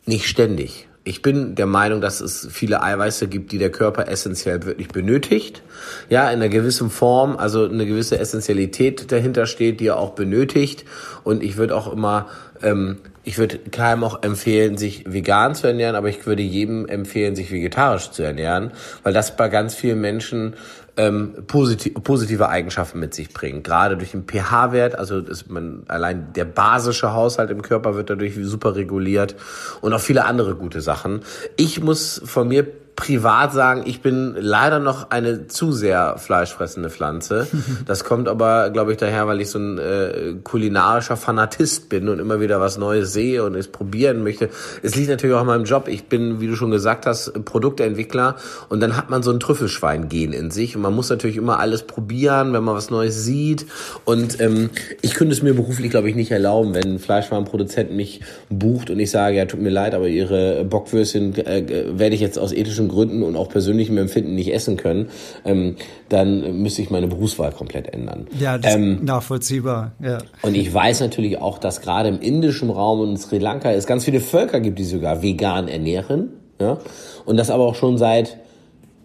nicht 0.05 0.27
ständig. 0.27 0.87
Ich 1.03 1.23
bin 1.23 1.55
der 1.55 1.65
Meinung, 1.65 1.99
dass 1.99 2.21
es 2.21 2.47
viele 2.51 2.83
Eiweiße 2.83 3.27
gibt, 3.27 3.51
die 3.51 3.57
der 3.57 3.71
Körper 3.71 4.07
essentiell 4.07 4.63
wirklich 4.65 4.89
benötigt. 4.89 5.63
Ja, 6.09 6.29
in 6.29 6.35
einer 6.35 6.49
gewissen 6.49 6.91
Form, 6.91 7.37
also 7.37 7.65
eine 7.65 7.87
gewisse 7.87 8.19
Essentialität 8.19 9.11
dahinter 9.11 9.47
steht, 9.47 9.79
die 9.79 9.87
er 9.87 9.97
auch 9.97 10.11
benötigt. 10.11 10.85
Und 11.23 11.41
ich 11.41 11.57
würde 11.57 11.75
auch 11.75 11.91
immer, 11.91 12.27
ähm, 12.61 12.97
ich 13.23 13.39
würde 13.39 13.57
keinem 13.57 14.03
auch 14.03 14.21
empfehlen, 14.21 14.77
sich 14.77 15.11
vegan 15.11 15.55
zu 15.55 15.65
ernähren, 15.65 15.95
aber 15.95 16.09
ich 16.09 16.23
würde 16.27 16.43
jedem 16.43 16.87
empfehlen, 16.87 17.35
sich 17.35 17.51
vegetarisch 17.51 18.11
zu 18.11 18.21
ernähren, 18.21 18.71
weil 19.01 19.13
das 19.13 19.35
bei 19.35 19.49
ganz 19.49 19.73
vielen 19.73 20.01
Menschen 20.01 20.55
ähm, 20.97 21.33
positiv, 21.47 21.93
positive 22.03 22.49
Eigenschaften 22.49 22.99
mit 22.99 23.13
sich 23.13 23.33
bringt. 23.33 23.63
Gerade 23.63 23.97
durch 23.97 24.11
den 24.11 24.25
pH-Wert, 24.27 24.97
also 24.97 25.21
man, 25.47 25.83
allein 25.87 26.33
der 26.33 26.45
basische 26.45 27.13
Haushalt 27.13 27.49
im 27.49 27.61
Körper 27.61 27.95
wird 27.95 28.09
dadurch 28.09 28.35
super 28.41 28.75
reguliert 28.75 29.35
und 29.81 29.93
auch 29.93 30.01
viele 30.01 30.25
andere 30.25 30.55
gute 30.55 30.81
Sachen. 30.81 31.21
Ich 31.57 31.81
muss 31.81 32.21
von 32.25 32.47
mir 32.47 32.67
privat 32.95 33.53
sagen, 33.53 33.83
ich 33.85 34.01
bin 34.01 34.35
leider 34.37 34.79
noch 34.79 35.09
eine 35.09 35.47
zu 35.47 35.71
sehr 35.71 36.17
fleischfressende 36.17 36.89
Pflanze. 36.89 37.47
Das 37.85 38.03
kommt 38.03 38.27
aber, 38.27 38.69
glaube 38.69 38.91
ich, 38.91 38.97
daher, 38.97 39.27
weil 39.27 39.41
ich 39.41 39.49
so 39.49 39.57
ein 39.57 39.77
äh, 39.77 40.35
kulinarischer 40.43 41.17
Fanatist 41.17 41.89
bin 41.89 42.09
und 42.09 42.19
immer 42.19 42.39
wieder 42.39 42.59
was 42.59 42.77
Neues 42.77 43.11
sehe 43.11 43.43
und 43.43 43.55
es 43.55 43.67
probieren 43.67 44.23
möchte. 44.23 44.49
Es 44.83 44.95
liegt 44.95 45.09
natürlich 45.09 45.35
auch 45.35 45.41
an 45.41 45.47
meinem 45.47 45.65
Job. 45.65 45.87
Ich 45.87 46.05
bin, 46.05 46.39
wie 46.41 46.47
du 46.47 46.55
schon 46.55 46.71
gesagt 46.71 47.05
hast, 47.05 47.33
Produktentwickler 47.45 48.35
und 48.69 48.81
dann 48.81 48.95
hat 48.97 49.09
man 49.09 49.23
so 49.23 49.31
ein 49.31 49.39
Trüffelschwein-Gen 49.39 50.33
in 50.33 50.51
sich 50.51 50.75
und 50.75 50.81
man 50.81 50.93
muss 50.93 51.09
natürlich 51.09 51.37
immer 51.37 51.59
alles 51.59 51.83
probieren, 51.83 52.53
wenn 52.53 52.63
man 52.63 52.75
was 52.75 52.89
Neues 52.89 53.23
sieht. 53.23 53.65
Und 54.05 54.39
ähm, 54.39 54.69
ich 55.01 55.13
könnte 55.13 55.33
es 55.33 55.41
mir 55.41 55.53
beruflich, 55.53 55.91
glaube 55.91 56.09
ich, 56.09 56.15
nicht 56.15 56.31
erlauben, 56.31 56.73
wenn 56.73 56.95
ein 56.95 56.99
Fleischwarenproduzent 56.99 57.91
mich 57.91 58.21
bucht 58.49 58.89
und 58.89 58.99
ich 58.99 59.11
sage, 59.11 59.37
ja, 59.37 59.45
tut 59.45 59.61
mir 59.61 59.69
leid, 59.69 59.95
aber 59.95 60.07
ihre 60.07 60.63
Bockwürstchen 60.65 61.35
äh, 61.37 61.85
werde 61.93 62.15
ich 62.15 62.21
jetzt 62.21 62.37
aus 62.37 62.53
ethischen 62.53 62.80
Gründen 62.87 63.23
und 63.23 63.35
auch 63.35 63.49
persönlichem 63.49 63.97
Empfinden 63.97 64.35
nicht 64.35 64.53
essen 64.53 64.77
können, 64.77 65.09
ähm, 65.45 65.75
dann 66.09 66.61
müsste 66.61 66.81
ich 66.81 66.89
meine 66.89 67.07
Berufswahl 67.07 67.51
komplett 67.51 67.93
ändern. 67.93 68.27
Ja, 68.39 68.57
das 68.57 68.75
ähm, 68.75 68.95
ist 68.95 69.03
nachvollziehbar. 69.03 69.93
Ja. 70.01 70.19
Und 70.41 70.55
ich 70.55 70.73
weiß 70.73 70.99
natürlich 71.01 71.39
auch, 71.39 71.57
dass 71.57 71.81
gerade 71.81 72.09
im 72.09 72.19
indischen 72.19 72.69
Raum 72.69 72.99
und 73.01 73.09
in 73.11 73.17
Sri 73.17 73.37
Lanka 73.37 73.71
es 73.71 73.85
ganz 73.85 74.05
viele 74.05 74.19
Völker 74.19 74.59
gibt, 74.59 74.79
die 74.79 74.83
sogar 74.83 75.21
vegan 75.21 75.67
ernähren. 75.67 76.29
Ja? 76.59 76.77
Und 77.25 77.37
das 77.37 77.49
aber 77.49 77.65
auch 77.65 77.75
schon 77.75 77.97
seit 77.97 78.37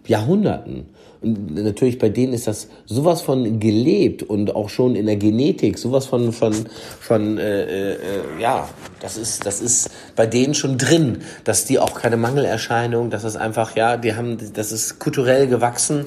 Jahrhunderten. 0.07 0.85
Und 1.21 1.55
natürlich 1.55 1.97
bei 1.97 2.09
denen 2.09 2.33
ist 2.33 2.47
das 2.47 2.67
sowas 2.85 3.21
von 3.21 3.59
gelebt 3.59 4.23
und 4.23 4.55
auch 4.55 4.69
schon 4.69 4.95
in 4.95 5.07
der 5.07 5.15
Genetik, 5.15 5.77
sowas 5.77 6.05
von, 6.05 6.31
von, 6.31 6.53
von 6.99 7.37
äh, 7.37 7.93
äh, 7.93 7.97
ja, 8.39 8.69
das 8.99 9.17
ist, 9.17 9.45
das 9.45 9.61
ist 9.61 9.89
bei 10.15 10.25
denen 10.27 10.53
schon 10.53 10.77
drin, 10.77 11.19
dass 11.43 11.65
die 11.65 11.79
auch 11.79 11.95
keine 11.95 12.17
Mangelerscheinung, 12.17 13.09
dass 13.09 13.23
es 13.23 13.35
einfach, 13.35 13.75
ja, 13.75 13.97
die 13.97 14.15
haben, 14.15 14.37
das 14.53 14.71
ist 14.71 14.99
kulturell 14.99 15.47
gewachsen. 15.47 16.05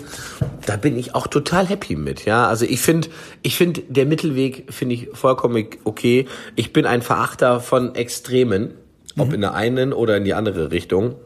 Da 0.67 0.77
bin 0.77 0.99
ich 0.99 1.15
auch 1.15 1.27
total 1.27 1.69
happy 1.69 1.97
mit, 1.97 2.25
ja. 2.25 2.47
Also 2.47 2.65
ich 2.65 2.81
finde, 2.81 3.09
ich 3.43 3.57
finde, 3.57 3.83
der 3.89 4.07
Mittelweg 4.07 4.73
finde 4.73 4.95
ich 4.95 5.09
vollkommen 5.13 5.67
okay. 5.85 6.27
Ich 6.57 6.73
bin 6.73 6.87
ein 6.87 7.03
Verachter 7.03 7.61
von 7.61 7.95
Extremen, 7.95 8.75
ob 9.19 9.29
mhm. 9.29 9.35
in 9.35 9.41
der 9.41 9.55
einen 9.55 9.93
oder 9.93 10.17
in 10.17 10.25
die 10.25 10.35
andere 10.35 10.71
Richtung. 10.71 11.17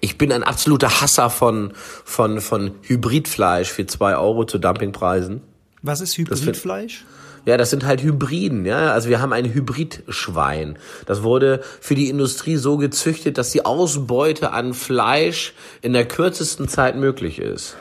Ich 0.00 0.18
bin 0.18 0.32
ein 0.32 0.42
absoluter 0.42 1.00
Hasser 1.00 1.30
von, 1.30 1.72
von, 2.04 2.40
von 2.40 2.72
Hybridfleisch 2.82 3.70
für 3.70 3.86
zwei 3.86 4.16
Euro 4.16 4.44
zu 4.44 4.58
Dumpingpreisen. 4.58 5.42
Was 5.82 6.00
ist 6.00 6.16
Hybridfleisch? 6.16 7.04
Ja, 7.44 7.56
das 7.56 7.70
sind 7.70 7.84
halt 7.84 8.02
Hybriden, 8.02 8.64
ja. 8.64 8.92
Also 8.92 9.08
wir 9.08 9.20
haben 9.20 9.32
ein 9.32 9.52
Hybridschwein. 9.52 10.78
Das 11.06 11.24
wurde 11.24 11.60
für 11.80 11.96
die 11.96 12.08
Industrie 12.08 12.56
so 12.56 12.76
gezüchtet, 12.76 13.36
dass 13.36 13.50
die 13.50 13.64
Ausbeute 13.64 14.52
an 14.52 14.74
Fleisch 14.74 15.52
in 15.80 15.92
der 15.92 16.06
kürzesten 16.06 16.68
Zeit 16.68 16.96
möglich 16.96 17.40
ist. 17.40 17.76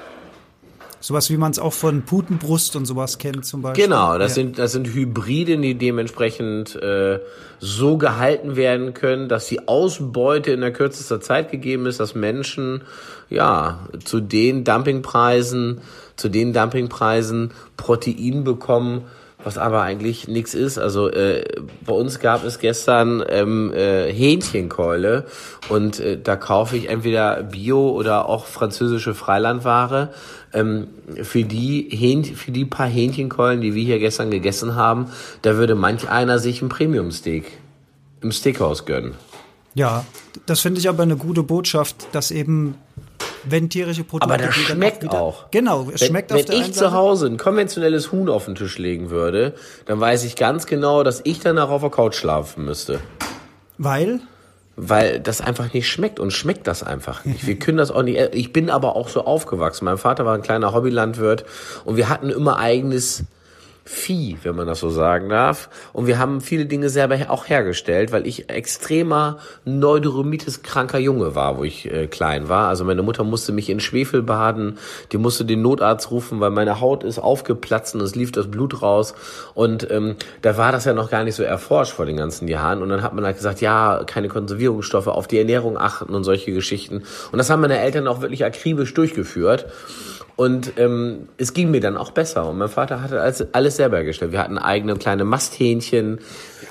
Sowas 1.01 1.31
wie 1.31 1.37
man 1.37 1.51
es 1.51 1.57
auch 1.57 1.73
von 1.73 2.03
Putenbrust 2.03 2.75
und 2.75 2.85
sowas 2.85 3.17
kennt 3.17 3.43
zum 3.43 3.63
Beispiel. 3.63 3.85
Genau, 3.85 4.19
das 4.19 4.31
ja. 4.31 4.35
sind 4.35 4.59
das 4.59 4.71
sind 4.71 4.87
Hybride, 4.93 5.57
die 5.57 5.73
dementsprechend 5.73 6.75
äh, 6.75 7.19
so 7.59 7.97
gehalten 7.97 8.55
werden 8.55 8.93
können, 8.93 9.27
dass 9.27 9.47
die 9.47 9.67
Ausbeute 9.67 10.51
in 10.51 10.61
der 10.61 10.71
kürzester 10.71 11.19
Zeit 11.19 11.49
gegeben 11.49 11.87
ist, 11.87 11.99
dass 11.99 12.13
Menschen 12.13 12.83
ja 13.29 13.87
zu 14.05 14.19
den 14.19 14.63
Dumpingpreisen, 14.63 15.81
zu 16.17 16.29
den 16.29 16.53
Dumpingpreisen 16.53 17.51
Protein 17.77 18.43
bekommen, 18.43 19.05
was 19.43 19.57
aber 19.57 19.81
eigentlich 19.81 20.27
nichts 20.27 20.53
ist. 20.53 20.77
Also 20.77 21.09
äh, 21.09 21.43
bei 21.85 21.93
uns 21.93 22.19
gab 22.19 22.43
es 22.45 22.59
gestern 22.59 23.23
ähm, 23.27 23.73
äh, 23.73 24.11
Hähnchenkeule 24.11 25.25
und 25.69 25.99
äh, 25.99 26.19
da 26.21 26.35
kaufe 26.35 26.77
ich 26.77 26.89
entweder 26.89 27.43
Bio 27.43 27.89
oder 27.91 28.27
auch 28.27 28.45
französische 28.45 29.13
Freilandware. 29.13 30.13
Ähm, 30.53 30.87
für 31.21 31.43
die 31.43 31.87
Hähn 31.91 32.23
für 32.23 32.51
die 32.51 32.65
paar 32.65 32.87
Hähnchenkeulen, 32.87 33.61
die 33.61 33.73
wir 33.73 33.83
hier 33.83 33.99
gestern 33.99 34.31
gegessen 34.31 34.75
haben, 34.75 35.07
da 35.41 35.55
würde 35.55 35.75
manch 35.75 36.09
einer 36.09 36.39
sich 36.39 36.61
ein 36.61 36.69
Premium-Steak 36.69 37.45
im 38.21 38.31
Steakhouse 38.31 38.85
gönnen. 38.85 39.13
Ja, 39.73 40.05
das 40.45 40.59
finde 40.59 40.79
ich 40.79 40.89
aber 40.89 41.03
eine 41.03 41.15
gute 41.15 41.43
Botschaft, 41.43 42.07
dass 42.11 42.31
eben 42.31 42.75
wenn 43.43 43.69
tierische 43.69 44.03
Produkte. 44.03 44.33
Aber 44.33 44.43
das 44.43 44.55
schmeckt 44.55 45.07
auch, 45.09 45.13
auch. 45.13 45.51
Genau, 45.51 45.89
es 45.93 46.01
wenn, 46.01 46.07
schmeckt 46.07 46.31
wenn 46.31 46.39
auf 46.39 46.45
der 46.45 46.55
Wenn 46.55 46.61
ich 46.61 46.73
zu 46.73 46.91
Hause 46.91 47.27
ein 47.27 47.37
konventionelles 47.37 48.11
Huhn 48.11 48.29
auf 48.29 48.45
den 48.45 48.55
Tisch 48.55 48.77
legen 48.77 49.09
würde, 49.09 49.53
dann 49.85 49.99
weiß 49.99 50.23
ich 50.23 50.35
ganz 50.35 50.65
genau, 50.65 51.03
dass 51.03 51.21
ich 51.23 51.39
danach 51.39 51.69
auf 51.69 51.81
der 51.81 51.89
Couch 51.89 52.15
schlafen 52.15 52.65
müsste. 52.65 52.99
Weil? 53.77 54.21
Weil 54.75 55.19
das 55.19 55.41
einfach 55.41 55.73
nicht 55.73 55.89
schmeckt 55.89 56.19
und 56.19 56.31
schmeckt 56.31 56.67
das 56.67 56.83
einfach 56.83 57.25
nicht. 57.25 57.45
Wir 57.45 57.59
können 57.59 57.77
das 57.77 57.91
auch 57.91 58.03
nicht. 58.03 58.19
Ich 58.33 58.53
bin 58.53 58.69
aber 58.69 58.95
auch 58.95 59.09
so 59.09 59.25
aufgewachsen. 59.25 59.85
Mein 59.85 59.97
Vater 59.97 60.25
war 60.25 60.35
ein 60.35 60.41
kleiner 60.41 60.73
Hobbylandwirt 60.73 61.45
und 61.83 61.97
wir 61.97 62.09
hatten 62.09 62.29
immer 62.29 62.57
eigenes 62.57 63.25
Vieh, 63.83 64.37
wenn 64.43 64.55
man 64.55 64.67
das 64.67 64.79
so 64.79 64.91
sagen 64.91 65.29
darf. 65.29 65.67
Und 65.91 66.05
wir 66.05 66.19
haben 66.19 66.39
viele 66.39 66.67
Dinge 66.67 66.89
selber 66.89 67.17
auch 67.29 67.49
hergestellt, 67.49 68.11
weil 68.11 68.27
ich 68.27 68.47
extremer 68.47 69.39
Neurodermitis-kranker 69.65 70.99
Junge 70.99 71.33
war, 71.33 71.57
wo 71.57 71.63
ich 71.63 71.91
äh, 71.91 72.05
klein 72.05 72.47
war. 72.47 72.67
Also 72.67 72.85
meine 72.85 73.01
Mutter 73.01 73.23
musste 73.23 73.51
mich 73.51 73.71
in 73.71 73.79
Schwefel 73.79 74.21
baden, 74.21 74.77
die 75.11 75.17
musste 75.17 75.45
den 75.45 75.63
Notarzt 75.63 76.11
rufen, 76.11 76.39
weil 76.39 76.51
meine 76.51 76.79
Haut 76.79 77.03
ist 77.03 77.17
aufgeplatzt 77.17 77.95
und 77.95 78.01
es 78.01 78.13
lief 78.13 78.31
das 78.31 78.51
Blut 78.51 78.83
raus. 78.83 79.15
Und 79.55 79.89
ähm, 79.89 80.15
da 80.43 80.57
war 80.57 80.71
das 80.71 80.85
ja 80.85 80.93
noch 80.93 81.09
gar 81.09 81.23
nicht 81.23 81.35
so 81.35 81.41
erforscht 81.41 81.93
vor 81.93 82.05
den 82.05 82.17
ganzen 82.17 82.47
Jahren. 82.47 82.83
Und 82.83 82.89
dann 82.89 83.01
hat 83.01 83.15
man 83.15 83.25
halt 83.25 83.37
gesagt, 83.37 83.61
ja, 83.61 84.03
keine 84.05 84.27
Konservierungsstoffe, 84.27 85.07
auf 85.07 85.25
die 85.25 85.39
Ernährung 85.39 85.79
achten 85.79 86.13
und 86.13 86.23
solche 86.23 86.51
Geschichten. 86.51 87.01
Und 87.31 87.39
das 87.39 87.49
haben 87.49 87.61
meine 87.61 87.79
Eltern 87.79 88.07
auch 88.07 88.21
wirklich 88.21 88.45
akribisch 88.45 88.93
durchgeführt. 88.93 89.65
Und 90.41 90.73
ähm, 90.77 91.27
es 91.37 91.53
ging 91.53 91.69
mir 91.69 91.81
dann 91.81 91.97
auch 91.97 92.09
besser. 92.09 92.49
Und 92.49 92.57
mein 92.57 92.67
Vater 92.67 93.03
hatte 93.03 93.21
alles, 93.21 93.45
alles 93.51 93.75
selber 93.75 93.97
hergestellt. 93.97 94.31
Wir 94.31 94.39
hatten 94.39 94.57
eigene 94.57 94.95
kleine 94.95 95.23
Masthähnchen. 95.23 96.17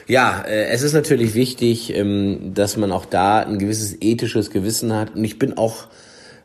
Ja, 0.08 0.42
äh, 0.42 0.70
es 0.70 0.82
ist 0.82 0.92
natürlich 0.92 1.36
wichtig, 1.36 1.94
ähm, 1.94 2.52
dass 2.52 2.76
man 2.76 2.90
auch 2.90 3.04
da 3.04 3.38
ein 3.38 3.60
gewisses 3.60 3.96
ethisches 4.00 4.50
Gewissen 4.50 4.92
hat. 4.92 5.14
Und 5.14 5.22
ich 5.22 5.38
bin 5.38 5.56
auch 5.56 5.86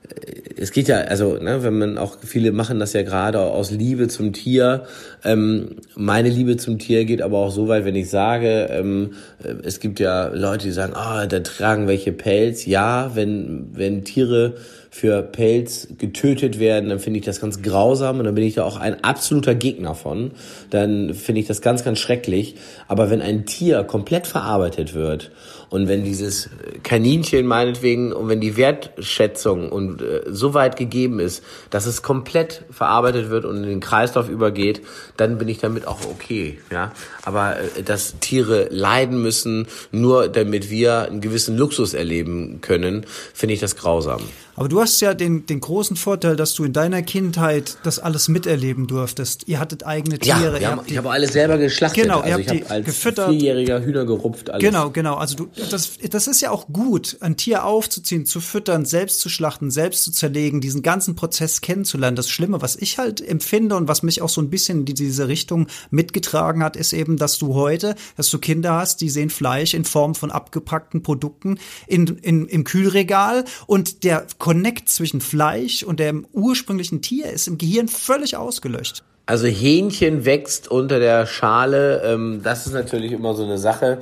äh, 0.08 0.44
es 0.56 0.72
geht 0.72 0.88
ja, 0.88 0.98
also, 0.98 1.38
ne, 1.38 1.64
wenn 1.64 1.80
man 1.80 1.98
auch, 1.98 2.18
viele 2.24 2.52
machen 2.52 2.80
das 2.80 2.94
ja 2.94 3.02
gerade 3.02 3.40
aus 3.40 3.72
Liebe 3.72 4.08
zum 4.08 4.32
Tier. 4.32 4.84
Ähm, 5.24 5.78
meine 5.96 6.30
Liebe 6.30 6.58
zum 6.58 6.78
Tier 6.78 7.06
geht 7.06 7.24
aber 7.24 7.40
auch 7.40 7.52
so 7.52 7.68
weit, 7.68 7.86
wenn 7.86 7.96
ich 7.96 8.12
sage, 8.12 8.68
ähm, 8.70 9.14
äh, 9.44 9.56
es 9.64 9.80
gibt 9.80 10.00
ja 10.00 10.28
Leute, 10.28 10.68
die 10.68 10.74
sagen, 10.74 10.94
ah, 10.96 11.24
oh, 11.24 11.28
da 11.28 11.40
tragen 11.40 11.88
welche 11.88 12.12
Pelz. 12.12 12.68
Ja, 12.68 13.16
wenn, 13.16 13.70
wenn 13.74 14.06
Tiere 14.06 14.58
für 14.96 15.24
Pelz 15.24 15.90
getötet 15.98 16.58
werden, 16.58 16.88
dann 16.88 17.00
finde 17.00 17.20
ich 17.20 17.26
das 17.26 17.42
ganz 17.42 17.62
grausam 17.62 18.20
und 18.20 18.24
dann 18.24 18.34
bin 18.34 18.46
ich 18.46 18.54
da 18.54 18.64
auch 18.64 18.78
ein 18.80 19.04
absoluter 19.04 19.54
Gegner 19.54 19.94
von. 19.94 20.32
Dann 20.70 21.14
finde 21.14 21.42
ich 21.42 21.48
das 21.48 21.62
ganz, 21.62 21.84
ganz 21.84 22.00
schrecklich. 22.00 22.56
Aber 22.88 23.10
wenn 23.10 23.22
ein 23.22 23.46
Tier 23.46 23.84
komplett 23.84 24.26
verarbeitet 24.26 24.94
wird 24.94 25.32
und 25.76 25.90
wenn 25.90 26.06
dieses 26.06 26.50
Kaninchen 26.84 27.46
meinetwegen 27.46 28.14
und 28.14 28.30
wenn 28.30 28.40
die 28.40 28.56
Wertschätzung 28.56 29.70
und 29.70 30.02
äh, 30.02 30.22
so 30.26 30.54
weit 30.54 30.78
gegeben 30.78 31.20
ist, 31.20 31.44
dass 31.70 31.86
es 31.86 32.02
komplett 32.02 32.64
verarbeitet 32.72 33.30
wird 33.30 33.44
und 33.44 33.58
in 33.58 33.64
den 33.64 33.82
Kreislauf 33.82 34.30
übergeht, 34.30 34.82
dann 35.18 35.38
bin 35.38 35.50
ich 35.50 35.58
damit 35.58 35.86
auch 35.86 36.00
okay, 36.06 36.60
ja. 36.72 36.94
Aber 37.24 37.60
äh, 37.60 37.84
dass 37.84 38.20
Tiere 38.22 38.70
leiden 38.72 39.22
müssen, 39.22 39.68
nur 39.92 40.30
damit 40.30 40.70
wir 40.70 41.10
einen 41.10 41.20
gewissen 41.20 41.58
Luxus 41.58 41.94
erleben 41.94 42.62
können, 42.62 43.06
finde 43.34 43.54
ich 43.54 43.60
das 43.60 43.76
grausam. 43.76 44.22
Aber 44.58 44.70
du 44.70 44.80
hast 44.80 45.02
ja 45.02 45.14
den, 45.14 45.46
den 45.46 45.60
großen 45.60 45.98
Vorteil, 45.98 46.38
dass 46.38 46.54
du 46.54 46.64
in 46.64 46.72
deiner 46.72 47.02
Kindheit 47.02 47.78
das 47.84 48.00
alles 48.00 48.30
miterleben 48.30 48.88
durftest. 48.88 49.48
Ihr 49.48 49.60
hattet 49.60 49.86
eigene 49.86 50.18
Tiere. 50.18 50.62
Ja, 50.62 50.72
haben, 50.72 50.82
ich 50.86 50.98
habe 50.98 51.12
alles 51.12 51.34
selber 51.34 51.58
geschlachtet. 51.58 52.04
Genau, 52.04 52.22
also 52.22 52.40
ihr 52.40 52.46
habt 52.48 52.52
die 52.52 52.66
als 52.66 52.86
gefüttert. 52.86 53.30
vierjähriger 53.30 53.82
Hühner 53.82 54.06
gerupft. 54.06 54.50
Alles. 54.50 54.64
Genau, 54.64 54.92
genau. 54.92 55.16
Also 55.16 55.36
du, 55.36 55.50
das, 55.72 55.98
das 56.10 56.28
ist 56.28 56.42
ja 56.42 56.52
auch 56.52 56.68
gut, 56.68 57.18
ein 57.22 57.38
Tier 57.38 57.66
aufzuziehen, 57.66 58.26
zu 58.26 58.40
füttern, 58.40 58.86
selbst 58.86 59.20
zu 59.20 59.30
schlachten, 59.30 59.72
selbst 59.72 60.04
zu 60.04 60.12
zerlegen, 60.12 60.62
diesen 60.62 60.82
ganzen 60.82 61.16
Prozess 61.16 61.62
kennenzulernen. 61.62 62.16
Das 62.16 62.30
Schlimme, 62.30 62.62
was 62.62 62.76
ich 62.76 62.98
halt 62.98 63.26
empfinde 63.26 63.76
und 63.76 63.88
was 63.88 64.04
mich 64.04 64.22
auch 64.22 64.30
so 64.30 64.42
ein 64.42 64.50
bisschen 64.50 64.86
in 64.88 64.96
diese 64.96 65.28
Richtung 65.28 65.68
mitgetragen 65.90 66.64
hat, 66.64 66.76
ist 66.76 66.94
eben, 66.94 67.18
dass 67.18 67.38
du 67.38 67.54
heute, 67.54 67.96
dass 68.18 68.30
du 68.30 68.40
Kinder 68.40 68.74
hast, 68.74 69.02
die 69.02 69.10
sehen 69.10 69.30
Fleisch 69.30 69.74
in 69.74 69.86
Form 69.86 70.16
von 70.16 70.32
abgepackten 70.32 71.04
Produkten 71.04 71.60
in, 71.88 72.08
in, 72.22 72.48
im 72.48 72.64
Kühlregal 72.64 73.46
und 73.68 74.04
der 74.04 74.26
Connect 74.38 74.90
zwischen 74.90 75.22
Fleisch 75.22 75.84
und 75.84 76.00
dem 76.00 76.26
ursprünglichen 76.34 77.02
Tier 77.02 77.30
ist 77.30 77.48
im 77.48 77.58
Gehirn 77.58 77.88
völlig 77.88 78.38
ausgelöscht. 78.38 79.04
Also 79.28 79.48
Hähnchen 79.48 80.26
wächst 80.26 80.68
unter 80.70 81.00
der 81.00 81.26
Schale. 81.26 82.04
Ähm, 82.04 82.42
das 82.44 82.68
ist 82.68 82.74
natürlich 82.74 83.12
immer 83.12 83.34
so 83.34 83.44
eine 83.44 83.58
Sache. 83.58 84.00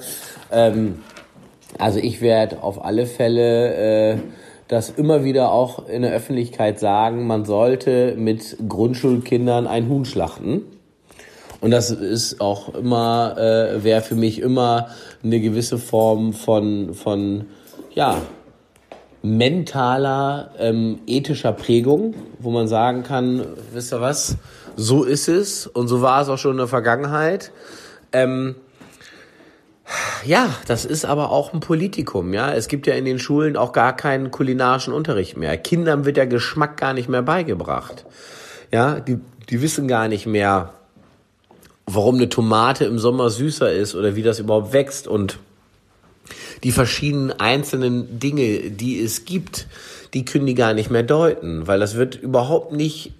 Ähm, 0.51 0.95
also 1.79 1.99
ich 1.99 2.21
werde 2.21 2.63
auf 2.63 2.83
alle 2.83 3.05
Fälle 3.05 4.13
äh, 4.13 4.17
das 4.67 4.89
immer 4.89 5.23
wieder 5.23 5.51
auch 5.51 5.87
in 5.87 6.01
der 6.01 6.13
Öffentlichkeit 6.13 6.79
sagen, 6.79 7.27
man 7.27 7.45
sollte 7.45 8.15
mit 8.17 8.57
Grundschulkindern 8.67 9.67
ein 9.67 9.89
Huhn 9.89 10.05
schlachten. 10.05 10.63
Und 11.61 11.71
das 11.71 11.91
ist 11.91 12.41
auch 12.41 12.73
immer, 12.73 13.37
äh, 13.37 13.83
wäre 13.83 14.01
für 14.01 14.15
mich 14.15 14.39
immer 14.39 14.87
eine 15.23 15.39
gewisse 15.39 15.77
Form 15.77 16.33
von, 16.33 16.93
von 16.93 17.45
ja, 17.93 18.17
mentaler, 19.21 20.51
ähm, 20.59 20.99
ethischer 21.07 21.53
Prägung, 21.53 22.13
wo 22.39 22.51
man 22.51 22.67
sagen 22.67 23.03
kann, 23.03 23.45
wisst 23.71 23.93
ihr 23.93 24.01
was, 24.01 24.35
so 24.75 25.03
ist 25.03 25.29
es 25.29 25.65
und 25.65 25.87
so 25.87 26.01
war 26.01 26.21
es 26.21 26.29
auch 26.29 26.37
schon 26.37 26.51
in 26.51 26.57
der 26.57 26.67
Vergangenheit. 26.67 27.51
Ähm, 28.11 28.55
ja, 30.25 30.55
das 30.67 30.85
ist 30.85 31.05
aber 31.05 31.31
auch 31.31 31.53
ein 31.53 31.59
Politikum, 31.59 32.33
ja. 32.33 32.53
Es 32.53 32.67
gibt 32.67 32.87
ja 32.87 32.93
in 32.95 33.05
den 33.05 33.19
Schulen 33.19 33.57
auch 33.57 33.73
gar 33.73 33.95
keinen 33.95 34.31
kulinarischen 34.31 34.93
Unterricht 34.93 35.37
mehr. 35.37 35.57
Kindern 35.57 36.05
wird 36.05 36.17
der 36.17 36.27
Geschmack 36.27 36.77
gar 36.77 36.93
nicht 36.93 37.09
mehr 37.09 37.21
beigebracht. 37.21 38.05
Ja, 38.71 38.99
die, 38.99 39.19
die 39.49 39.61
wissen 39.61 39.87
gar 39.87 40.07
nicht 40.07 40.25
mehr, 40.25 40.73
warum 41.85 42.15
eine 42.15 42.29
Tomate 42.29 42.85
im 42.85 42.97
Sommer 42.97 43.29
süßer 43.29 43.71
ist 43.71 43.95
oder 43.95 44.15
wie 44.15 44.23
das 44.23 44.39
überhaupt 44.39 44.73
wächst 44.73 45.07
und 45.07 45.39
die 46.63 46.71
verschiedenen 46.71 47.31
einzelnen 47.31 48.19
Dinge, 48.19 48.71
die 48.71 49.01
es 49.01 49.25
gibt, 49.25 49.67
die 50.13 50.23
können 50.23 50.45
die 50.45 50.55
gar 50.55 50.73
nicht 50.73 50.89
mehr 50.89 51.03
deuten, 51.03 51.67
weil 51.67 51.79
das 51.79 51.95
wird 51.95 52.15
überhaupt 52.15 52.71
nicht 52.71 53.13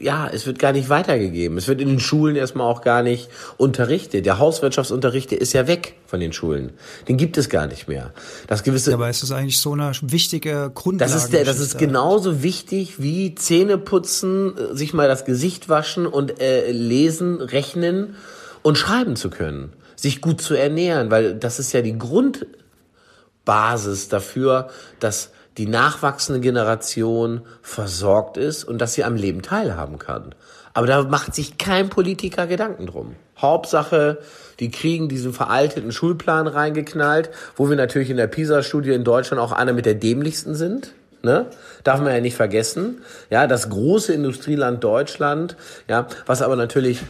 ja, 0.00 0.28
es 0.28 0.46
wird 0.46 0.58
gar 0.58 0.72
nicht 0.72 0.88
weitergegeben. 0.88 1.58
Es 1.58 1.68
wird 1.68 1.80
in 1.80 1.88
den 1.88 2.00
Schulen 2.00 2.36
erstmal 2.36 2.66
auch 2.66 2.82
gar 2.82 3.02
nicht 3.02 3.28
unterrichtet. 3.56 4.26
Der 4.26 4.38
Hauswirtschaftsunterricht, 4.38 5.30
der 5.30 5.40
ist 5.40 5.52
ja 5.52 5.66
weg 5.66 5.94
von 6.06 6.20
den 6.20 6.32
Schulen. 6.32 6.72
Den 7.08 7.16
gibt 7.16 7.38
es 7.38 7.48
gar 7.48 7.66
nicht 7.66 7.88
mehr. 7.88 8.12
Das 8.46 8.62
gewisse. 8.62 8.94
Aber 8.94 9.08
es 9.08 9.22
ist 9.22 9.32
eigentlich 9.32 9.58
so 9.58 9.72
eine 9.72 9.92
wichtige 10.02 10.70
Grundlage. 10.74 11.12
Das 11.12 11.24
ist 11.24 11.32
der, 11.32 11.44
das 11.44 11.60
ist 11.60 11.78
genauso 11.78 12.42
wichtig 12.42 13.02
wie 13.02 13.34
Zähne 13.34 13.78
putzen, 13.78 14.54
sich 14.72 14.94
mal 14.94 15.08
das 15.08 15.24
Gesicht 15.24 15.68
waschen 15.68 16.06
und 16.06 16.40
äh, 16.40 16.70
lesen, 16.70 17.40
rechnen 17.40 18.16
und 18.62 18.78
schreiben 18.78 19.16
zu 19.16 19.30
können 19.30 19.72
sich 19.98 20.20
gut 20.20 20.40
zu 20.40 20.54
ernähren, 20.54 21.10
weil 21.10 21.34
das 21.34 21.58
ist 21.58 21.72
ja 21.72 21.82
die 21.82 21.98
Grundbasis 21.98 24.08
dafür, 24.08 24.68
dass 25.00 25.32
die 25.58 25.66
nachwachsende 25.66 26.40
Generation 26.40 27.42
versorgt 27.62 28.36
ist 28.36 28.64
und 28.64 28.78
dass 28.78 28.94
sie 28.94 29.04
am 29.04 29.16
Leben 29.16 29.42
teilhaben 29.42 29.98
kann. 29.98 30.34
Aber 30.72 30.86
da 30.86 31.02
macht 31.02 31.34
sich 31.34 31.58
kein 31.58 31.90
Politiker 31.90 32.46
Gedanken 32.46 32.86
drum. 32.86 33.16
Hauptsache, 33.36 34.18
die 34.60 34.70
kriegen 34.70 35.08
diesen 35.08 35.32
veralteten 35.32 35.90
Schulplan 35.90 36.46
reingeknallt, 36.46 37.30
wo 37.56 37.68
wir 37.68 37.76
natürlich 37.76 38.10
in 38.10 38.16
der 38.16 38.28
PISA-Studie 38.28 38.92
in 38.92 39.02
Deutschland 39.02 39.42
auch 39.42 39.52
einer 39.52 39.72
mit 39.72 39.86
der 39.86 39.94
dämlichsten 39.94 40.54
sind. 40.54 40.94
Ne? 41.22 41.46
Darf 41.82 42.00
man 42.00 42.12
ja 42.12 42.20
nicht 42.20 42.36
vergessen. 42.36 43.02
Ja, 43.28 43.48
das 43.48 43.68
große 43.68 44.12
Industrieland 44.12 44.84
Deutschland, 44.84 45.56
ja, 45.88 46.06
was 46.26 46.42
aber 46.42 46.54
natürlich 46.54 47.00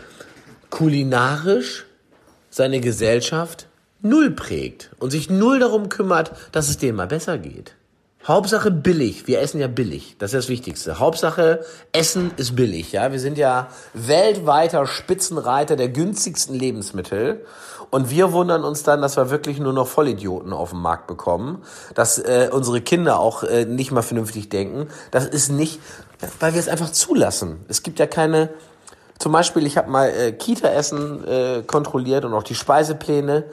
kulinarisch 0.71 1.85
seine 2.49 2.81
Gesellschaft 2.81 3.67
null 4.01 4.31
prägt 4.31 4.91
und 4.99 5.11
sich 5.11 5.29
null 5.29 5.59
darum 5.59 5.91
kümmert, 5.91 6.33
dass 6.53 6.69
es 6.69 6.79
denen 6.79 6.97
mal 6.97 7.07
besser 7.07 7.37
geht. 7.37 7.75
Hauptsache 8.27 8.71
billig. 8.71 9.27
Wir 9.27 9.41
essen 9.41 9.61
ja 9.61 9.69
billig. 9.69 10.17
Das 10.19 10.33
ist 10.33 10.45
das 10.45 10.49
Wichtigste. 10.49 10.99
Hauptsache 10.99 11.65
Essen 11.93 12.33
ist 12.37 12.57
billig. 12.57 12.93
Ja, 12.93 13.13
wir 13.13 13.21
sind 13.21 13.39
ja 13.39 13.69
weltweiter 13.95 14.87
Spitzenreiter 14.87 15.77
der 15.77 15.89
günstigsten 15.89 16.55
Lebensmittel. 16.55 17.45
Und 17.91 18.11
wir 18.11 18.33
wundern 18.33 18.65
uns 18.65 18.83
dann, 18.83 19.01
dass 19.01 19.17
wir 19.17 19.31
wirklich 19.31 19.61
nur 19.61 19.73
noch 19.73 19.87
Vollidioten 19.87 20.53
auf 20.53 20.71
dem 20.71 20.83
Markt 20.83 21.07
bekommen, 21.07 21.63
dass 21.95 22.19
äh, 22.19 22.51
unsere 22.53 22.83
Kinder 22.83 23.19
auch 23.19 23.45
äh, 23.45 23.65
nicht 23.65 23.93
mal 23.93 24.03
vernünftig 24.03 24.51
denken. 24.51 24.89
Das 25.11 25.25
ist 25.25 25.49
nicht, 25.51 25.81
weil 26.39 26.53
wir 26.53 26.61
es 26.61 26.69
einfach 26.69 26.93
zulassen. 26.93 27.65
Es 27.69 27.83
gibt 27.83 27.99
ja 27.99 28.07
keine 28.07 28.51
Zum 29.19 29.33
Beispiel, 29.33 29.67
ich 29.67 29.77
habe 29.77 29.91
mal 29.91 30.11
äh, 30.11 30.33
Kita-Essen 30.33 31.27
äh, 31.27 31.63
kontrolliert 31.67 32.25
und 32.25 32.35
auch 32.35 32.45
die 32.45 32.55
Speisepläne. 32.55 33.45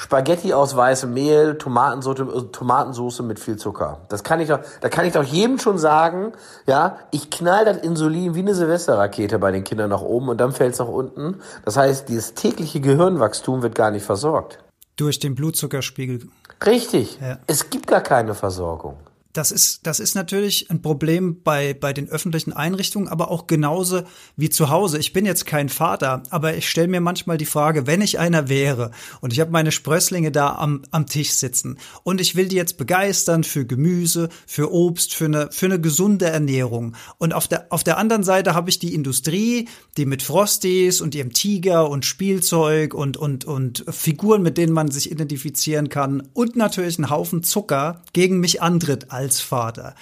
Spaghetti 0.00 0.54
aus 0.54 0.76
weißem 0.76 1.12
Mehl, 1.12 1.58
Tomatensoße, 1.58 2.52
Tomatensoße 2.52 3.24
mit 3.24 3.40
viel 3.40 3.56
Zucker. 3.56 3.98
Das 4.08 4.22
kann 4.22 4.38
ich 4.38 4.48
doch, 4.48 4.60
da 4.80 4.88
kann 4.88 5.04
ich 5.04 5.12
doch 5.12 5.24
jedem 5.24 5.58
schon 5.58 5.76
sagen, 5.76 6.30
ja, 6.66 6.98
ich 7.10 7.30
knall 7.30 7.64
das 7.64 7.78
Insulin 7.78 8.36
wie 8.36 8.38
eine 8.38 8.54
Silvesterrakete 8.54 9.40
bei 9.40 9.50
den 9.50 9.64
Kindern 9.64 9.90
nach 9.90 10.00
oben 10.00 10.28
und 10.28 10.40
dann 10.40 10.52
fällt's 10.52 10.78
nach 10.78 10.86
unten. 10.86 11.40
Das 11.64 11.76
heißt, 11.76 12.08
dieses 12.08 12.34
tägliche 12.34 12.80
Gehirnwachstum 12.80 13.62
wird 13.62 13.74
gar 13.74 13.90
nicht 13.90 14.04
versorgt. 14.04 14.60
Durch 14.94 15.18
den 15.18 15.34
Blutzuckerspiegel. 15.34 16.28
Richtig. 16.64 17.18
Ja. 17.20 17.38
Es 17.48 17.68
gibt 17.68 17.88
gar 17.88 18.00
keine 18.00 18.36
Versorgung 18.36 18.98
das 19.38 19.52
ist, 19.52 19.86
das 19.86 20.00
ist 20.00 20.16
natürlich 20.16 20.68
ein 20.68 20.82
Problem 20.82 21.42
bei, 21.44 21.72
bei 21.72 21.92
den 21.92 22.08
öffentlichen 22.08 22.52
Einrichtungen, 22.52 23.06
aber 23.06 23.30
auch 23.30 23.46
genauso 23.46 24.02
wie 24.36 24.50
zu 24.50 24.68
Hause. 24.68 24.98
Ich 24.98 25.12
bin 25.12 25.24
jetzt 25.24 25.46
kein 25.46 25.68
Vater, 25.68 26.24
aber 26.30 26.56
ich 26.56 26.68
stelle 26.68 26.88
mir 26.88 27.00
manchmal 27.00 27.38
die 27.38 27.46
Frage, 27.46 27.86
wenn 27.86 28.00
ich 28.00 28.18
einer 28.18 28.48
wäre 28.48 28.90
und 29.20 29.32
ich 29.32 29.38
habe 29.38 29.52
meine 29.52 29.70
Sprösslinge 29.70 30.32
da 30.32 30.56
am, 30.56 30.82
am 30.90 31.06
Tisch 31.06 31.30
sitzen 31.30 31.78
und 32.02 32.20
ich 32.20 32.34
will 32.34 32.48
die 32.48 32.56
jetzt 32.56 32.78
begeistern 32.78 33.44
für 33.44 33.64
Gemüse, 33.64 34.28
für 34.44 34.72
Obst, 34.72 35.14
für 35.14 35.26
eine, 35.26 35.50
für 35.52 35.66
eine 35.66 35.80
gesunde 35.80 36.26
Ernährung. 36.26 36.96
Und 37.18 37.32
auf 37.32 37.46
der, 37.46 37.66
auf 37.70 37.84
der 37.84 37.96
anderen 37.96 38.24
Seite 38.24 38.54
habe 38.54 38.70
ich 38.70 38.80
die 38.80 38.92
Industrie, 38.92 39.68
die 39.96 40.06
mit 40.06 40.24
Frosties 40.24 41.00
und 41.00 41.14
ihrem 41.14 41.32
Tiger 41.32 41.88
und 41.88 42.04
Spielzeug 42.04 42.92
und, 42.92 43.16
und, 43.16 43.44
und 43.44 43.84
Figuren, 43.88 44.42
mit 44.42 44.58
denen 44.58 44.72
man 44.72 44.90
sich 44.90 45.12
identifizieren 45.12 45.88
kann 45.88 46.28
und 46.32 46.56
natürlich 46.56 46.98
einen 46.98 47.10
Haufen 47.10 47.44
Zucker 47.44 48.02
gegen 48.12 48.40
mich 48.40 48.62
antritt 48.62 49.12
als 49.28 49.40
Vater. 49.40 49.94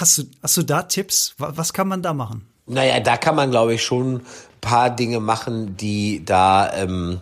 Hast 0.00 0.18
du, 0.18 0.22
hast 0.42 0.56
du 0.56 0.62
da 0.62 0.82
Tipps? 0.82 1.34
Was 1.38 1.72
kann 1.72 1.86
man 1.86 2.02
da 2.02 2.12
machen? 2.12 2.46
Naja, 2.66 2.98
da 2.98 3.16
kann 3.16 3.36
man, 3.36 3.50
glaube 3.52 3.74
ich, 3.74 3.84
schon 3.84 4.16
ein 4.16 4.22
paar 4.60 4.90
Dinge 4.90 5.20
machen, 5.20 5.76
die 5.76 6.24
da 6.24 6.72
ähm, 6.74 7.20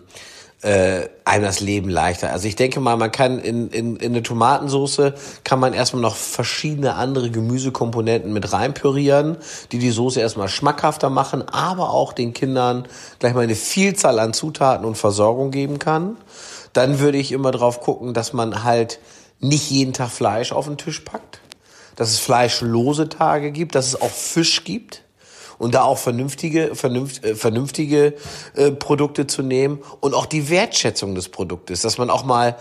äh, 0.63 1.07
einem 1.23 1.43
das 1.43 1.59
Leben 1.59 1.87
leichter. 1.87 2.31
Also 2.31 2.47
ich 2.47 2.55
denke 2.55 2.79
mal, 2.79 2.97
man 2.97 3.11
kann 3.11 3.37
in, 3.37 3.69
in, 3.69 3.95
in 3.97 4.11
eine 4.11 4.23
Tomatensauce 4.23 5.13
kann 5.43 5.59
man 5.59 5.73
erstmal 5.73 6.01
noch 6.01 6.15
verschiedene 6.15 6.95
andere 6.95 7.29
Gemüsekomponenten 7.29 8.33
mit 8.33 8.51
reinpürieren, 8.51 9.37
die 9.71 9.77
die 9.77 9.91
Soße 9.91 10.19
erstmal 10.19 10.49
schmackhafter 10.49 11.11
machen, 11.11 11.47
aber 11.47 11.91
auch 11.91 12.11
den 12.11 12.33
Kindern 12.33 12.87
gleich 13.19 13.35
mal 13.35 13.41
eine 13.41 13.55
Vielzahl 13.55 14.17
an 14.17 14.33
Zutaten 14.33 14.83
und 14.83 14.97
Versorgung 14.97 15.51
geben 15.51 15.77
kann. 15.77 16.17
Dann 16.73 16.99
würde 16.99 17.19
ich 17.19 17.31
immer 17.31 17.51
drauf 17.51 17.81
gucken, 17.81 18.15
dass 18.15 18.33
man 18.33 18.63
halt 18.63 18.99
nicht 19.39 19.69
jeden 19.69 19.93
Tag 19.93 20.09
Fleisch 20.11 20.51
auf 20.51 20.65
den 20.65 20.77
Tisch 20.77 20.99
packt, 20.99 21.39
dass 21.95 22.09
es 22.09 22.19
fleischlose 22.19 23.09
Tage 23.09 23.51
gibt, 23.51 23.75
dass 23.75 23.87
es 23.87 24.01
auch 24.01 24.11
Fisch 24.11 24.63
gibt 24.63 25.03
und 25.57 25.75
da 25.75 25.83
auch 25.83 25.97
vernünftige, 25.97 26.75
vernünft, 26.75 27.23
äh, 27.23 27.35
vernünftige 27.35 28.15
äh, 28.55 28.71
Produkte 28.71 29.27
zu 29.27 29.43
nehmen 29.43 29.79
und 29.99 30.13
auch 30.13 30.25
die 30.25 30.49
Wertschätzung 30.49 31.15
des 31.15 31.29
Produktes, 31.29 31.81
dass 31.81 31.97
man 31.97 32.09
auch 32.09 32.23
mal 32.23 32.55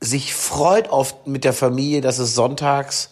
sich 0.00 0.34
freut 0.34 0.88
auf, 0.88 1.26
mit 1.26 1.44
der 1.44 1.52
Familie, 1.52 2.00
dass 2.00 2.18
es 2.18 2.34
sonntags 2.34 3.10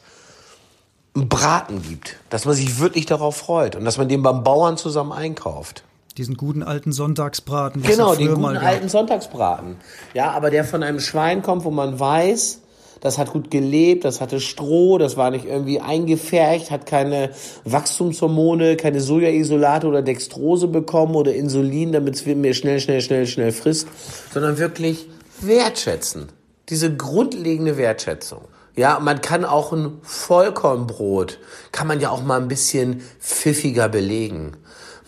einen 1.15 1.29
Braten 1.29 1.83
gibt, 1.83 2.17
dass 2.31 2.45
man 2.45 2.55
sich 2.55 2.79
wirklich 2.79 3.07
darauf 3.07 3.37
freut 3.37 3.77
und 3.77 3.85
dass 3.85 3.99
man 3.99 4.09
den 4.09 4.23
beim 4.23 4.43
Bauern 4.43 4.77
zusammen 4.77 5.13
einkauft. 5.13 5.85
Diesen 6.17 6.37
guten 6.37 6.63
alten 6.63 6.91
Sonntagsbraten. 6.91 7.83
Genau, 7.83 8.15
den 8.15 8.35
guten 8.35 8.57
alten 8.57 8.89
Sonntagsbraten. 8.89 9.77
Ja, 10.15 10.33
aber 10.33 10.51
der 10.51 10.65
von 10.65 10.83
einem 10.83 10.99
Schwein 10.99 11.43
kommt, 11.43 11.65
wo 11.65 11.71
man 11.71 12.01
weiß, 12.01 12.61
das 13.01 13.19
hat 13.19 13.33
gut 13.33 13.51
gelebt, 13.51 14.05
das 14.05 14.21
hatte 14.21 14.41
Stroh, 14.41 14.99
das 14.99 15.17
war 15.17 15.31
nicht 15.31 15.45
irgendwie 15.45 15.81
eingefärcht, 15.81 16.71
hat 16.71 16.87
keine 16.87 17.31
Wachstumshormone, 17.65 18.77
keine 18.77 19.01
Sojaisolate 19.01 19.87
oder 19.87 20.03
Dextrose 20.03 20.69
bekommen 20.69 21.15
oder 21.15 21.35
Insulin, 21.35 21.93
damit 21.93 22.17
es 22.17 22.27
mir 22.27 22.55
schnell, 22.55 22.81
schnell, 22.81 23.01
schnell, 23.01 23.27
schnell 23.27 23.53
frisst, 23.53 23.89
sondern 24.33 24.59
wirklich 24.59 25.07
wertschätzen. 25.41 26.29
Diese 26.69 26.95
grundlegende 26.95 27.77
Wertschätzung. 27.77 28.43
Ja, 28.77 29.01
man 29.01 29.21
kann 29.21 29.45
auch 29.45 29.73
ein 29.73 29.99
Vollkornbrot, 30.03 31.41
kann 31.73 31.89
man 31.89 32.01
ja 32.01 32.11
auch 32.11 32.23
mal 32.23 32.41
ein 32.41 32.47
bisschen 32.47 33.03
pfiffiger 33.19 33.89
belegen. 33.89 34.57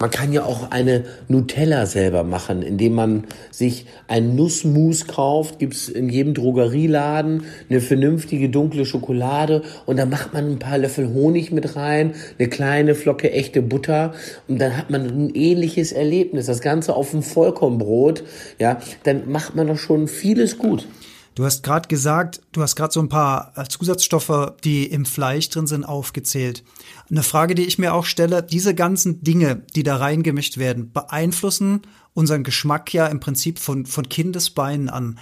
Man 0.01 0.11
kann 0.11 0.33
ja 0.33 0.45
auch 0.45 0.71
eine 0.71 1.05
Nutella 1.29 1.85
selber 1.85 2.25
machen, 2.25 2.63
indem 2.63 2.95
man 2.95 3.25
sich 3.51 3.85
ein 4.09 4.35
Nussmus 4.35 5.07
kauft, 5.07 5.59
gibt's 5.59 5.91
in 5.91 6.09
jedem 6.09 6.33
Drogerieladen 6.33 7.45
eine 7.69 7.83
vernünftige 7.83 8.49
dunkle 8.49 8.87
Schokolade 8.87 9.61
und 9.85 9.99
dann 9.99 10.09
macht 10.09 10.33
man 10.33 10.53
ein 10.53 10.59
paar 10.59 10.79
Löffel 10.79 11.13
Honig 11.13 11.53
mit 11.53 11.77
rein, 11.77 12.15
eine 12.39 12.49
kleine 12.49 12.95
Flocke 12.95 13.31
echte 13.31 13.61
Butter 13.61 14.15
und 14.49 14.59
dann 14.59 14.75
hat 14.79 14.89
man 14.89 15.03
ein 15.03 15.35
ähnliches 15.35 15.93
Erlebnis. 15.93 16.47
Das 16.47 16.63
Ganze 16.63 16.95
auf 16.97 17.11
dem 17.11 17.23
Vollkornbrot, 17.23 18.25
ja, 18.59 18.81
dann 19.03 19.31
macht 19.31 19.55
man 19.55 19.67
doch 19.67 19.77
schon 19.77 20.09
vieles 20.09 20.57
gut. 20.57 20.89
Du 21.35 21.45
hast 21.45 21.63
gerade 21.63 21.89
gesagt, 21.89 22.41
du 22.53 22.63
hast 22.63 22.77
gerade 22.77 22.93
so 22.93 23.01
ein 23.01 23.09
paar 23.09 23.53
äh, 23.57 23.65
Zusatzstoffe, 23.65 24.55
die 24.65 24.87
im 24.87 25.05
Fleisch 25.05 25.49
drin 25.49 25.67
sind, 25.67 25.85
aufgezählt. 25.85 26.65
Eine 27.11 27.23
Frage, 27.23 27.55
die 27.55 27.67
ich 27.67 27.79
mir 27.79 27.95
auch 27.95 28.05
stelle, 28.05 28.43
diese 28.43 28.75
ganzen 28.75 29.23
Dinge, 29.23 29.63
die 29.75 29.83
da 29.83 29.97
reingemischt 29.97 30.59
werden, 30.59 30.93
beeinflussen 30.93 31.83
unseren 32.15 32.43
Geschmack 32.43 32.93
ja 32.93 33.07
im 33.07 33.21
Prinzip 33.21 33.59
von, 33.59 33.87
von 33.87 34.09
Kindesbeinen 34.09 34.89
an. 34.89 35.19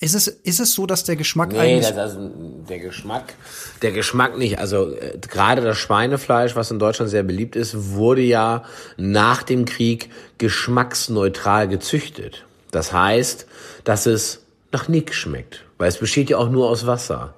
Ist 0.00 0.14
es, 0.14 0.26
ist 0.26 0.58
es 0.58 0.72
so, 0.72 0.86
dass 0.86 1.04
der 1.04 1.14
Geschmack 1.14 1.52
nee, 1.52 1.60
eigentlich. 1.60 1.94
Das, 1.94 2.16
also 2.16 2.28
der 2.68 2.80
Geschmack, 2.80 3.34
der 3.82 3.92
Geschmack 3.92 4.36
nicht. 4.36 4.58
Also 4.58 4.90
äh, 4.90 5.16
gerade 5.20 5.62
das 5.62 5.78
Schweinefleisch, 5.78 6.56
was 6.56 6.72
in 6.72 6.80
Deutschland 6.80 7.08
sehr 7.08 7.22
beliebt 7.22 7.54
ist, 7.54 7.92
wurde 7.92 8.22
ja 8.22 8.64
nach 8.96 9.44
dem 9.44 9.64
Krieg 9.64 10.10
geschmacksneutral 10.38 11.68
gezüchtet. 11.68 12.46
Das 12.72 12.92
heißt, 12.92 13.46
dass 13.84 14.06
es 14.06 14.41
nach 14.72 14.88
nix 14.88 15.16
schmeckt, 15.16 15.64
weil 15.78 15.88
es 15.88 15.98
besteht 15.98 16.30
ja 16.30 16.38
auch 16.38 16.50
nur 16.50 16.68
aus 16.68 16.86
Wasser. 16.86 17.34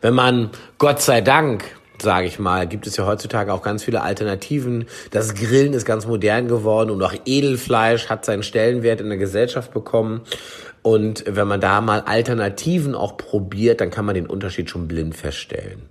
Wenn 0.00 0.14
man, 0.14 0.50
Gott 0.78 1.02
sei 1.02 1.20
Dank, 1.20 1.64
sage 2.00 2.26
ich 2.26 2.38
mal, 2.38 2.66
gibt 2.66 2.86
es 2.86 2.96
ja 2.96 3.06
heutzutage 3.06 3.52
auch 3.52 3.62
ganz 3.62 3.84
viele 3.84 4.02
Alternativen. 4.02 4.86
Das 5.10 5.34
Grillen 5.34 5.72
ist 5.72 5.84
ganz 5.84 6.06
modern 6.06 6.48
geworden 6.48 6.90
und 6.90 7.02
auch 7.02 7.14
Edelfleisch 7.24 8.08
hat 8.08 8.24
seinen 8.24 8.42
Stellenwert 8.42 9.00
in 9.00 9.08
der 9.08 9.18
Gesellschaft 9.18 9.72
bekommen. 9.72 10.22
Und 10.82 11.24
wenn 11.26 11.48
man 11.48 11.60
da 11.60 11.80
mal 11.80 12.00
Alternativen 12.02 12.94
auch 12.94 13.16
probiert, 13.16 13.80
dann 13.80 13.90
kann 13.90 14.04
man 14.04 14.14
den 14.14 14.26
Unterschied 14.26 14.70
schon 14.70 14.86
blind 14.86 15.16
feststellen. 15.16 15.82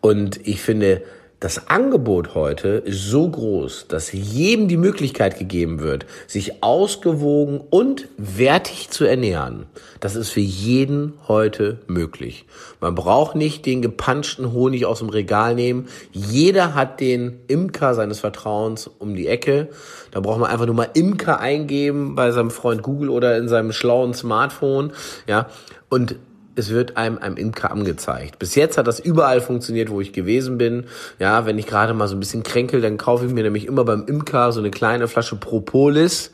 Und 0.00 0.46
ich 0.46 0.62
finde, 0.62 1.02
das 1.42 1.68
Angebot 1.68 2.36
heute 2.36 2.68
ist 2.68 3.08
so 3.08 3.28
groß, 3.28 3.86
dass 3.88 4.12
jedem 4.12 4.68
die 4.68 4.76
Möglichkeit 4.76 5.40
gegeben 5.40 5.80
wird, 5.80 6.06
sich 6.28 6.62
ausgewogen 6.62 7.60
und 7.68 8.06
wertig 8.16 8.90
zu 8.90 9.04
ernähren. 9.04 9.66
Das 9.98 10.14
ist 10.14 10.28
für 10.28 10.38
jeden 10.38 11.14
heute 11.26 11.80
möglich. 11.88 12.46
Man 12.80 12.94
braucht 12.94 13.34
nicht 13.34 13.66
den 13.66 13.82
gepanschten 13.82 14.52
Honig 14.52 14.86
aus 14.86 15.00
dem 15.00 15.08
Regal 15.08 15.56
nehmen. 15.56 15.88
Jeder 16.12 16.76
hat 16.76 17.00
den 17.00 17.40
Imker 17.48 17.96
seines 17.96 18.20
Vertrauens 18.20 18.88
um 19.00 19.16
die 19.16 19.26
Ecke. 19.26 19.70
Da 20.12 20.20
braucht 20.20 20.38
man 20.38 20.48
einfach 20.48 20.66
nur 20.66 20.76
mal 20.76 20.90
Imker 20.94 21.40
eingeben 21.40 22.14
bei 22.14 22.30
seinem 22.30 22.52
Freund 22.52 22.84
Google 22.84 23.10
oder 23.10 23.36
in 23.36 23.48
seinem 23.48 23.72
schlauen 23.72 24.14
Smartphone, 24.14 24.92
ja. 25.26 25.48
Und 25.88 26.14
es 26.54 26.70
wird 26.70 26.96
einem 26.96 27.18
einem 27.18 27.36
Imker 27.36 27.70
angezeigt. 27.70 28.38
Bis 28.38 28.54
jetzt 28.54 28.78
hat 28.78 28.86
das 28.86 29.00
überall 29.00 29.40
funktioniert, 29.40 29.90
wo 29.90 30.00
ich 30.00 30.12
gewesen 30.12 30.58
bin. 30.58 30.84
Ja, 31.18 31.46
wenn 31.46 31.58
ich 31.58 31.66
gerade 31.66 31.94
mal 31.94 32.08
so 32.08 32.16
ein 32.16 32.20
bisschen 32.20 32.42
kränkel, 32.42 32.80
dann 32.80 32.98
kaufe 32.98 33.26
ich 33.26 33.32
mir 33.32 33.42
nämlich 33.42 33.66
immer 33.66 33.84
beim 33.84 34.06
Imker 34.06 34.52
so 34.52 34.60
eine 34.60 34.70
kleine 34.70 35.08
Flasche 35.08 35.36
Propolis. 35.36 36.30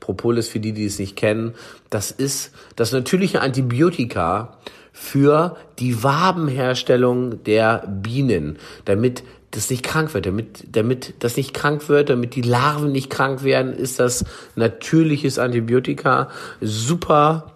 Propolis, 0.00 0.48
für 0.48 0.60
die, 0.60 0.72
die 0.72 0.86
es 0.86 0.98
nicht 0.98 1.14
kennen, 1.14 1.54
das 1.90 2.10
ist 2.10 2.52
das 2.74 2.92
natürliche 2.92 3.42
Antibiotika 3.42 4.56
für 4.92 5.56
die 5.78 6.02
Wabenherstellung 6.02 7.44
der 7.44 7.86
Bienen, 7.86 8.58
damit 8.86 9.22
das 9.50 9.68
nicht 9.70 9.82
krank 9.82 10.14
wird, 10.14 10.26
damit, 10.26 10.64
damit 10.72 11.14
das 11.18 11.36
nicht 11.36 11.54
krank 11.54 11.88
wird, 11.88 12.10
damit 12.10 12.34
die 12.34 12.42
Larven 12.42 12.92
nicht 12.92 13.10
krank 13.10 13.42
werden, 13.42 13.72
ist 13.72 13.98
das 13.98 14.24
natürliches 14.54 15.38
Antibiotika 15.38 16.28
super 16.60 17.49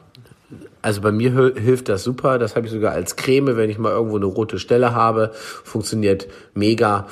also 0.84 1.00
bei 1.00 1.12
mir 1.12 1.32
hilft 1.56 1.88
das 1.88 2.04
super. 2.04 2.38
Das 2.38 2.56
habe 2.56 2.66
ich 2.66 2.72
sogar 2.72 2.92
als 2.92 3.16
Creme, 3.16 3.56
wenn 3.56 3.70
ich 3.70 3.78
mal 3.78 3.92
irgendwo 3.92 4.16
eine 4.16 4.26
rote 4.26 4.58
Stelle 4.58 4.94
habe. 4.94 5.30
Funktioniert 5.32 6.28
mega. 6.52 7.06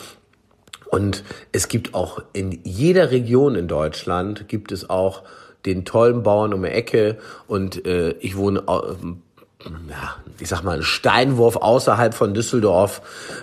Und 0.90 1.24
es 1.52 1.68
gibt 1.68 1.94
auch 1.94 2.22
in 2.34 2.60
jeder 2.64 3.10
Region 3.10 3.54
in 3.54 3.68
Deutschland 3.68 4.46
gibt 4.46 4.72
es 4.72 4.90
auch 4.90 5.22
den 5.64 5.86
tollen 5.86 6.22
Bauern 6.22 6.52
um 6.52 6.64
die 6.64 6.68
Ecke. 6.68 7.16
Und 7.46 7.86
äh, 7.86 8.10
ich 8.20 8.36
wohne 8.36 8.58
äh, 8.58 9.70
ja, 9.88 10.16
ich 10.38 10.48
sag 10.48 10.64
mal, 10.64 10.72
einen 10.72 10.82
Steinwurf 10.82 11.56
außerhalb 11.56 12.12
von 12.12 12.34
Düsseldorf. 12.34 13.00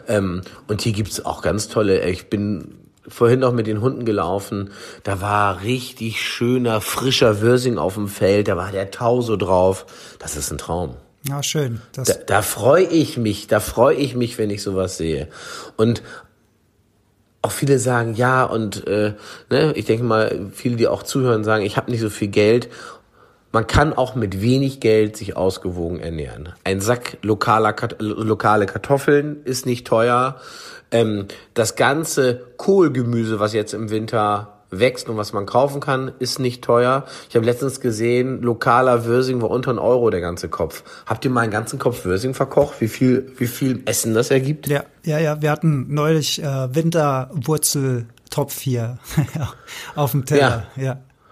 Ähm, 0.08 0.44
und 0.68 0.82
hier 0.82 0.92
gibt's 0.92 1.26
auch 1.26 1.42
ganz 1.42 1.70
tolle, 1.70 2.08
ich 2.08 2.30
bin 2.30 2.76
vorhin 3.10 3.40
noch 3.40 3.54
mit 3.54 3.68
den 3.68 3.82
Hunden 3.82 4.06
gelaufen. 4.06 4.72
Da 5.04 5.22
war 5.22 5.64
richtig 5.64 6.22
schöner, 6.22 6.82
frischer 6.82 7.42
Würsing 7.42 7.78
auf 7.78 7.96
dem 7.96 8.08
Feld. 8.08 8.48
Da 8.48 8.58
war 8.58 8.72
der 8.72 8.92
Tau 8.92 9.22
so 9.22 9.36
drauf. 9.36 9.86
Das 10.20 10.36
ist 10.36 10.52
ein 10.52 10.58
Traum. 10.58 10.96
Ja, 11.28 11.44
schön. 11.44 11.82
Das 11.94 12.08
da, 12.08 12.14
da 12.26 12.42
freue 12.42 12.86
ich 12.86 13.18
mich, 13.18 13.48
da 13.48 13.60
freue 13.60 13.96
ich 13.96 14.16
mich, 14.16 14.38
wenn 14.38 14.50
ich 14.50 14.64
sowas 14.64 14.98
sehe. 14.98 15.28
Und 15.76 16.02
auch 17.42 17.52
viele 17.52 17.80
sagen, 17.80 18.16
ja, 18.16 18.44
und 18.44 18.88
äh, 18.88 19.14
ne, 19.50 19.74
ich 19.76 19.86
denke 19.86 20.04
mal, 20.04 20.50
viele, 20.54 20.76
die 20.76 20.88
auch 20.88 21.04
zuhören, 21.04 21.44
sagen, 21.44 21.64
ich 21.66 21.78
habe 21.78 21.92
nicht 21.92 22.02
so 22.02 22.10
viel 22.10 22.28
Geld. 22.28 22.70
Man 23.52 23.66
kann 23.66 23.94
auch 23.94 24.16
mit 24.16 24.42
wenig 24.42 24.80
Geld 24.80 25.18
sich 25.18 25.36
ausgewogen 25.36 26.00
ernähren. 26.00 26.50
Ein 26.64 26.82
Sack 26.82 27.18
lokaler, 27.22 27.76
lokale 28.00 28.66
Kartoffeln 28.66 29.42
ist 29.44 29.66
nicht 29.66 29.88
teuer. 29.88 30.40
Ähm, 30.92 31.28
das 31.54 31.76
ganze 31.76 32.42
Kohlgemüse, 32.58 33.40
was 33.40 33.54
jetzt 33.54 33.74
im 33.74 33.90
Winter 33.90 34.60
wächst 34.72 35.10
und 35.10 35.18
was 35.18 35.34
man 35.34 35.46
kaufen 35.46 35.82
kann, 35.82 36.12
ist 36.20 36.40
nicht 36.40 36.64
teuer. 36.64 37.06
Ich 37.30 37.36
habe 37.36 37.46
letztens 37.46 37.80
gesehen, 37.80 38.42
lokaler 38.42 39.06
Würsing 39.06 39.42
war 39.42 39.50
unter 39.50 39.72
ein 39.72 39.80
Euro 39.80 40.10
der 40.10 40.22
ganze 40.22 40.50
Kopf. 40.50 40.84
Habt 41.06 41.26
ihr 41.26 41.32
mal 41.32 41.42
einen 41.42 41.52
ganzen 41.52 41.80
Kopf 41.80 42.06
Würsing 42.06 42.34
verkocht? 42.34 42.82
Wie 42.82 42.88
viel, 42.88 43.32
wie 43.38 43.48
viel 43.48 43.82
Essen 43.86 44.14
das 44.14 44.32
ergibt? 44.32 44.68
Ja, 44.68 44.84
ja, 45.04 45.18
ja. 45.20 45.42
Wir 45.42 45.52
hatten 45.52 45.94
neulich 45.94 46.42
äh, 46.42 46.76
Winterwurzeltopf 46.76 48.60
hier 48.60 49.00
auf 49.96 50.12
dem 50.12 50.26
Teller. 50.26 50.68
Ja. 50.76 50.84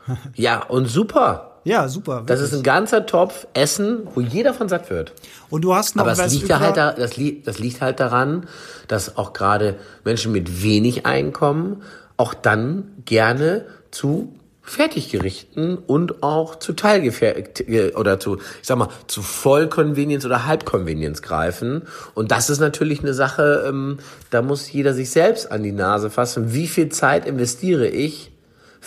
ja. 0.08 0.18
ja, 0.36 0.64
und 0.64 0.88
super. 0.88 1.57
Ja, 1.68 1.90
super. 1.90 2.22
Wirklich. 2.22 2.28
Das 2.28 2.42
ist 2.42 2.54
ein 2.54 2.64
ganzer 2.64 3.06
Topf 3.06 3.46
Essen, 3.54 4.08
wo 4.16 4.22
jeder 4.22 4.54
von 4.54 4.70
satt 4.70 4.90
wird. 4.90 5.12
Und 5.50 5.64
du 5.64 5.76
hast 5.76 5.98
noch 5.98 6.04
Aber 6.04 6.14
es 6.14 6.34
liegt, 6.34 6.54
halt 6.54 6.78
da, 6.78 6.94
das, 6.94 7.18
li 7.18 7.42
das 7.44 7.60
liegt 7.60 7.82
halt 7.82 8.00
daran, 8.00 8.48
dass 8.88 9.18
auch 9.18 9.34
gerade 9.34 9.76
Menschen 10.06 10.32
mit 10.32 10.64
wenig 10.64 11.06
Einkommen 11.06 11.84
auch 12.16 12.34
dann 12.34 12.94
gerne 13.04 13.66
zu 13.92 14.34
Fertiggerichten 14.62 15.78
und 15.78 16.24
auch 16.24 16.56
zu 16.56 16.74
Teilgefertigt 16.74 17.66
oder 17.96 18.20
zu, 18.20 18.38
ich 18.38 18.68
sag 18.68 18.78
mal, 18.78 18.90
zu 19.08 19.22
Vollconvenience 19.22 20.26
oder 20.26 20.46
Halbconvenience 20.46 21.22
greifen. 21.22 21.84
Und 22.16 22.32
das 22.32 22.50
ist 22.50 22.60
natürlich 22.60 23.02
eine 23.02 23.14
Sache, 23.14 23.66
ähm, 23.68 24.00
da 24.30 24.42
muss 24.42 24.72
jeder 24.72 24.94
sich 24.94 25.10
selbst 25.10 25.52
an 25.52 25.64
die 25.64 25.72
Nase 25.74 26.10
fassen. 26.10 26.54
Wie 26.54 26.68
viel 26.68 26.90
Zeit 26.90 27.26
investiere 27.26 27.88
ich 27.88 28.32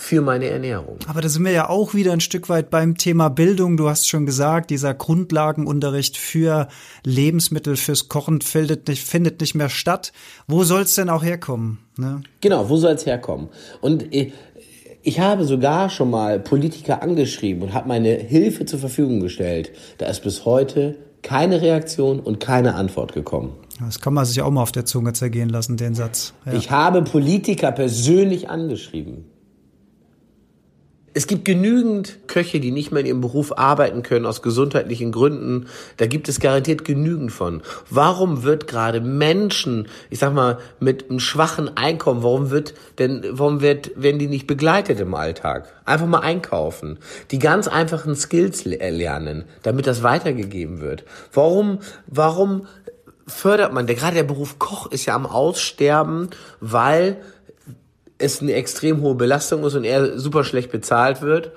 für 0.01 0.21
meine 0.21 0.47
Ernährung. 0.47 0.97
Aber 1.07 1.21
da 1.21 1.29
sind 1.29 1.45
wir 1.45 1.51
ja 1.51 1.69
auch 1.69 1.93
wieder 1.93 2.11
ein 2.11 2.21
Stück 2.21 2.49
weit 2.49 2.71
beim 2.71 2.97
Thema 2.97 3.29
Bildung. 3.29 3.77
Du 3.77 3.87
hast 3.87 4.09
schon 4.09 4.25
gesagt, 4.25 4.71
dieser 4.71 4.95
Grundlagenunterricht 4.95 6.17
für 6.17 6.67
Lebensmittel, 7.05 7.75
fürs 7.75 8.09
Kochen 8.09 8.41
findet 8.41 8.87
nicht, 8.87 9.03
findet 9.03 9.39
nicht 9.41 9.53
mehr 9.53 9.69
statt. 9.69 10.11
Wo 10.47 10.63
soll 10.63 10.81
es 10.81 10.95
denn 10.95 11.09
auch 11.09 11.23
herkommen? 11.23 11.77
Ne? 11.97 12.23
Genau, 12.41 12.67
wo 12.67 12.77
soll 12.77 12.93
es 12.93 13.05
herkommen? 13.05 13.49
Und 13.79 14.13
ich, 14.13 14.33
ich 15.03 15.19
habe 15.19 15.45
sogar 15.45 15.91
schon 15.91 16.09
mal 16.09 16.39
Politiker 16.39 17.03
angeschrieben 17.03 17.61
und 17.61 17.73
habe 17.75 17.87
meine 17.87 18.09
Hilfe 18.09 18.65
zur 18.65 18.79
Verfügung 18.79 19.19
gestellt. 19.19 19.71
Da 19.99 20.07
ist 20.07 20.23
bis 20.23 20.45
heute 20.45 20.95
keine 21.21 21.61
Reaktion 21.61 22.19
und 22.19 22.39
keine 22.39 22.73
Antwort 22.73 23.13
gekommen. 23.13 23.53
Das 23.79 23.99
kann 23.99 24.15
man 24.15 24.25
sich 24.25 24.41
auch 24.41 24.49
mal 24.49 24.63
auf 24.63 24.71
der 24.71 24.85
Zunge 24.85 25.13
zergehen 25.13 25.49
lassen, 25.49 25.77
den 25.77 25.93
Satz. 25.93 26.33
Ja. 26.45 26.53
Ich 26.53 26.71
habe 26.71 27.03
Politiker 27.03 27.71
persönlich 27.71 28.49
angeschrieben. 28.49 29.25
Es 31.13 31.27
gibt 31.27 31.43
genügend 31.43 32.27
Köche, 32.27 32.61
die 32.61 32.71
nicht 32.71 32.91
mehr 32.91 33.01
in 33.01 33.07
ihrem 33.07 33.21
Beruf 33.21 33.57
arbeiten 33.57 34.01
können 34.01 34.25
aus 34.25 34.41
gesundheitlichen 34.41 35.11
Gründen. 35.11 35.67
Da 35.97 36.07
gibt 36.07 36.29
es 36.29 36.39
garantiert 36.39 36.85
genügend 36.85 37.33
von. 37.33 37.61
Warum 37.89 38.43
wird 38.43 38.67
gerade 38.67 39.01
Menschen, 39.01 39.87
ich 40.09 40.19
sag 40.19 40.33
mal, 40.33 40.59
mit 40.79 41.09
einem 41.09 41.19
schwachen 41.19 41.75
Einkommen, 41.75 42.23
warum 42.23 42.49
wird 42.49 42.73
denn, 42.97 43.25
warum 43.29 43.59
wird, 43.59 43.91
werden 44.01 44.19
die 44.19 44.27
nicht 44.27 44.47
begleitet 44.47 45.01
im 45.01 45.13
Alltag? 45.13 45.67
Einfach 45.83 46.07
mal 46.07 46.19
einkaufen. 46.19 46.97
Die 47.31 47.39
ganz 47.39 47.67
einfachen 47.67 48.15
Skills 48.15 48.63
lernen, 48.63 49.43
damit 49.63 49.87
das 49.87 50.03
weitergegeben 50.03 50.79
wird. 50.79 51.03
Warum, 51.33 51.79
warum 52.07 52.67
fördert 53.27 53.73
man, 53.73 53.87
der, 53.87 53.95
gerade 53.95 54.15
der 54.15 54.23
Beruf 54.23 54.59
Koch 54.59 54.87
ist 54.91 55.05
ja 55.05 55.15
am 55.15 55.25
Aussterben, 55.25 56.29
weil 56.59 57.17
es 58.21 58.41
eine 58.41 58.53
extrem 58.53 59.01
hohe 59.01 59.15
Belastung 59.15 59.63
ist 59.63 59.75
und 59.75 59.83
er 59.83 60.17
super 60.19 60.43
schlecht 60.43 60.71
bezahlt 60.71 61.21
wird. 61.21 61.51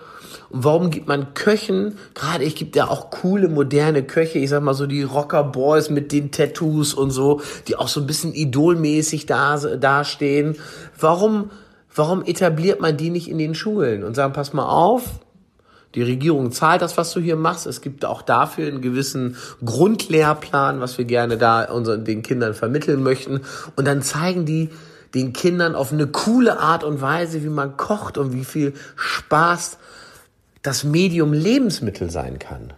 Und 0.51 0.65
warum 0.65 0.91
gibt 0.91 1.09
man 1.09 1.35
Köchen, 1.35 1.99
gerade 2.15 2.45
ich 2.45 2.57
gibt 2.57 2.77
ja 2.77 2.89
auch 2.89 3.11
coole, 3.11 3.49
moderne 3.49 4.03
Köche, 4.05 4.39
ich 4.39 4.51
sag 4.51 4.63
mal 4.63 4.75
so 4.75 4.87
die 4.87 5.03
Rocker-Boys 5.03 5.91
mit 5.91 6.13
den 6.13 6.31
Tattoos 6.31 6.95
und 6.95 7.11
so, 7.11 7.41
die 7.67 7.77
auch 7.77 7.89
so 7.89 8.01
ein 8.01 8.07
bisschen 8.07 8.33
idolmäßig 8.35 9.27
da, 9.27 9.57
dastehen. 9.57 10.57
Warum, 10.99 11.51
warum 11.95 12.25
etabliert 12.25 12.81
man 12.81 12.97
die 12.97 13.11
nicht 13.11 13.29
in 13.29 13.39
den 13.39 13.55
Schulen 13.55 14.05
und 14.05 14.15
sagen, 14.15 14.33
pass 14.33 14.53
mal 14.53 14.69
auf, 14.69 15.03
die 15.95 16.03
Regierung 16.03 16.51
zahlt 16.51 16.83
das, 16.83 16.97
was 16.97 17.13
du 17.13 17.21
hier 17.21 17.37
machst. 17.37 17.67
Es 17.67 17.81
gibt 17.81 18.05
auch 18.05 18.23
dafür 18.23 18.67
einen 18.67 18.81
gewissen 18.81 19.37
Grundlehrplan, 19.65 20.81
was 20.81 20.99
wir 20.99 21.05
gerne 21.05 21.37
da 21.37 21.65
unseren, 21.65 22.05
den 22.05 22.23
Kindern 22.23 22.55
vermitteln 22.55 23.03
möchten. 23.03 23.43
Und 23.77 23.87
dann 23.87 24.03
zeigen 24.03 24.45
die, 24.45 24.71
den 25.15 25.33
Kindern 25.33 25.75
auf 25.75 25.93
eine 25.93 26.07
coole 26.07 26.59
Art 26.59 26.85
und 26.85 27.01
Weise, 27.01 27.43
wie 27.45 27.49
man 27.49 27.77
kocht 27.77 28.19
und 28.19 28.33
wie 28.33 28.45
viel 28.45 28.75
Spaß 28.97 29.79
das 30.63 30.85
Medium 30.85 31.33
Lebensmittel 31.33 32.11
sein 32.11 32.39
kann. 32.39 32.73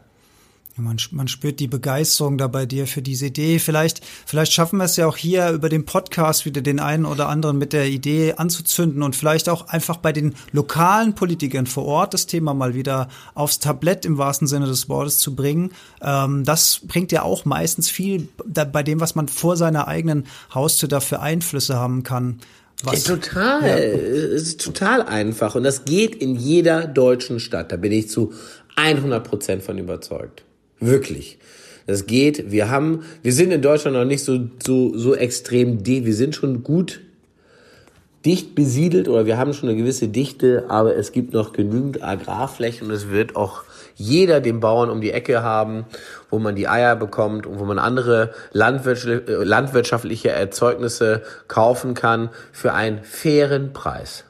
Man, 0.78 0.98
man 1.10 1.26
spürt 1.26 1.58
die 1.58 1.68
Begeisterung 1.68 2.36
da 2.36 2.48
bei 2.48 2.66
dir 2.66 2.86
für 2.86 3.00
diese 3.00 3.26
Idee. 3.26 3.58
Vielleicht, 3.58 4.04
vielleicht 4.26 4.52
schaffen 4.52 4.76
wir 4.76 4.84
es 4.84 4.96
ja 4.96 5.06
auch 5.06 5.16
hier 5.16 5.48
über 5.48 5.70
den 5.70 5.86
Podcast 5.86 6.44
wieder 6.44 6.60
den 6.60 6.80
einen 6.80 7.06
oder 7.06 7.30
anderen 7.30 7.56
mit 7.56 7.72
der 7.72 7.86
Idee 7.86 8.34
anzuzünden 8.34 9.02
und 9.02 9.16
vielleicht 9.16 9.48
auch 9.48 9.68
einfach 9.68 9.96
bei 9.96 10.12
den 10.12 10.34
lokalen 10.52 11.14
Politikern 11.14 11.66
vor 11.66 11.86
Ort 11.86 12.12
das 12.12 12.26
Thema 12.26 12.52
mal 12.52 12.74
wieder 12.74 13.08
aufs 13.34 13.58
Tablett 13.58 14.04
im 14.04 14.18
wahrsten 14.18 14.46
Sinne 14.46 14.66
des 14.66 14.86
Wortes 14.90 15.16
zu 15.16 15.34
bringen. 15.34 15.72
Ähm, 16.02 16.44
das 16.44 16.80
bringt 16.84 17.10
ja 17.10 17.22
auch 17.22 17.46
meistens 17.46 17.88
viel 17.88 18.28
da, 18.46 18.64
bei 18.64 18.82
dem, 18.82 19.00
was 19.00 19.14
man 19.14 19.28
vor 19.28 19.56
seiner 19.56 19.88
eigenen 19.88 20.26
Haustür 20.52 20.90
dafür 20.90 21.22
Einflüsse 21.22 21.76
haben 21.76 22.02
kann. 22.02 22.40
Was, 22.82 23.06
ja, 23.06 23.16
total. 23.16 23.62
Ja. 23.62 23.76
Es 23.78 24.42
ist 24.42 24.60
total 24.60 25.00
einfach. 25.02 25.54
Und 25.54 25.62
das 25.62 25.86
geht 25.86 26.14
in 26.16 26.36
jeder 26.36 26.86
deutschen 26.86 27.40
Stadt. 27.40 27.72
Da 27.72 27.76
bin 27.76 27.92
ich 27.92 28.10
zu 28.10 28.34
100 28.76 29.26
Prozent 29.26 29.62
von 29.62 29.78
überzeugt. 29.78 30.45
Wirklich. 30.80 31.38
Das 31.86 32.06
geht. 32.06 32.50
Wir 32.50 32.68
haben, 32.68 33.04
wir 33.22 33.32
sind 33.32 33.52
in 33.52 33.62
Deutschland 33.62 33.96
noch 33.96 34.04
nicht 34.04 34.24
so, 34.24 34.38
so, 34.64 34.96
so 34.96 35.14
extrem 35.14 35.82
dicht. 35.82 36.04
Wir 36.04 36.14
sind 36.14 36.34
schon 36.34 36.62
gut 36.62 37.00
dicht 38.24 38.56
besiedelt 38.56 39.08
oder 39.08 39.24
wir 39.24 39.38
haben 39.38 39.54
schon 39.54 39.68
eine 39.68 39.78
gewisse 39.78 40.08
Dichte, 40.08 40.64
aber 40.68 40.96
es 40.96 41.12
gibt 41.12 41.32
noch 41.32 41.52
genügend 41.52 42.02
Agrarflächen 42.02 42.88
und 42.88 42.92
es 42.92 43.08
wird 43.08 43.36
auch 43.36 43.62
jeder 43.94 44.40
den 44.40 44.58
Bauern 44.58 44.90
um 44.90 45.00
die 45.00 45.12
Ecke 45.12 45.44
haben, 45.44 45.86
wo 46.28 46.40
man 46.40 46.56
die 46.56 46.66
Eier 46.66 46.96
bekommt 46.96 47.46
und 47.46 47.60
wo 47.60 47.64
man 47.64 47.78
andere 47.78 48.32
landwirtschaftliche 48.52 50.30
Erzeugnisse 50.30 51.22
kaufen 51.46 51.94
kann 51.94 52.30
für 52.50 52.72
einen 52.72 53.04
fairen 53.04 53.72
Preis. 53.72 54.24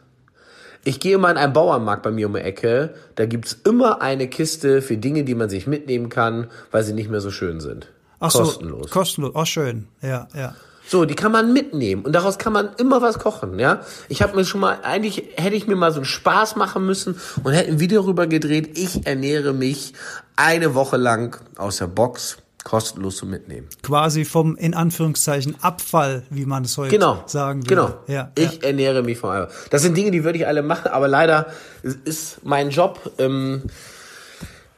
Ich 0.86 1.00
gehe 1.00 1.18
mal 1.18 1.32
in 1.32 1.36
einen 1.36 1.52
Bauernmarkt 1.52 2.04
bei 2.04 2.12
mir 2.12 2.28
um 2.28 2.34
die 2.34 2.40
Ecke, 2.40 2.94
da 3.16 3.26
gibt's 3.26 3.58
immer 3.64 4.02
eine 4.02 4.28
Kiste 4.28 4.82
für 4.82 4.96
Dinge, 4.96 5.24
die 5.24 5.34
man 5.34 5.48
sich 5.48 5.66
mitnehmen 5.66 6.10
kann, 6.10 6.46
weil 6.70 6.84
sie 6.84 6.92
nicht 6.92 7.10
mehr 7.10 7.20
so 7.20 7.32
schön 7.32 7.58
sind. 7.58 7.88
Ach 8.20 8.32
kostenlos. 8.32 8.84
So, 8.84 8.90
kostenlos, 8.90 9.32
ach 9.34 9.46
schön, 9.46 9.88
ja, 10.00 10.28
ja. 10.32 10.54
So, 10.86 11.04
die 11.04 11.16
kann 11.16 11.32
man 11.32 11.52
mitnehmen 11.52 12.04
und 12.04 12.12
daraus 12.12 12.38
kann 12.38 12.52
man 12.52 12.68
immer 12.78 13.02
was 13.02 13.18
kochen, 13.18 13.58
ja. 13.58 13.80
Ich 14.08 14.22
habe 14.22 14.36
mir 14.36 14.44
schon 14.44 14.60
mal, 14.60 14.78
eigentlich 14.84 15.24
hätte 15.34 15.56
ich 15.56 15.66
mir 15.66 15.74
mal 15.74 15.90
so 15.90 15.96
einen 15.96 16.04
Spaß 16.04 16.54
machen 16.54 16.86
müssen 16.86 17.20
und 17.42 17.52
hätte 17.52 17.68
ein 17.68 17.80
Video 17.80 18.02
rüber 18.02 18.28
gedreht. 18.28 18.78
Ich 18.78 19.08
ernähre 19.08 19.52
mich 19.52 19.92
eine 20.36 20.76
Woche 20.76 20.98
lang 20.98 21.36
aus 21.56 21.78
der 21.78 21.88
Box 21.88 22.36
kostenlos 22.66 23.16
zu 23.16 23.26
mitnehmen. 23.26 23.68
Quasi 23.84 24.24
vom 24.24 24.56
in 24.56 24.74
Anführungszeichen 24.74 25.54
Abfall, 25.62 26.24
wie 26.30 26.46
man 26.46 26.64
es 26.64 26.76
heute 26.76 26.90
genau, 26.90 27.22
sagen 27.26 27.60
würde. 27.60 27.68
Genau. 27.68 27.94
Ja, 28.08 28.32
ich 28.34 28.54
ja. 28.54 28.68
ernähre 28.68 29.04
mich 29.04 29.18
vom 29.18 29.30
Abfall. 29.30 29.54
Das 29.70 29.82
sind 29.82 29.96
Dinge, 29.96 30.10
die 30.10 30.24
würde 30.24 30.38
ich 30.38 30.48
alle 30.48 30.64
machen, 30.64 30.88
aber 30.88 31.06
leider 31.06 31.46
ist 32.04 32.44
mein 32.44 32.70
Job. 32.70 33.12
Ähm, 33.18 33.62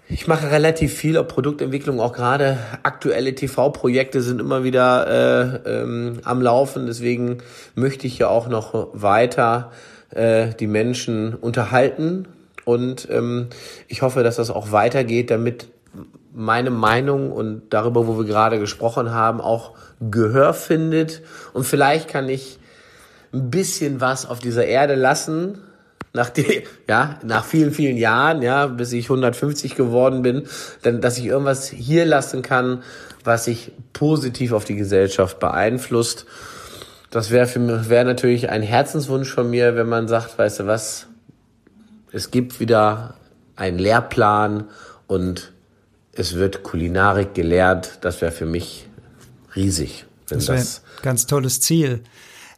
ich 0.06 0.26
mache 0.26 0.50
relativ 0.50 0.92
viel 0.92 1.16
auf 1.16 1.28
Produktentwicklung, 1.28 1.98
auch 1.98 2.12
gerade 2.12 2.58
aktuelle 2.82 3.34
TV-Projekte 3.34 4.20
sind 4.20 4.38
immer 4.38 4.64
wieder 4.64 5.62
äh, 5.64 5.80
ähm, 5.80 6.20
am 6.24 6.42
Laufen. 6.42 6.84
Deswegen 6.84 7.38
möchte 7.74 8.06
ich 8.06 8.18
ja 8.18 8.28
auch 8.28 8.48
noch 8.48 8.88
weiter 8.92 9.72
äh, 10.10 10.48
die 10.60 10.66
Menschen 10.66 11.34
unterhalten 11.34 12.28
und 12.68 13.08
ähm, 13.10 13.46
ich 13.86 14.02
hoffe, 14.02 14.22
dass 14.22 14.36
das 14.36 14.50
auch 14.50 14.72
weitergeht, 14.72 15.30
damit 15.30 15.68
meine 16.38 16.70
Meinung 16.70 17.32
und 17.32 17.62
darüber, 17.70 18.06
wo 18.06 18.16
wir 18.16 18.24
gerade 18.24 18.60
gesprochen 18.60 19.10
haben, 19.10 19.40
auch 19.40 19.74
Gehör 20.00 20.54
findet. 20.54 21.20
Und 21.52 21.64
vielleicht 21.64 22.08
kann 22.08 22.28
ich 22.28 22.60
ein 23.32 23.50
bisschen 23.50 24.00
was 24.00 24.24
auf 24.24 24.38
dieser 24.38 24.64
Erde 24.64 24.94
lassen, 24.94 25.58
nach 26.12 26.30
die, 26.30 26.62
ja, 26.88 27.18
nach 27.24 27.44
vielen, 27.44 27.72
vielen 27.72 27.96
Jahren, 27.96 28.42
ja, 28.42 28.68
bis 28.68 28.92
ich 28.92 29.06
150 29.06 29.74
geworden 29.74 30.22
bin, 30.22 30.44
dann, 30.82 31.00
dass 31.00 31.18
ich 31.18 31.26
irgendwas 31.26 31.68
hier 31.68 32.06
lassen 32.06 32.42
kann, 32.42 32.84
was 33.24 33.46
sich 33.46 33.72
positiv 33.92 34.52
auf 34.52 34.64
die 34.64 34.76
Gesellschaft 34.76 35.40
beeinflusst. 35.40 36.24
Das 37.10 37.32
wäre 37.32 37.48
für 37.48 37.88
wäre 37.88 38.04
natürlich 38.04 38.48
ein 38.48 38.62
Herzenswunsch 38.62 39.32
von 39.32 39.50
mir, 39.50 39.74
wenn 39.74 39.88
man 39.88 40.06
sagt, 40.06 40.38
weißt 40.38 40.60
du 40.60 40.66
was, 40.68 41.08
es 42.12 42.30
gibt 42.30 42.60
wieder 42.60 43.14
einen 43.56 43.80
Lehrplan 43.80 44.68
und 45.08 45.52
es 46.18 46.34
wird 46.34 46.62
Kulinarik 46.62 47.34
gelehrt. 47.34 47.98
Das 48.02 48.20
wäre 48.20 48.32
für 48.32 48.46
mich 48.46 48.88
riesig. 49.54 50.04
Wenn 50.28 50.38
das 50.38 50.48
wäre 50.48 50.58
ein 50.58 51.02
ganz 51.02 51.26
tolles 51.26 51.60
Ziel. 51.60 52.02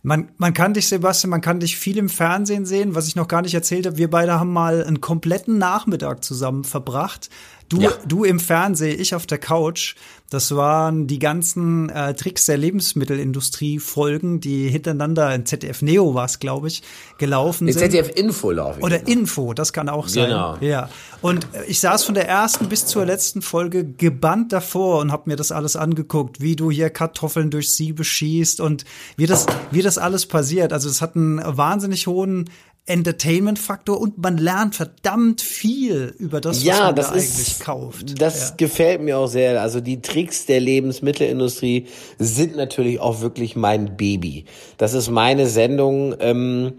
Man, 0.02 0.30
man 0.38 0.54
kann 0.54 0.72
dich, 0.72 0.88
Sebastian, 0.88 1.28
man 1.30 1.42
kann 1.42 1.60
dich 1.60 1.76
viel 1.76 1.98
im 1.98 2.08
Fernsehen 2.08 2.64
sehen. 2.64 2.94
Was 2.94 3.06
ich 3.06 3.16
noch 3.16 3.28
gar 3.28 3.42
nicht 3.42 3.54
erzählt 3.54 3.86
habe, 3.86 3.98
wir 3.98 4.08
beide 4.08 4.40
haben 4.40 4.52
mal 4.52 4.82
einen 4.82 5.02
kompletten 5.02 5.58
Nachmittag 5.58 6.24
zusammen 6.24 6.64
verbracht. 6.64 7.28
Du, 7.70 7.80
ja. 7.80 7.92
du 8.04 8.24
im 8.24 8.40
Fernsehen, 8.40 9.00
ich 9.00 9.14
auf 9.14 9.26
der 9.26 9.38
Couch. 9.38 9.94
Das 10.28 10.54
waren 10.54 11.06
die 11.06 11.18
ganzen 11.18 11.88
äh, 11.88 12.14
Tricks 12.14 12.46
der 12.46 12.56
Lebensmittelindustrie-Folgen, 12.56 14.40
die 14.40 14.68
hintereinander 14.68 15.32
in 15.34 15.46
ZDF 15.46 15.82
Neo 15.82 16.14
war 16.14 16.24
es, 16.24 16.38
glaube 16.38 16.68
ich, 16.68 16.82
gelaufen 17.18 17.68
in 17.68 17.74
sind. 17.74 17.90
ZDF 17.90 18.10
Info 18.16 18.50
laufen. 18.50 18.82
Oder 18.82 18.98
genau. 18.98 19.20
Info, 19.20 19.54
das 19.54 19.72
kann 19.72 19.88
auch 19.88 20.08
sein. 20.08 20.26
Genau. 20.26 20.56
Ja. 20.60 20.88
Und 21.20 21.44
äh, 21.52 21.64
ich 21.66 21.80
saß 21.80 22.04
von 22.04 22.14
der 22.14 22.28
ersten 22.28 22.68
bis 22.68 22.86
zur 22.86 23.06
letzten 23.06 23.40
Folge 23.40 23.84
gebannt 23.84 24.52
davor 24.52 25.00
und 25.00 25.12
habe 25.12 25.30
mir 25.30 25.36
das 25.36 25.52
alles 25.52 25.76
angeguckt, 25.76 26.40
wie 26.40 26.56
du 26.56 26.72
hier 26.72 26.90
Kartoffeln 26.90 27.50
durch 27.50 27.70
Siebe 27.70 28.02
schießt 28.02 28.60
und 28.60 28.84
wie 29.16 29.26
das, 29.26 29.46
wie 29.70 29.82
das 29.82 29.96
alles 29.96 30.26
passiert. 30.26 30.72
Also 30.72 30.88
es 30.88 31.00
hat 31.00 31.14
einen 31.14 31.40
wahnsinnig 31.44 32.08
hohen 32.08 32.50
Entertainment-Faktor 32.90 34.00
und 34.00 34.18
man 34.18 34.36
lernt 34.36 34.74
verdammt 34.74 35.40
viel 35.40 36.14
über 36.18 36.40
das, 36.40 36.62
ja, 36.62 36.74
was 36.74 36.80
man 36.80 36.96
das 36.96 37.08
da 37.08 37.14
ist, 37.14 37.36
eigentlich 37.36 37.60
kauft. 37.60 38.20
Das 38.20 38.50
ja. 38.50 38.54
gefällt 38.56 39.00
mir 39.00 39.18
auch 39.18 39.28
sehr. 39.28 39.60
Also 39.62 39.80
die 39.80 40.02
Tricks 40.02 40.46
der 40.46 40.60
Lebensmittelindustrie 40.60 41.86
sind 42.18 42.56
natürlich 42.56 43.00
auch 43.00 43.20
wirklich 43.20 43.56
mein 43.56 43.96
Baby. 43.96 44.44
Das 44.76 44.92
ist 44.94 45.08
meine 45.08 45.46
Sendung. 45.46 46.16
Ähm, 46.18 46.72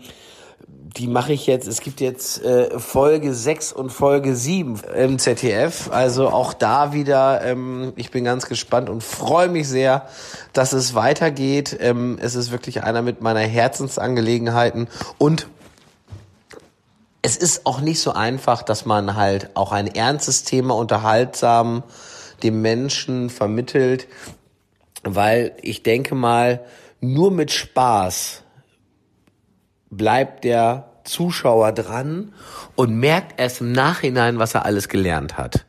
die 0.98 1.08
mache 1.08 1.32
ich 1.32 1.48
jetzt, 1.48 1.68
es 1.68 1.80
gibt 1.80 2.02
jetzt 2.02 2.44
äh, 2.44 2.78
Folge 2.78 3.34
6 3.34 3.72
und 3.72 3.92
Folge 3.92 4.36
7 4.36 4.82
im 4.98 5.20
ZDF. 5.20 5.90
Also 5.92 6.28
auch 6.28 6.54
da 6.54 6.92
wieder, 6.92 7.42
ähm, 7.44 7.94
ich 7.96 8.12
bin 8.12 8.26
ganz 8.26 8.48
gespannt 8.48 8.90
und 8.90 9.02
freue 9.02 9.48
mich 9.48 9.70
sehr, 9.70 10.08
dass 10.52 10.74
es 10.74 10.94
weitergeht. 10.94 11.78
Ähm, 11.80 12.18
es 12.22 12.36
ist 12.36 12.52
wirklich 12.52 12.84
einer 12.84 13.02
mit 13.02 13.22
meiner 13.22 13.40
Herzensangelegenheiten 13.40 14.88
und 15.18 15.48
es 17.22 17.38
ist 17.38 17.66
auch 17.66 17.82
nicht 17.82 18.00
so 18.00 18.14
einfach, 18.14 18.64
dass 18.64 18.86
man 18.86 19.16
halt 19.16 19.56
auch 19.56 19.72
ein 19.72 19.88
ernstes 19.88 20.44
Thema 20.44 20.76
unterhaltsam 20.76 21.84
dem 22.44 22.62
Menschen 22.62 23.30
vermittelt, 23.30 24.08
weil 25.04 25.56
ich 25.62 25.84
denke 25.84 26.16
mal, 26.16 26.66
nur 27.00 27.32
mit 27.32 27.52
Spaß 27.52 28.44
bleibt 29.90 30.44
der 30.44 30.92
Zuschauer 31.04 31.72
dran 31.72 32.34
und 32.76 32.96
merkt 32.96 33.40
erst 33.40 33.62
im 33.62 33.72
Nachhinein, 33.72 34.40
was 34.40 34.56
er 34.56 34.66
alles 34.66 34.88
gelernt 34.88 35.38
hat. 35.38 35.66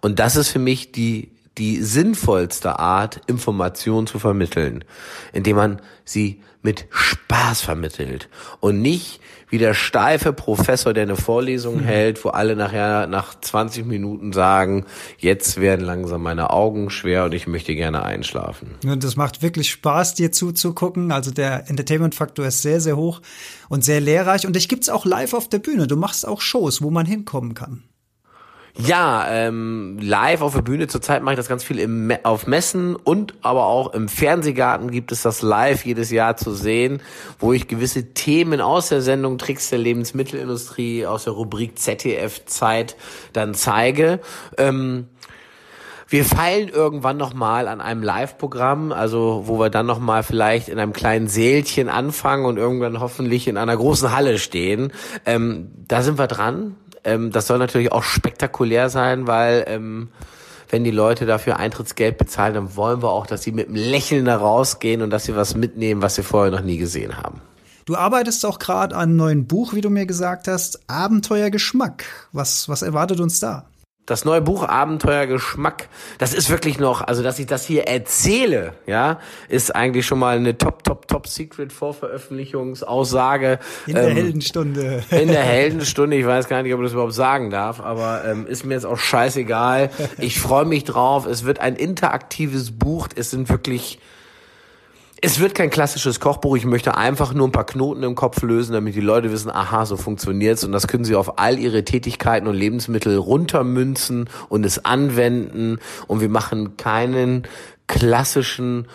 Und 0.00 0.18
das 0.18 0.36
ist 0.36 0.48
für 0.48 0.58
mich 0.58 0.92
die, 0.92 1.30
die 1.60 1.82
sinnvollste 1.82 2.78
Art, 2.78 3.20
Informationen 3.26 4.06
zu 4.06 4.18
vermitteln, 4.18 4.82
indem 5.34 5.56
man 5.56 5.82
sie 6.06 6.40
mit 6.62 6.86
Spaß 6.90 7.60
vermittelt 7.60 8.30
und 8.60 8.80
nicht 8.80 9.20
wie 9.50 9.58
der 9.58 9.74
steife 9.74 10.32
Professor, 10.32 10.94
der 10.94 11.02
eine 11.02 11.16
Vorlesung 11.16 11.78
mhm. 11.78 11.84
hält, 11.84 12.24
wo 12.24 12.30
alle 12.30 12.56
nachher 12.56 13.06
nach 13.06 13.38
20 13.38 13.84
Minuten 13.84 14.32
sagen, 14.32 14.86
jetzt 15.18 15.60
werden 15.60 15.84
langsam 15.84 16.22
meine 16.22 16.50
Augen 16.50 16.88
schwer 16.88 17.24
und 17.24 17.34
ich 17.34 17.46
möchte 17.46 17.74
gerne 17.74 18.04
einschlafen. 18.04 18.76
Und 18.84 19.04
das 19.04 19.16
macht 19.16 19.42
wirklich 19.42 19.70
Spaß, 19.70 20.14
dir 20.14 20.32
zuzugucken. 20.32 21.12
Also 21.12 21.30
der 21.30 21.68
Entertainment-Faktor 21.68 22.46
ist 22.46 22.62
sehr, 22.62 22.80
sehr 22.80 22.96
hoch 22.96 23.20
und 23.68 23.84
sehr 23.84 24.00
lehrreich. 24.00 24.46
Und 24.46 24.56
dich 24.56 24.68
gibt's 24.68 24.88
auch 24.88 25.04
live 25.04 25.34
auf 25.34 25.48
der 25.48 25.58
Bühne. 25.58 25.86
Du 25.86 25.96
machst 25.96 26.26
auch 26.26 26.40
Shows, 26.40 26.80
wo 26.80 26.90
man 26.90 27.04
hinkommen 27.04 27.54
kann. 27.54 27.82
Ja, 28.76 29.26
ähm, 29.28 29.98
live 30.00 30.42
auf 30.42 30.54
der 30.54 30.62
Bühne. 30.62 30.86
Zurzeit 30.86 31.22
mache 31.22 31.34
ich 31.34 31.38
das 31.38 31.48
ganz 31.48 31.64
viel 31.64 31.78
im, 31.78 32.12
auf 32.22 32.46
Messen 32.46 32.96
und 32.96 33.34
aber 33.42 33.66
auch 33.66 33.92
im 33.94 34.08
Fernsehgarten 34.08 34.90
gibt 34.90 35.12
es 35.12 35.22
das 35.22 35.42
live 35.42 35.84
jedes 35.84 36.10
Jahr 36.10 36.36
zu 36.36 36.54
sehen, 36.54 37.02
wo 37.38 37.52
ich 37.52 37.68
gewisse 37.68 38.14
Themen 38.14 38.60
aus 38.60 38.88
der 38.88 39.02
Sendung 39.02 39.38
Tricks 39.38 39.70
der 39.70 39.78
Lebensmittelindustrie 39.78 41.06
aus 41.06 41.24
der 41.24 41.32
Rubrik 41.32 41.78
ZDF 41.78 42.44
Zeit 42.46 42.96
dann 43.32 43.54
zeige. 43.54 44.20
Ähm, 44.56 45.08
wir 46.10 46.24
feilen 46.24 46.68
irgendwann 46.68 47.16
noch 47.16 47.34
mal 47.34 47.68
an 47.68 47.80
einem 47.80 48.02
Live-Programm, 48.02 48.90
also 48.90 49.44
wo 49.46 49.60
wir 49.60 49.70
dann 49.70 49.86
noch 49.86 50.00
mal 50.00 50.24
vielleicht 50.24 50.68
in 50.68 50.80
einem 50.80 50.92
kleinen 50.92 51.28
Sälchen 51.28 51.88
anfangen 51.88 52.46
und 52.46 52.56
irgendwann 52.56 52.98
hoffentlich 52.98 53.46
in 53.46 53.56
einer 53.56 53.76
großen 53.76 54.12
Halle 54.12 54.38
stehen. 54.38 54.92
Ähm, 55.24 55.70
da 55.86 56.02
sind 56.02 56.18
wir 56.18 56.26
dran. 56.26 56.74
Ähm, 57.04 57.30
das 57.30 57.46
soll 57.46 57.58
natürlich 57.58 57.92
auch 57.92 58.02
spektakulär 58.02 58.90
sein, 58.90 59.26
weil 59.26 59.64
ähm, 59.66 60.08
wenn 60.70 60.84
die 60.84 60.90
Leute 60.90 61.26
dafür 61.26 61.58
Eintrittsgeld 61.58 62.18
bezahlen, 62.18 62.54
dann 62.54 62.76
wollen 62.76 63.02
wir 63.02 63.10
auch, 63.10 63.26
dass 63.26 63.42
sie 63.42 63.52
mit 63.52 63.68
einem 63.68 63.76
Lächeln 63.76 64.24
da 64.24 64.36
rausgehen 64.36 65.02
und 65.02 65.10
dass 65.10 65.24
sie 65.24 65.34
was 65.34 65.54
mitnehmen, 65.54 66.02
was 66.02 66.14
sie 66.14 66.22
vorher 66.22 66.52
noch 66.52 66.62
nie 66.62 66.78
gesehen 66.78 67.16
haben. 67.16 67.40
Du 67.86 67.96
arbeitest 67.96 68.46
auch 68.46 68.58
gerade 68.58 68.94
an 68.94 69.02
einem 69.02 69.16
neuen 69.16 69.46
Buch, 69.46 69.72
wie 69.72 69.80
du 69.80 69.90
mir 69.90 70.06
gesagt 70.06 70.46
hast, 70.46 70.80
Abenteuer 70.88 71.50
Geschmack. 71.50 72.04
Was, 72.32 72.68
was 72.68 72.82
erwartet 72.82 73.18
uns 73.18 73.40
da? 73.40 73.64
Das 74.10 74.24
neue 74.24 74.40
Buch 74.40 74.64
Abenteuer 74.64 75.26
Geschmack, 75.26 75.88
das 76.18 76.34
ist 76.34 76.50
wirklich 76.50 76.80
noch, 76.80 77.00
also 77.00 77.22
dass 77.22 77.38
ich 77.38 77.46
das 77.46 77.64
hier 77.64 77.86
erzähle, 77.86 78.72
ja, 78.84 79.20
ist 79.48 79.72
eigentlich 79.72 80.04
schon 80.04 80.18
mal 80.18 80.36
eine 80.36 80.58
Top, 80.58 80.82
Top, 80.82 81.06
Top 81.06 81.28
Secret 81.28 81.72
Vorveröffentlichungsaussage. 81.72 83.60
In 83.86 83.94
der 83.94 84.08
ähm, 84.08 84.16
Heldenstunde. 84.16 85.04
In 85.10 85.28
der 85.28 85.44
Heldenstunde, 85.44 86.16
ich 86.16 86.26
weiß 86.26 86.48
gar 86.48 86.64
nicht, 86.64 86.74
ob 86.74 86.80
ich 86.80 86.86
das 86.86 86.94
überhaupt 86.94 87.12
sagen 87.12 87.50
darf, 87.50 87.78
aber 87.78 88.24
ähm, 88.24 88.48
ist 88.48 88.66
mir 88.66 88.74
jetzt 88.74 88.84
auch 88.84 88.98
scheißegal. 88.98 89.90
Ich 90.18 90.40
freue 90.40 90.64
mich 90.64 90.82
drauf. 90.82 91.26
Es 91.26 91.44
wird 91.44 91.60
ein 91.60 91.76
interaktives 91.76 92.72
Buch. 92.72 93.06
Es 93.14 93.30
sind 93.30 93.48
wirklich 93.48 94.00
es 95.22 95.38
wird 95.38 95.54
kein 95.54 95.70
klassisches 95.70 96.20
Kochbuch. 96.20 96.56
Ich 96.56 96.64
möchte 96.64 96.96
einfach 96.96 97.34
nur 97.34 97.46
ein 97.46 97.52
paar 97.52 97.66
Knoten 97.66 98.02
im 98.02 98.14
Kopf 98.14 98.42
lösen, 98.42 98.72
damit 98.72 98.94
die 98.94 99.00
Leute 99.00 99.30
wissen, 99.30 99.50
aha, 99.50 99.84
so 99.84 99.96
funktioniert's. 99.96 100.64
Und 100.64 100.72
das 100.72 100.86
können 100.86 101.04
sie 101.04 101.14
auf 101.14 101.38
all 101.38 101.58
ihre 101.58 101.84
Tätigkeiten 101.84 102.46
und 102.46 102.54
Lebensmittel 102.54 103.16
runtermünzen 103.16 104.30
und 104.48 104.64
es 104.64 104.84
anwenden. 104.84 105.78
Und 106.06 106.20
wir 106.20 106.28
machen 106.28 106.76
keinen 106.76 107.46
klassischen, 107.86 108.88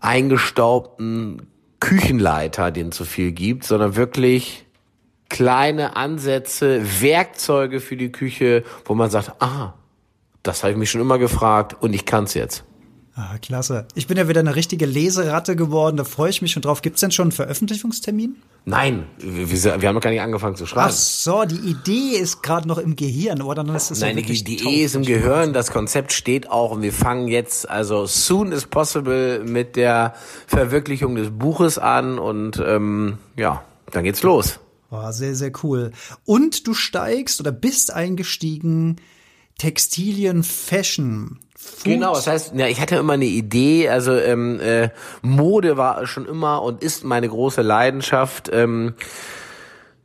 eingestaubten 0.00 1.46
Küchenleiter, 1.80 2.70
den 2.70 2.88
es 2.88 2.96
so 2.96 3.04
viel 3.04 3.32
gibt, 3.32 3.64
sondern 3.64 3.96
wirklich 3.96 4.66
kleine 5.28 5.96
Ansätze, 5.96 6.82
Werkzeuge 7.00 7.80
für 7.80 7.96
die 7.96 8.12
Küche, 8.12 8.64
wo 8.84 8.94
man 8.94 9.10
sagt, 9.10 9.40
aha, 9.40 9.74
das 10.42 10.62
habe 10.62 10.72
ich 10.72 10.78
mich 10.78 10.90
schon 10.90 11.00
immer 11.00 11.18
gefragt 11.18 11.76
und 11.80 11.94
ich 11.94 12.04
kann's 12.04 12.34
jetzt. 12.34 12.64
Ah, 13.14 13.36
klasse. 13.42 13.86
Ich 13.94 14.06
bin 14.06 14.16
ja 14.16 14.26
wieder 14.26 14.40
eine 14.40 14.56
richtige 14.56 14.86
Leseratte 14.86 15.54
geworden, 15.54 15.98
da 15.98 16.04
freue 16.04 16.30
ich 16.30 16.40
mich 16.40 16.52
schon 16.52 16.62
drauf. 16.62 16.80
Gibt 16.80 16.96
es 16.96 17.00
denn 17.00 17.10
schon 17.10 17.24
einen 17.24 17.32
Veröffentlichungstermin? 17.32 18.36
Nein, 18.64 19.04
wir, 19.18 19.50
wir, 19.50 19.88
haben 19.88 19.94
noch 19.94 20.00
gar 20.00 20.10
nicht 20.10 20.22
angefangen 20.22 20.56
zu 20.56 20.64
schreiben. 20.64 20.86
Ach 20.88 20.92
so, 20.92 21.44
die 21.44 21.56
Idee 21.56 22.16
ist 22.16 22.42
gerade 22.42 22.66
noch 22.66 22.78
im 22.78 22.96
Gehirn, 22.96 23.42
oder 23.42 23.64
dann 23.64 23.74
ist 23.74 23.90
es 23.90 24.00
Nein, 24.00 24.16
ja 24.16 24.24
die 24.24 24.38
Idee 24.38 24.84
ist 24.84 24.94
im 24.94 25.02
Gehirn, 25.02 25.52
das 25.52 25.70
Konzept 25.70 26.12
steht 26.12 26.48
auch 26.48 26.70
und 26.70 26.80
wir 26.80 26.92
fangen 26.92 27.28
jetzt 27.28 27.68
also 27.68 28.06
soon 28.06 28.52
as 28.52 28.64
possible 28.64 29.44
mit 29.44 29.76
der 29.76 30.14
Verwirklichung 30.46 31.14
des 31.16 31.30
Buches 31.30 31.76
an 31.76 32.18
und 32.18 32.62
ähm, 32.64 33.18
ja, 33.36 33.62
dann 33.90 34.04
geht's 34.04 34.22
los. 34.22 34.58
Oh, 34.90 35.10
sehr, 35.10 35.34
sehr 35.34 35.52
cool. 35.62 35.90
Und 36.24 36.66
du 36.66 36.72
steigst 36.72 37.40
oder 37.40 37.52
bist 37.52 37.92
eingestiegen 37.92 38.96
Textilien 39.58 40.44
Fashion. 40.44 41.40
Food. 41.62 41.84
Genau, 41.84 42.14
das 42.14 42.26
heißt, 42.26 42.54
ja, 42.56 42.66
ich 42.66 42.80
hatte 42.80 42.96
immer 42.96 43.12
eine 43.12 43.24
Idee, 43.24 43.88
also 43.88 44.16
ähm, 44.16 44.58
äh, 44.60 44.88
Mode 45.22 45.76
war 45.76 46.06
schon 46.06 46.26
immer 46.26 46.62
und 46.62 46.82
ist 46.82 47.04
meine 47.04 47.28
große 47.28 47.62
Leidenschaft. 47.62 48.50
Ähm, 48.52 48.94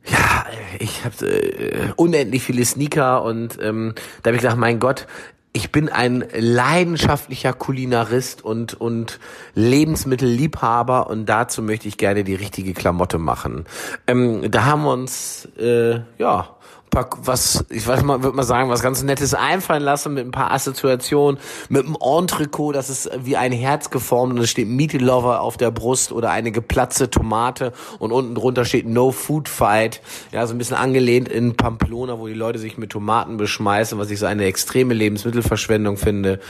ja, 0.06 0.46
ich 0.78 1.04
habe 1.04 1.26
äh, 1.26 1.92
unendlich 1.96 2.44
viele 2.44 2.64
Sneaker 2.64 3.24
und 3.24 3.58
ähm, 3.60 3.94
da 4.22 4.28
habe 4.28 4.36
ich 4.36 4.42
gedacht, 4.42 4.56
mein 4.56 4.78
Gott, 4.78 5.06
ich 5.52 5.72
bin 5.72 5.88
ein 5.88 6.24
leidenschaftlicher 6.32 7.52
Kulinarist 7.52 8.44
und, 8.44 8.80
und 8.80 9.18
Lebensmittelliebhaber 9.54 11.10
und 11.10 11.26
dazu 11.26 11.62
möchte 11.62 11.88
ich 11.88 11.98
gerne 11.98 12.22
die 12.22 12.36
richtige 12.36 12.74
Klamotte 12.74 13.18
machen. 13.18 13.64
Ähm, 14.06 14.48
da 14.50 14.64
haben 14.66 14.84
wir 14.84 14.92
uns, 14.92 15.48
äh, 15.58 16.00
ja, 16.18 16.50
paar, 16.90 17.08
was, 17.22 17.64
ich 17.70 17.86
weiß 17.86 18.02
mal, 18.02 18.22
würde 18.22 18.36
mal 18.36 18.42
sagen, 18.42 18.70
was 18.70 18.82
ganz 18.82 19.02
Nettes 19.02 19.34
einfallen 19.34 19.82
lassen 19.82 20.14
mit 20.14 20.26
ein 20.26 20.30
paar 20.30 20.50
Assoziationen, 20.50 21.40
mit 21.68 21.84
einem 21.84 21.96
Entrecot, 22.00 22.74
das 22.74 22.90
ist 22.90 23.10
wie 23.22 23.36
ein 23.36 23.52
Herz 23.52 23.90
geformt 23.90 24.32
und 24.34 24.38
es 24.38 24.50
steht 24.50 24.68
Meat 24.68 24.92
Lover 24.94 25.40
auf 25.40 25.56
der 25.56 25.70
Brust 25.70 26.12
oder 26.12 26.30
eine 26.30 26.52
geplatzte 26.52 27.10
Tomate 27.10 27.72
und 27.98 28.12
unten 28.12 28.34
drunter 28.34 28.64
steht 28.64 28.86
No 28.86 29.10
Food 29.10 29.48
Fight. 29.48 30.00
Ja, 30.32 30.46
so 30.46 30.54
ein 30.54 30.58
bisschen 30.58 30.76
angelehnt 30.76 31.28
in 31.28 31.56
Pamplona, 31.56 32.18
wo 32.18 32.26
die 32.26 32.34
Leute 32.34 32.58
sich 32.58 32.78
mit 32.78 32.90
Tomaten 32.90 33.36
beschmeißen, 33.36 33.98
was 33.98 34.10
ich 34.10 34.18
so 34.18 34.26
eine 34.26 34.44
extreme 34.44 34.94
Lebensmittelverschwendung 34.94 35.96
finde. 35.96 36.40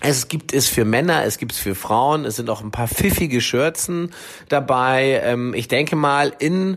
Es 0.00 0.28
gibt 0.28 0.52
es 0.52 0.68
für 0.68 0.84
Männer, 0.84 1.24
es 1.24 1.38
gibt 1.38 1.52
es 1.52 1.58
für 1.58 1.74
Frauen, 1.74 2.26
es 2.26 2.36
sind 2.36 2.50
auch 2.50 2.62
ein 2.62 2.70
paar 2.70 2.88
pfiffige 2.88 3.40
Schürzen 3.40 4.10
dabei. 4.48 5.22
Ähm, 5.24 5.54
ich 5.54 5.68
denke 5.68 5.96
mal, 5.96 6.32
in 6.38 6.76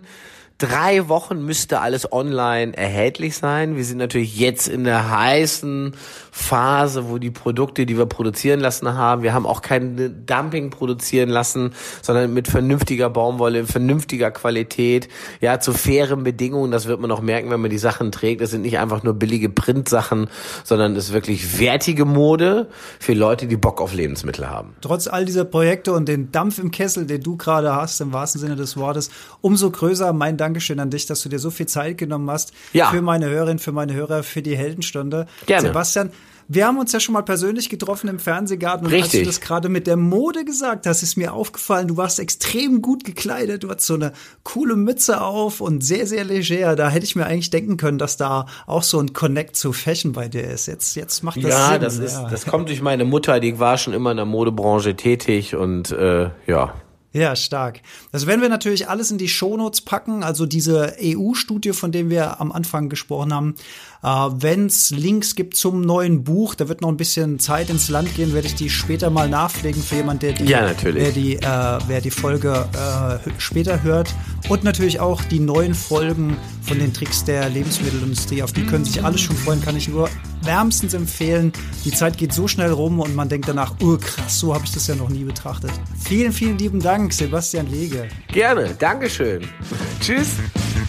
drei 0.58 1.08
Wochen 1.08 1.46
müsste 1.46 1.82
alles 1.82 2.12
online 2.12 2.76
erhältlich 2.76 3.38
sein. 3.38 3.76
Wir 3.76 3.86
sind 3.86 3.98
natürlich 4.00 4.38
jetzt 4.38 4.68
in 4.68 4.84
der 4.84 5.12
heißen 5.12 5.94
Phase, 6.32 7.10
wo 7.10 7.18
die 7.18 7.32
Produkte, 7.32 7.86
die 7.86 7.98
wir 7.98 8.06
produzieren 8.06 8.60
lassen 8.60 8.94
haben, 8.94 9.24
wir 9.24 9.34
haben 9.34 9.46
auch 9.46 9.62
kein 9.62 10.26
Dumping 10.26 10.70
produzieren 10.70 11.30
lassen, 11.30 11.74
sondern 12.02 12.34
mit 12.34 12.48
vernünftiger 12.48 13.10
Baumwolle, 13.10 13.66
vernünftiger 13.66 14.32
Qualität, 14.32 15.10
ja, 15.42 15.60
zu 15.60 15.74
fairen 15.74 16.24
Bedingungen. 16.24 16.72
Das 16.72 16.88
wird 16.88 17.00
man 17.00 17.12
auch 17.12 17.22
merken, 17.22 17.50
wenn 17.50 17.62
man 17.62 17.70
die 17.70 17.78
Sachen 17.78 18.12
trägt. 18.12 18.42
Das 18.42 18.52
sind 18.52 18.62
nicht 18.62 18.80
einfach 18.80 19.04
nur 19.04 19.14
billige 19.14 19.50
Printsachen, 19.50 20.28
sondern 20.64 20.96
es 20.96 21.06
ist 21.06 21.14
wirklich 21.14 21.60
wertige 21.60 22.06
Mode 22.06 22.68
für 23.00 23.14
Leute, 23.14 23.48
die 23.48 23.58
Bock 23.58 23.82
auf 23.82 23.94
Lebensmittel 23.94 24.50
haben. 24.50 24.76
Trotz 24.82 25.08
all 25.08 25.26
dieser 25.26 25.46
Projekte 25.46 25.94
und 25.94 26.08
den 26.08 26.32
Dampf 26.32 26.60
im 26.60 26.72
Kessel, 26.72 27.06
den 27.06 27.22
du 27.22 27.38
gerade 27.38 27.76
hast, 27.76 28.00
im 28.02 28.14
wahrsten 28.14 28.42
Sinne 28.42 28.56
des 28.56 28.78
Wortes, 28.78 29.10
umso 29.42 29.70
größer 29.70 30.14
mein 30.14 30.38
Dankeschön 30.48 30.80
an 30.80 30.90
dich, 30.90 31.06
dass 31.06 31.22
du 31.22 31.28
dir 31.28 31.40
so 31.40 31.52
viel 31.52 31.66
Zeit 31.66 31.98
genommen 31.98 32.32
hast 32.32 32.54
ja. 32.72 32.90
für 32.90 33.02
meine 33.02 33.30
Hörerin, 33.30 33.60
für 33.60 33.74
meine 33.74 33.94
Hörer, 33.94 34.24
für 34.24 34.42
die 34.42 34.56
Heldenstunde. 34.56 35.28
Gerne. 35.46 35.68
Sebastian, 35.68 36.12
wir 36.48 36.66
haben 36.66 36.78
uns 36.78 36.94
ja 36.94 37.02
schon 37.02 37.12
mal 37.12 37.24
persönlich 37.24 37.70
getroffen 37.70 38.08
im 38.08 38.20
Fernsehgarten 38.20 38.88
und 38.88 38.94
Richtig. 38.94 39.16
als 39.16 39.20
du 39.20 39.26
das 39.26 39.42
gerade 39.42 39.68
mit 39.68 39.86
der 39.86 39.98
Mode 39.98 40.46
gesagt 40.46 40.86
hast, 40.86 41.04
ist 41.04 41.18
mir 41.18 41.34
aufgefallen, 41.34 41.90
du 41.90 41.98
warst 41.98 42.20
extrem 42.20 42.82
gut 42.82 43.04
gekleidet, 43.04 43.64
du 43.64 43.70
hattest 43.70 43.88
so 43.88 43.96
eine 43.96 44.14
coole 44.44 44.78
Mütze 44.78 45.20
auf 45.20 45.60
und 45.60 45.84
sehr, 45.84 46.08
sehr 46.08 46.24
leger. 46.24 46.78
Da 46.78 46.90
hätte 46.90 47.04
ich 47.04 47.18
mir 47.18 47.26
eigentlich 47.26 47.50
denken 47.50 47.76
können, 47.76 47.98
dass 47.98 48.16
da 48.16 48.46
auch 48.66 48.84
so 48.84 49.02
ein 49.02 49.12
Connect 49.12 49.58
zu 49.58 49.74
Fashion 49.74 50.14
bei 50.14 50.30
dir 50.30 50.46
ist. 50.46 50.68
Jetzt, 50.68 50.96
jetzt 50.96 51.24
macht 51.24 51.44
das 51.44 51.52
ja, 51.52 51.72
Sinn. 51.74 51.82
das 51.82 51.98
ist, 51.98 52.18
das 52.32 52.46
kommt 52.46 52.70
durch 52.70 52.82
meine 52.82 53.04
Mutter, 53.04 53.42
die 53.42 53.60
war 53.60 53.78
schon 53.78 53.92
immer 53.92 54.12
in 54.12 54.18
der 54.18 54.26
Modebranche 54.26 54.96
tätig 54.96 55.56
und 55.56 55.92
äh, 55.92 56.30
ja. 56.48 56.74
Ja, 57.18 57.36
stark. 57.36 57.82
Das 58.12 58.28
werden 58.28 58.42
wir 58.42 58.50
natürlich 58.50 58.90
alles 58.90 59.10
in 59.10 59.18
die 59.18 59.28
Shownotes 59.28 59.82
packen, 59.82 60.24
also 60.24 60.46
diese 60.46 60.96
EU-Studie, 61.02 61.74
von 61.74 61.92
dem 61.92 62.10
wir 62.12 62.40
am 62.40 62.52
Anfang 62.52 62.90
gesprochen 62.90 63.34
haben. 63.34 63.56
Äh, 64.04 64.08
Wenn 64.08 64.68
es 64.68 64.92
Links 64.92 65.34
gibt 65.34 65.56
zum 65.56 65.82
neuen 65.82 66.24
Buch, 66.24 66.54
da 66.54 66.70
wird 66.70 66.82
noch 66.82 66.90
ein 66.90 66.98
bisschen 66.98 67.40
Zeit 67.40 67.72
ins 67.72 67.90
Land 67.90 68.14
gehen, 68.16 68.34
werde 68.34 68.48
ich 68.48 68.56
die 68.56 68.70
später 68.70 69.10
mal 69.10 69.28
nachpflegen 69.28 69.82
für 69.82 69.96
jemand, 69.96 70.22
der 70.22 70.34
die, 70.34 70.46
Ja, 70.46 70.62
natürlich. 70.62 71.04
Wer, 71.04 71.12
die, 71.12 71.36
äh, 71.38 71.80
wer 71.88 72.02
die 72.02 72.12
Folge 72.12 72.68
äh, 72.74 73.30
später 73.40 73.82
hört. 73.82 74.14
Und 74.50 74.64
natürlich 74.64 75.00
auch 75.00 75.24
die 75.24 75.40
neuen 75.40 75.74
Folgen 75.74 76.38
von 76.62 76.78
den 76.78 76.94
Tricks 76.94 77.24
der 77.24 77.50
Lebensmittelindustrie. 77.50 78.44
Auf 78.44 78.54
die 78.54 78.64
können 78.64 78.86
sich 78.86 79.04
alle 79.04 79.18
schon 79.18 79.36
freuen, 79.36 79.62
kann 79.62 79.76
ich 79.76 79.88
nur 79.88 80.08
wärmstens 80.48 80.96
empfehlen. 80.96 81.54
Die 81.86 81.92
Zeit 81.92 82.18
geht 82.18 82.34
so 82.34 82.48
schnell 82.48 82.72
rum 82.72 83.00
und 83.00 83.14
man 83.14 83.30
denkt 83.30 83.48
danach, 83.48 83.76
oh 83.84 83.98
krass, 83.98 84.40
so 84.40 84.56
habe 84.56 84.66
ich 84.66 84.72
das 84.72 84.88
ja 84.88 84.96
noch 84.96 85.10
nie 85.10 85.24
betrachtet. 85.24 85.70
Vielen, 86.00 86.32
vielen 86.32 86.58
lieben 86.58 86.82
Dank, 86.82 87.14
Sebastian 87.14 87.70
Lege. 87.70 88.08
Gerne, 88.30 88.74
Dankeschön. 88.80 89.48
Tschüss. 90.00 90.30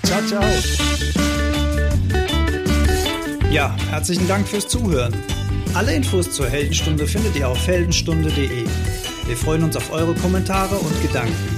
Ciao, 0.05 0.23
ciao. 0.23 0.43
Ja, 3.53 3.77
herzlichen 3.91 4.27
Dank 4.29 4.49
fürs 4.49 4.69
Zuhören. 4.69 5.15
Alle 5.75 5.95
Infos 5.95 6.31
zur 6.31 6.49
Heldenstunde 6.49 7.07
findet 7.07 7.37
ihr 7.37 7.49
auf 7.49 7.67
heldenstunde.de. 7.67 8.65
Wir 9.27 9.37
freuen 9.37 9.65
uns 9.65 9.77
auf 9.77 9.93
eure 9.93 10.15
Kommentare 10.15 10.77
und 10.77 11.03
Gedanken. 11.03 11.58